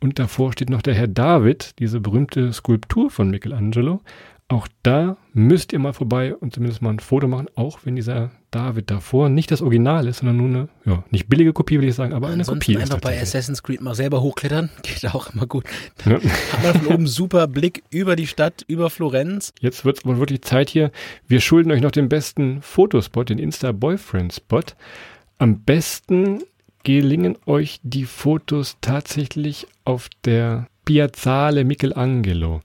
Und 0.00 0.18
davor 0.18 0.52
steht 0.52 0.68
noch 0.68 0.82
der 0.82 0.94
Herr 0.94 1.08
David, 1.08 1.78
diese 1.78 1.98
berühmte 1.98 2.52
Skulptur 2.52 3.10
von 3.10 3.30
Michelangelo. 3.30 4.02
Auch 4.48 4.68
da 4.82 5.16
müsst 5.32 5.72
ihr 5.72 5.78
mal 5.78 5.94
vorbei 5.94 6.36
und 6.36 6.52
zumindest 6.52 6.82
mal 6.82 6.90
ein 6.90 7.00
Foto 7.00 7.26
machen, 7.26 7.48
auch 7.54 7.80
wenn 7.84 7.96
dieser 7.96 8.32
David 8.56 8.90
davor 8.90 9.28
nicht 9.28 9.50
das 9.50 9.60
Original 9.60 10.08
ist, 10.08 10.20
sondern 10.20 10.38
nur 10.38 10.46
eine, 10.46 10.68
ja, 10.86 11.04
nicht 11.10 11.28
billige 11.28 11.52
Kopie, 11.52 11.78
will 11.78 11.88
ich 11.88 11.94
sagen, 11.94 12.14
aber 12.14 12.28
eine 12.28 12.40
Ansonsten 12.40 12.60
Kopie 12.60 12.72
ist 12.72 12.80
einfach 12.80 13.00
bei 13.00 13.10
tatsächlich. 13.10 13.28
Assassin's 13.28 13.62
Creed 13.62 13.82
mal 13.82 13.94
selber 13.94 14.22
hochklettern, 14.22 14.70
geht 14.82 15.04
auch 15.14 15.34
immer 15.34 15.46
gut. 15.46 15.64
Ja. 16.06 16.12
Hat 16.52 16.62
man 16.62 16.74
von 16.74 16.94
oben 16.94 17.06
super 17.06 17.48
Blick 17.48 17.84
über 17.90 18.16
die 18.16 18.26
Stadt, 18.26 18.64
über 18.66 18.88
Florenz. 18.88 19.52
Jetzt 19.60 19.84
wird 19.84 19.98
es 19.98 20.04
aber 20.06 20.18
wirklich 20.18 20.40
Zeit 20.40 20.70
hier. 20.70 20.90
Wir 21.28 21.42
schulden 21.42 21.70
euch 21.70 21.82
noch 21.82 21.90
den 21.90 22.08
besten 22.08 22.62
Fotospot, 22.62 23.28
den 23.28 23.38
Insta-Boyfriend-Spot. 23.38 24.62
Am 25.36 25.60
besten 25.60 26.42
gelingen 26.82 27.36
euch 27.44 27.80
die 27.82 28.06
Fotos 28.06 28.78
tatsächlich 28.80 29.66
auf 29.84 30.08
der 30.24 30.68
Piazzale 30.86 31.64
Michelangelo. 31.64 32.62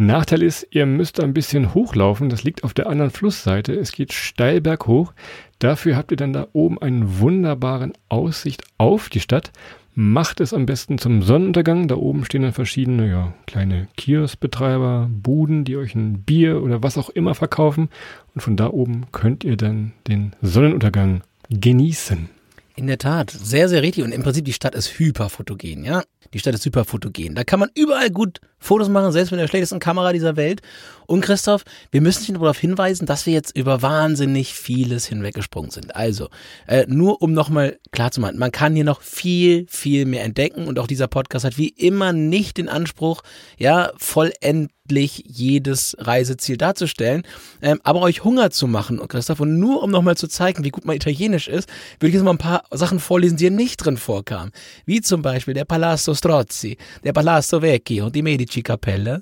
Nachteil 0.00 0.44
ist, 0.44 0.64
ihr 0.70 0.86
müsst 0.86 1.18
ein 1.18 1.34
bisschen 1.34 1.74
hochlaufen. 1.74 2.28
Das 2.28 2.44
liegt 2.44 2.62
auf 2.62 2.72
der 2.72 2.86
anderen 2.86 3.10
Flussseite. 3.10 3.74
Es 3.74 3.90
geht 3.90 4.12
steil 4.12 4.60
berghoch. 4.60 5.12
Dafür 5.58 5.96
habt 5.96 6.12
ihr 6.12 6.16
dann 6.16 6.32
da 6.32 6.46
oben 6.52 6.80
einen 6.80 7.18
wunderbaren 7.18 7.94
Aussicht 8.08 8.62
auf 8.78 9.08
die 9.08 9.18
Stadt. 9.18 9.50
Macht 9.96 10.38
es 10.38 10.54
am 10.54 10.66
besten 10.66 10.98
zum 10.98 11.22
Sonnenuntergang. 11.22 11.88
Da 11.88 11.96
oben 11.96 12.24
stehen 12.24 12.42
dann 12.42 12.52
verschiedene 12.52 13.10
ja, 13.10 13.34
kleine 13.48 13.88
Kioskbetreiber, 13.96 15.10
Buden, 15.10 15.64
die 15.64 15.76
euch 15.76 15.96
ein 15.96 16.22
Bier 16.22 16.62
oder 16.62 16.80
was 16.84 16.96
auch 16.96 17.10
immer 17.10 17.34
verkaufen. 17.34 17.88
Und 18.36 18.40
von 18.40 18.56
da 18.56 18.68
oben 18.68 19.06
könnt 19.10 19.42
ihr 19.42 19.56
dann 19.56 19.94
den 20.06 20.36
Sonnenuntergang 20.40 21.22
genießen. 21.50 22.28
In 22.76 22.86
der 22.86 22.98
Tat, 22.98 23.32
sehr, 23.32 23.68
sehr 23.68 23.82
richtig. 23.82 24.04
Und 24.04 24.12
im 24.12 24.22
Prinzip, 24.22 24.44
die 24.44 24.52
Stadt 24.52 24.76
ist 24.76 25.00
hyperfotogen, 25.00 25.82
ja. 25.82 26.04
Die 26.32 26.38
Stadt 26.38 26.54
ist 26.54 26.64
hyperfotogen. 26.64 27.34
Da 27.34 27.42
kann 27.42 27.58
man 27.58 27.70
überall 27.74 28.10
gut 28.10 28.40
Fotos 28.58 28.88
machen, 28.88 29.12
selbst 29.12 29.30
mit 29.30 29.40
der 29.40 29.48
schlechtesten 29.48 29.78
Kamera 29.80 30.12
dieser 30.12 30.36
Welt. 30.36 30.62
Und 31.10 31.22
Christoph, 31.22 31.64
wir 31.90 32.02
müssen 32.02 32.26
dich 32.26 32.34
darauf 32.34 32.58
hinweisen, 32.58 33.06
dass 33.06 33.24
wir 33.24 33.32
jetzt 33.32 33.56
über 33.56 33.80
wahnsinnig 33.80 34.52
vieles 34.52 35.06
hinweggesprungen 35.06 35.70
sind. 35.70 35.96
Also, 35.96 36.28
äh, 36.66 36.84
nur 36.86 37.22
um 37.22 37.32
nochmal 37.32 37.78
klar 37.92 38.10
zu 38.10 38.20
machen, 38.20 38.38
man 38.38 38.52
kann 38.52 38.74
hier 38.74 38.84
noch 38.84 39.00
viel, 39.00 39.64
viel 39.70 40.04
mehr 40.04 40.22
entdecken. 40.24 40.66
Und 40.66 40.78
auch 40.78 40.86
dieser 40.86 41.08
Podcast 41.08 41.46
hat 41.46 41.56
wie 41.56 41.70
immer 41.70 42.12
nicht 42.12 42.58
den 42.58 42.68
Anspruch, 42.68 43.22
ja, 43.56 43.90
vollendlich 43.96 45.24
jedes 45.26 45.96
Reiseziel 45.98 46.58
darzustellen, 46.58 47.22
ähm, 47.62 47.80
aber 47.84 48.02
euch 48.02 48.22
Hunger 48.22 48.50
zu 48.50 48.66
machen, 48.66 49.00
Christoph. 49.08 49.40
Und 49.40 49.58
nur 49.58 49.82
um 49.82 49.90
nochmal 49.90 50.18
zu 50.18 50.28
zeigen, 50.28 50.62
wie 50.62 50.70
gut 50.70 50.84
man 50.84 50.96
Italienisch 50.96 51.48
ist, 51.48 51.70
würde 52.00 52.08
ich 52.08 52.14
jetzt 52.16 52.24
mal 52.24 52.32
ein 52.32 52.38
paar 52.38 52.64
Sachen 52.70 53.00
vorlesen, 53.00 53.38
die 53.38 53.44
hier 53.44 53.50
nicht 53.50 53.78
drin 53.78 53.96
vorkamen. 53.96 54.52
Wie 54.84 55.00
zum 55.00 55.22
Beispiel 55.22 55.54
der 55.54 55.64
Palazzo 55.64 56.12
Strozzi, 56.14 56.76
der 57.02 57.14
Palazzo 57.14 57.62
Vecchio, 57.62 58.10
die 58.10 58.20
Medici-Kapelle, 58.48 59.20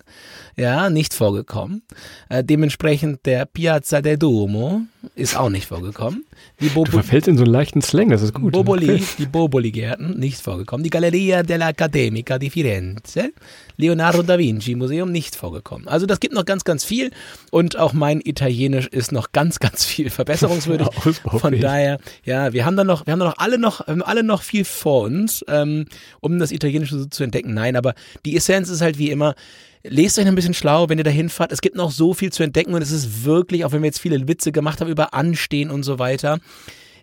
ja, 0.56 0.88
nicht 0.88 1.12
vorgekommen. 1.12 1.82
Äh, 2.30 2.42
dementsprechend 2.42 3.26
der 3.26 3.44
Piazza 3.44 4.00
del 4.00 4.16
Duomo 4.16 4.82
ist 5.14 5.36
auch 5.36 5.50
nicht 5.50 5.66
vorgekommen. 5.66 6.24
Die 6.60 6.70
Du 6.70 6.84
verfällst 6.86 7.28
in 7.28 7.36
so 7.36 7.44
einen 7.44 7.52
leichten 7.52 7.82
Slang, 7.82 8.08
das 8.08 8.22
ist 8.22 8.32
gut. 8.32 8.52
Boboli, 8.52 9.02
die 9.18 9.26
Boboli-Gärten, 9.26 10.18
nicht 10.18 10.40
vorgekommen. 10.40 10.82
Die 10.82 10.90
Galleria 10.90 11.40
dell'Accademica 11.40 12.38
di 12.38 12.48
Firenze, 12.48 13.32
Leonardo 13.76 14.22
da 14.22 14.38
Vinci 14.38 14.74
Museum, 14.74 15.12
nicht 15.12 15.36
vorgekommen. 15.36 15.88
Also 15.88 16.06
das 16.06 16.20
gibt 16.20 16.34
noch 16.34 16.46
ganz, 16.46 16.64
ganz 16.64 16.84
viel 16.84 17.10
und 17.50 17.76
auch 17.76 17.92
mein 17.92 18.22
Italienisch 18.24 18.86
ist 18.86 19.12
noch 19.12 19.32
ganz, 19.32 19.58
ganz 19.58 19.84
viel 19.84 20.08
verbesserungswürdig. 20.08 20.88
Von 21.24 21.60
daher, 21.60 21.98
ja, 22.24 22.54
wir 22.54 22.64
haben 22.64 22.76
da 22.76 22.84
noch, 22.84 23.06
wir 23.06 23.12
haben 23.12 23.20
da 23.20 23.26
noch 23.26 23.38
alle 23.38 23.58
noch, 23.58 23.86
alle 23.86 24.22
noch 24.22 24.42
viel 24.42 24.64
vor 24.64 25.02
uns, 25.02 25.44
ähm, 25.48 25.84
um 26.20 26.38
das 26.38 26.50
Italienische 26.50 26.98
so 26.98 27.04
zu 27.04 27.24
entdecken. 27.24 27.52
Nein, 27.52 27.76
aber 27.76 27.94
die 28.24 28.36
Essenz 28.36 28.70
ist 28.70 28.80
halt 28.80 28.96
wie 28.96 29.10
immer, 29.10 29.34
Lest 29.88 30.18
euch 30.18 30.26
ein 30.26 30.34
bisschen 30.34 30.54
schlau, 30.54 30.88
wenn 30.88 30.98
ihr 30.98 31.04
da 31.04 31.10
hinfahrt. 31.10 31.52
Es 31.52 31.60
gibt 31.60 31.76
noch 31.76 31.90
so 31.90 32.14
viel 32.14 32.32
zu 32.32 32.42
entdecken 32.42 32.74
und 32.74 32.82
es 32.82 32.90
ist 32.90 33.24
wirklich, 33.24 33.64
auch 33.64 33.72
wenn 33.72 33.82
wir 33.82 33.86
jetzt 33.86 34.00
viele 34.00 34.26
Witze 34.26 34.52
gemacht 34.52 34.80
haben 34.80 34.90
über 34.90 35.14
Anstehen 35.14 35.70
und 35.70 35.82
so 35.82 35.98
weiter, 35.98 36.40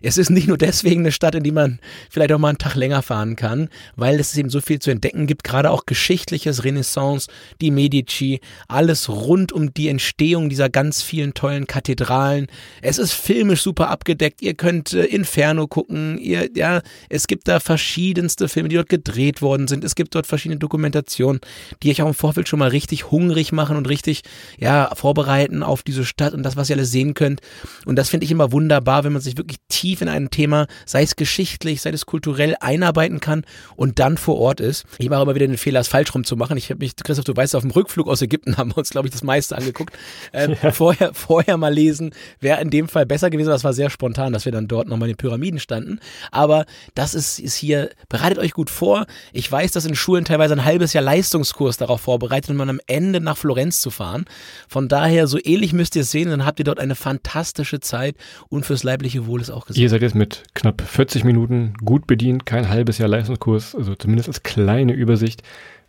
es 0.04 0.18
ist 0.18 0.30
nicht 0.30 0.46
nur 0.46 0.58
deswegen 0.58 1.00
eine 1.00 1.12
Stadt, 1.12 1.34
in 1.34 1.42
die 1.42 1.50
man 1.50 1.78
vielleicht 2.10 2.30
auch 2.32 2.38
mal 2.38 2.50
einen 2.50 2.58
Tag 2.58 2.74
länger 2.74 3.02
fahren 3.02 3.36
kann, 3.36 3.68
weil 3.96 4.20
es 4.20 4.36
eben 4.36 4.50
so 4.50 4.60
viel 4.60 4.78
zu 4.78 4.90
entdecken 4.90 5.26
gibt, 5.26 5.44
gerade 5.44 5.70
auch 5.70 5.86
geschichtliches 5.86 6.62
Renaissance, 6.62 7.28
die 7.60 7.70
Medici, 7.70 8.40
alles 8.68 9.08
rund 9.08 9.52
um 9.52 9.72
die 9.72 9.88
Entstehung 9.88 10.50
dieser 10.50 10.68
ganz 10.68 11.02
vielen 11.02 11.32
tollen 11.32 11.66
Kathedralen. 11.66 12.48
Es 12.82 12.98
ist 12.98 13.12
filmisch 13.12 13.62
super 13.62 13.88
abgedeckt. 13.88 14.42
Ihr 14.42 14.54
könnt 14.54 14.92
äh, 14.92 15.04
Inferno 15.04 15.66
gucken. 15.66 16.18
Ihr, 16.18 16.50
ja, 16.54 16.82
es 17.08 17.26
gibt 17.26 17.48
da 17.48 17.58
verschiedenste 17.58 18.48
Filme, 18.48 18.68
die 18.68 18.76
dort 18.76 18.90
gedreht 18.90 19.40
worden 19.40 19.68
sind. 19.68 19.84
Es 19.84 19.94
gibt 19.94 20.14
dort 20.14 20.26
verschiedene 20.26 20.58
Dokumentationen, 20.58 21.40
die 21.82 21.90
euch 21.90 22.02
auch 22.02 22.08
im 22.08 22.14
Vorfeld 22.14 22.48
schon 22.48 22.58
mal 22.58 22.68
richtig 22.68 23.10
hungrig 23.10 23.52
machen 23.52 23.76
und 23.76 23.88
richtig, 23.88 24.22
ja, 24.58 24.94
vorbereiten 24.94 25.62
auf 25.62 25.82
diese 25.82 26.04
Stadt 26.04 26.34
und 26.34 26.42
das, 26.42 26.56
was 26.56 26.68
ihr 26.68 26.76
alles 26.76 26.90
sehen 26.90 27.14
könnt. 27.14 27.40
Und 27.86 27.96
das 27.96 28.10
finde 28.10 28.24
ich 28.24 28.30
immer 28.30 28.52
wunderbar, 28.52 29.04
wenn 29.04 29.12
man 29.12 29.22
sich 29.22 29.38
wirklich 29.38 29.58
tief 29.68 29.93
tief 29.94 30.02
in 30.02 30.08
ein 30.08 30.30
Thema, 30.30 30.66
sei 30.86 31.02
es 31.02 31.14
geschichtlich, 31.14 31.80
sei 31.80 31.90
es 31.90 32.06
kulturell 32.06 32.56
einarbeiten 32.60 33.20
kann 33.20 33.44
und 33.76 33.98
dann 34.00 34.16
vor 34.16 34.38
Ort 34.38 34.60
ist. 34.60 34.84
Ich 34.98 35.08
mache 35.08 35.22
immer 35.22 35.34
wieder 35.34 35.46
den 35.46 35.56
Fehler, 35.56 35.80
es 35.80 35.88
falsch 35.88 36.12
rum 36.14 36.24
zu 36.24 36.36
machen. 36.36 36.56
Ich 36.56 36.70
habe 36.70 36.78
mich, 36.78 36.96
Christoph, 36.96 37.24
du 37.24 37.36
weißt, 37.36 37.54
auf 37.54 37.62
dem 37.62 37.70
Rückflug 37.70 38.08
aus 38.08 38.22
Ägypten 38.22 38.56
haben 38.56 38.70
wir 38.70 38.78
uns, 38.78 38.90
glaube 38.90 39.06
ich, 39.06 39.12
das 39.12 39.22
meiste 39.22 39.56
angeguckt. 39.56 39.96
Ähm, 40.32 40.56
ja. 40.62 40.72
vorher, 40.72 41.14
vorher 41.14 41.56
mal 41.56 41.72
lesen, 41.72 42.12
wäre 42.40 42.60
in 42.60 42.70
dem 42.70 42.88
Fall 42.88 43.06
besser 43.06 43.30
gewesen. 43.30 43.50
Das 43.50 43.62
war 43.64 43.72
sehr 43.72 43.90
spontan, 43.90 44.32
dass 44.32 44.44
wir 44.44 44.52
dann 44.52 44.66
dort 44.66 44.88
nochmal 44.88 45.08
in 45.08 45.14
den 45.14 45.18
Pyramiden 45.18 45.60
standen. 45.60 46.00
Aber 46.32 46.66
das 46.94 47.14
ist, 47.14 47.38
ist 47.38 47.54
hier, 47.54 47.90
bereitet 48.08 48.38
euch 48.38 48.52
gut 48.52 48.70
vor. 48.70 49.06
Ich 49.32 49.50
weiß, 49.50 49.70
dass 49.72 49.84
in 49.84 49.94
Schulen 49.94 50.24
teilweise 50.24 50.54
ein 50.54 50.64
halbes 50.64 50.92
Jahr 50.92 51.04
Leistungskurs 51.04 51.76
darauf 51.76 52.00
vorbereitet 52.00 52.50
und 52.50 52.56
man 52.56 52.68
am 52.68 52.80
Ende 52.86 53.20
nach 53.20 53.36
Florenz 53.36 53.80
zu 53.80 53.90
fahren. 53.90 54.24
Von 54.68 54.88
daher, 54.88 55.28
so 55.28 55.38
ähnlich 55.42 55.72
müsst 55.72 55.94
ihr 55.94 56.02
es 56.02 56.10
sehen, 56.10 56.30
dann 56.30 56.44
habt 56.44 56.58
ihr 56.58 56.64
dort 56.64 56.80
eine 56.80 56.94
fantastische 56.94 57.80
Zeit 57.80 58.16
und 58.48 58.66
fürs 58.66 58.82
leibliche 58.82 59.26
Wohl 59.26 59.40
ist 59.40 59.50
auch 59.50 59.66
gesagt. 59.66 59.73
Ihr 59.76 59.88
seid 59.88 60.02
jetzt 60.02 60.14
mit 60.14 60.44
knapp 60.54 60.80
40 60.82 61.24
Minuten 61.24 61.74
gut 61.84 62.06
bedient, 62.06 62.46
kein 62.46 62.68
halbes 62.68 62.98
Jahr 62.98 63.08
Leistungskurs, 63.08 63.74
also 63.74 63.96
zumindest 63.96 64.28
als 64.28 64.44
kleine 64.44 64.92
Übersicht. 64.92 65.42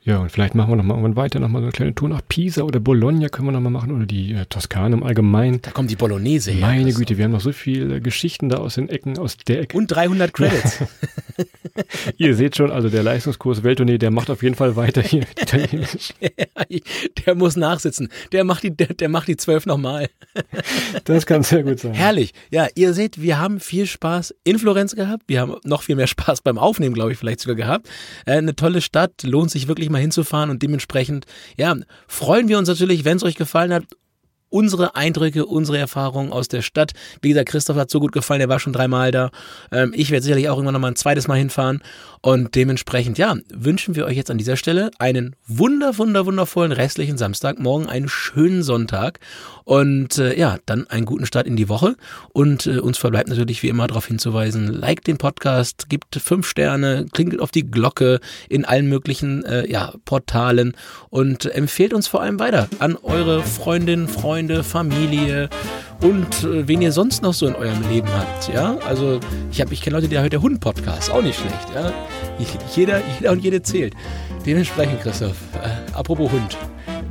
Ja, 0.06 0.20
und 0.20 0.32
vielleicht 0.32 0.54
machen 0.54 0.70
wir 0.70 0.76
nochmal 0.76 0.98
irgendwann 0.98 1.16
weiter, 1.16 1.40
nochmal 1.40 1.64
so 1.64 1.66
eine 1.66 1.72
kleine 1.72 1.96
Tour 1.96 2.10
nach 2.10 2.22
Pisa 2.28 2.62
oder 2.62 2.80
Bologna 2.80 3.28
können 3.28 3.48
wir 3.48 3.52
nochmal 3.52 3.72
machen 3.72 3.92
oder 3.92 4.06
die 4.06 4.34
äh, 4.34 4.46
Toskana 4.46 4.96
im 4.96 5.02
Allgemeinen. 5.02 5.64
Da 5.64 5.72
kommt 5.72 5.90
die 5.90 5.96
Bolognese 5.96 6.52
her. 6.52 6.68
Meine 6.68 6.94
Güte, 6.94 7.18
wir 7.18 7.26
haben 7.26 7.32
noch 7.32 7.42
so 7.42 7.52
viele 7.52 8.00
Geschichten 8.02 8.50
da 8.50 8.58
aus 8.58 8.76
den 8.76 8.88
Ecken, 8.88 9.18
aus 9.18 9.36
der 9.38 9.62
Ecke. 9.62 9.76
Und 9.76 9.88
300 9.88 10.32
Credits. 10.32 10.84
Ihr 12.18 12.36
seht 12.36 12.56
schon, 12.56 12.72
also 12.72 12.90
der 12.90 13.04
Leistungskurs 13.04 13.64
Welttournee, 13.64 13.98
der 13.98 14.12
macht 14.12 14.30
auf 14.30 14.44
jeden 14.44 14.56
Fall 14.56 14.76
weiter 14.76 15.02
hier 15.02 15.24
Italienisch. 15.42 16.14
der 17.26 17.36
muss 17.36 17.56
nachsitzen. 17.56 18.10
Der 18.32 18.44
macht 18.44 18.64
die, 18.64 18.76
der, 18.76 18.88
der 18.88 19.10
macht 19.10 19.28
die 19.28 19.38
zwölf 19.38 19.66
nochmal. 19.66 20.10
das 21.04 21.26
kann 21.26 21.44
sehr 21.44 21.64
gut 21.64 21.80
sein. 21.80 21.94
Herrlich. 21.94 22.34
Ja, 22.52 22.68
ihr 22.76 22.94
seht, 22.94 23.22
wir 23.22 23.40
haben 23.40 23.60
viel 23.60 23.86
Spaß 23.86 24.36
in 24.44 24.60
Florenz 24.60 24.96
gehabt. 24.96 25.24
Wir 25.28 25.42
haben 25.42 25.56
noch 25.64 25.84
viel 25.84 25.96
mehr 25.96 26.08
Spaß 26.08 26.42
beim 26.42 26.58
Aufnehmen, 26.58 26.96
glaube 26.96 27.12
ich, 27.12 27.18
vielleicht 27.18 27.42
sogar 27.42 27.56
gehabt. 27.56 27.90
Äh, 28.26 28.38
eine 28.38 28.56
tolle 28.56 28.82
Stadt, 28.82 29.24
lohnt 29.24 29.52
sich 29.52 29.68
wirklich 29.68 29.90
mal 29.90 29.95
mal 29.96 30.02
hinzufahren 30.02 30.50
und 30.50 30.62
dementsprechend, 30.62 31.26
ja, 31.58 31.76
freuen 32.08 32.48
wir 32.48 32.58
uns 32.58 32.68
natürlich, 32.68 33.06
wenn 33.06 33.18
es 33.18 33.24
euch 33.24 33.36
gefallen 33.36 33.74
hat 33.74 33.86
unsere 34.56 34.96
Eindrücke, 34.96 35.46
unsere 35.46 35.78
Erfahrungen 35.78 36.32
aus 36.32 36.48
der 36.48 36.62
Stadt. 36.62 36.94
Wie 37.22 37.28
gesagt, 37.28 37.50
Christoph 37.50 37.76
hat 37.76 37.90
so 37.90 38.00
gut 38.00 38.14
gefallen, 38.14 38.40
er 38.40 38.48
war 38.48 38.62
schon 38.62 38.72
dreimal 38.72 39.12
da. 39.12 39.30
Ähm, 39.70 39.92
ich 39.94 40.12
werde 40.12 40.24
sicherlich 40.24 40.48
auch 40.48 40.56
irgendwann 40.56 40.76
noch 40.76 40.80
mal 40.80 40.88
ein 40.88 40.96
zweites 40.96 41.28
Mal 41.28 41.36
hinfahren. 41.36 41.82
Und 42.22 42.56
dementsprechend, 42.56 43.18
ja, 43.18 43.36
wünschen 43.54 43.96
wir 43.96 44.06
euch 44.06 44.16
jetzt 44.16 44.32
an 44.32 44.38
dieser 44.38 44.56
Stelle 44.56 44.92
einen 44.98 45.36
wunder, 45.46 45.98
wunder, 45.98 46.26
wundervollen 46.26 46.72
restlichen 46.72 47.18
Samstag, 47.18 47.60
morgen 47.60 47.88
einen 47.88 48.08
schönen 48.08 48.64
Sonntag 48.64 49.20
und 49.66 50.18
äh, 50.18 50.38
ja, 50.38 50.58
dann 50.66 50.88
einen 50.90 51.06
guten 51.06 51.26
Start 51.26 51.46
in 51.46 51.56
die 51.56 51.70
Woche. 51.70 51.96
Und 52.34 52.66
äh, 52.66 52.80
uns 52.80 52.98
verbleibt 52.98 53.30
natürlich 53.30 53.62
wie 53.62 53.70
immer 53.70 53.88
darauf 53.88 54.08
hinzuweisen, 54.08 54.68
liked 54.68 55.06
den 55.06 55.18
Podcast, 55.18 55.90
gibt 55.90 56.16
fünf 56.16 56.48
Sterne, 56.48 57.06
klingelt 57.12 57.42
auf 57.42 57.52
die 57.52 57.70
Glocke 57.70 58.20
in 58.48 58.64
allen 58.64 58.88
möglichen 58.88 59.44
äh, 59.44 59.70
ja, 59.70 59.94
Portalen 60.06 60.76
und 61.10 61.46
empfehlt 61.46 61.94
uns 61.94 62.08
vor 62.08 62.22
allem 62.22 62.40
weiter 62.40 62.70
an 62.80 62.96
eure 62.96 63.44
Freundinnen, 63.44 64.08
Freunde, 64.08 64.45
Familie 64.64 65.50
und 66.02 66.44
äh, 66.44 66.68
wen 66.68 66.82
ihr 66.82 66.92
sonst 66.92 67.22
noch 67.22 67.34
so 67.34 67.48
in 67.48 67.56
eurem 67.56 67.82
Leben 67.90 68.08
habt. 68.08 68.54
Ja, 68.54 68.78
also 68.86 69.20
ich 69.52 69.62
habe, 69.62 69.74
ich 69.74 69.82
kenne 69.82 69.96
Leute, 69.98 70.08
die 70.08 70.18
hören 70.18 70.30
der 70.30 70.42
Hund-Podcast, 70.42 71.10
auch 71.12 71.22
nicht 71.22 71.40
schlecht. 71.40 71.68
Ja, 71.74 71.92
jeder, 72.76 73.02
jeder 73.20 73.32
und 73.32 73.44
jede 73.44 73.62
zählt. 73.62 73.94
Dementsprechend, 74.46 75.02
Christoph, 75.02 75.38
äh, 75.56 75.92
apropos 75.94 76.32
Hund, 76.32 76.58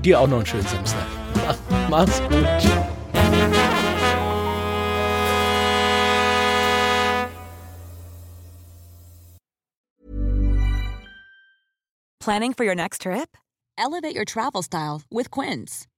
dir 0.05 0.21
auch 0.21 0.29
noch 0.29 0.39
einen 0.39 0.47
schönen 0.47 0.67
Samstag. 0.67 1.07
Mach, 1.47 1.57
mach's 1.91 2.21
gut. 2.29 2.71
Planning 12.21 12.55
for 12.55 12.65
your 12.65 12.75
next 12.75 13.03
trip? 13.03 13.37
Elevate 13.77 14.17
your 14.17 14.25
travel 14.25 14.63
style 14.63 15.03
with 15.11 15.31
Quince. 15.31 15.87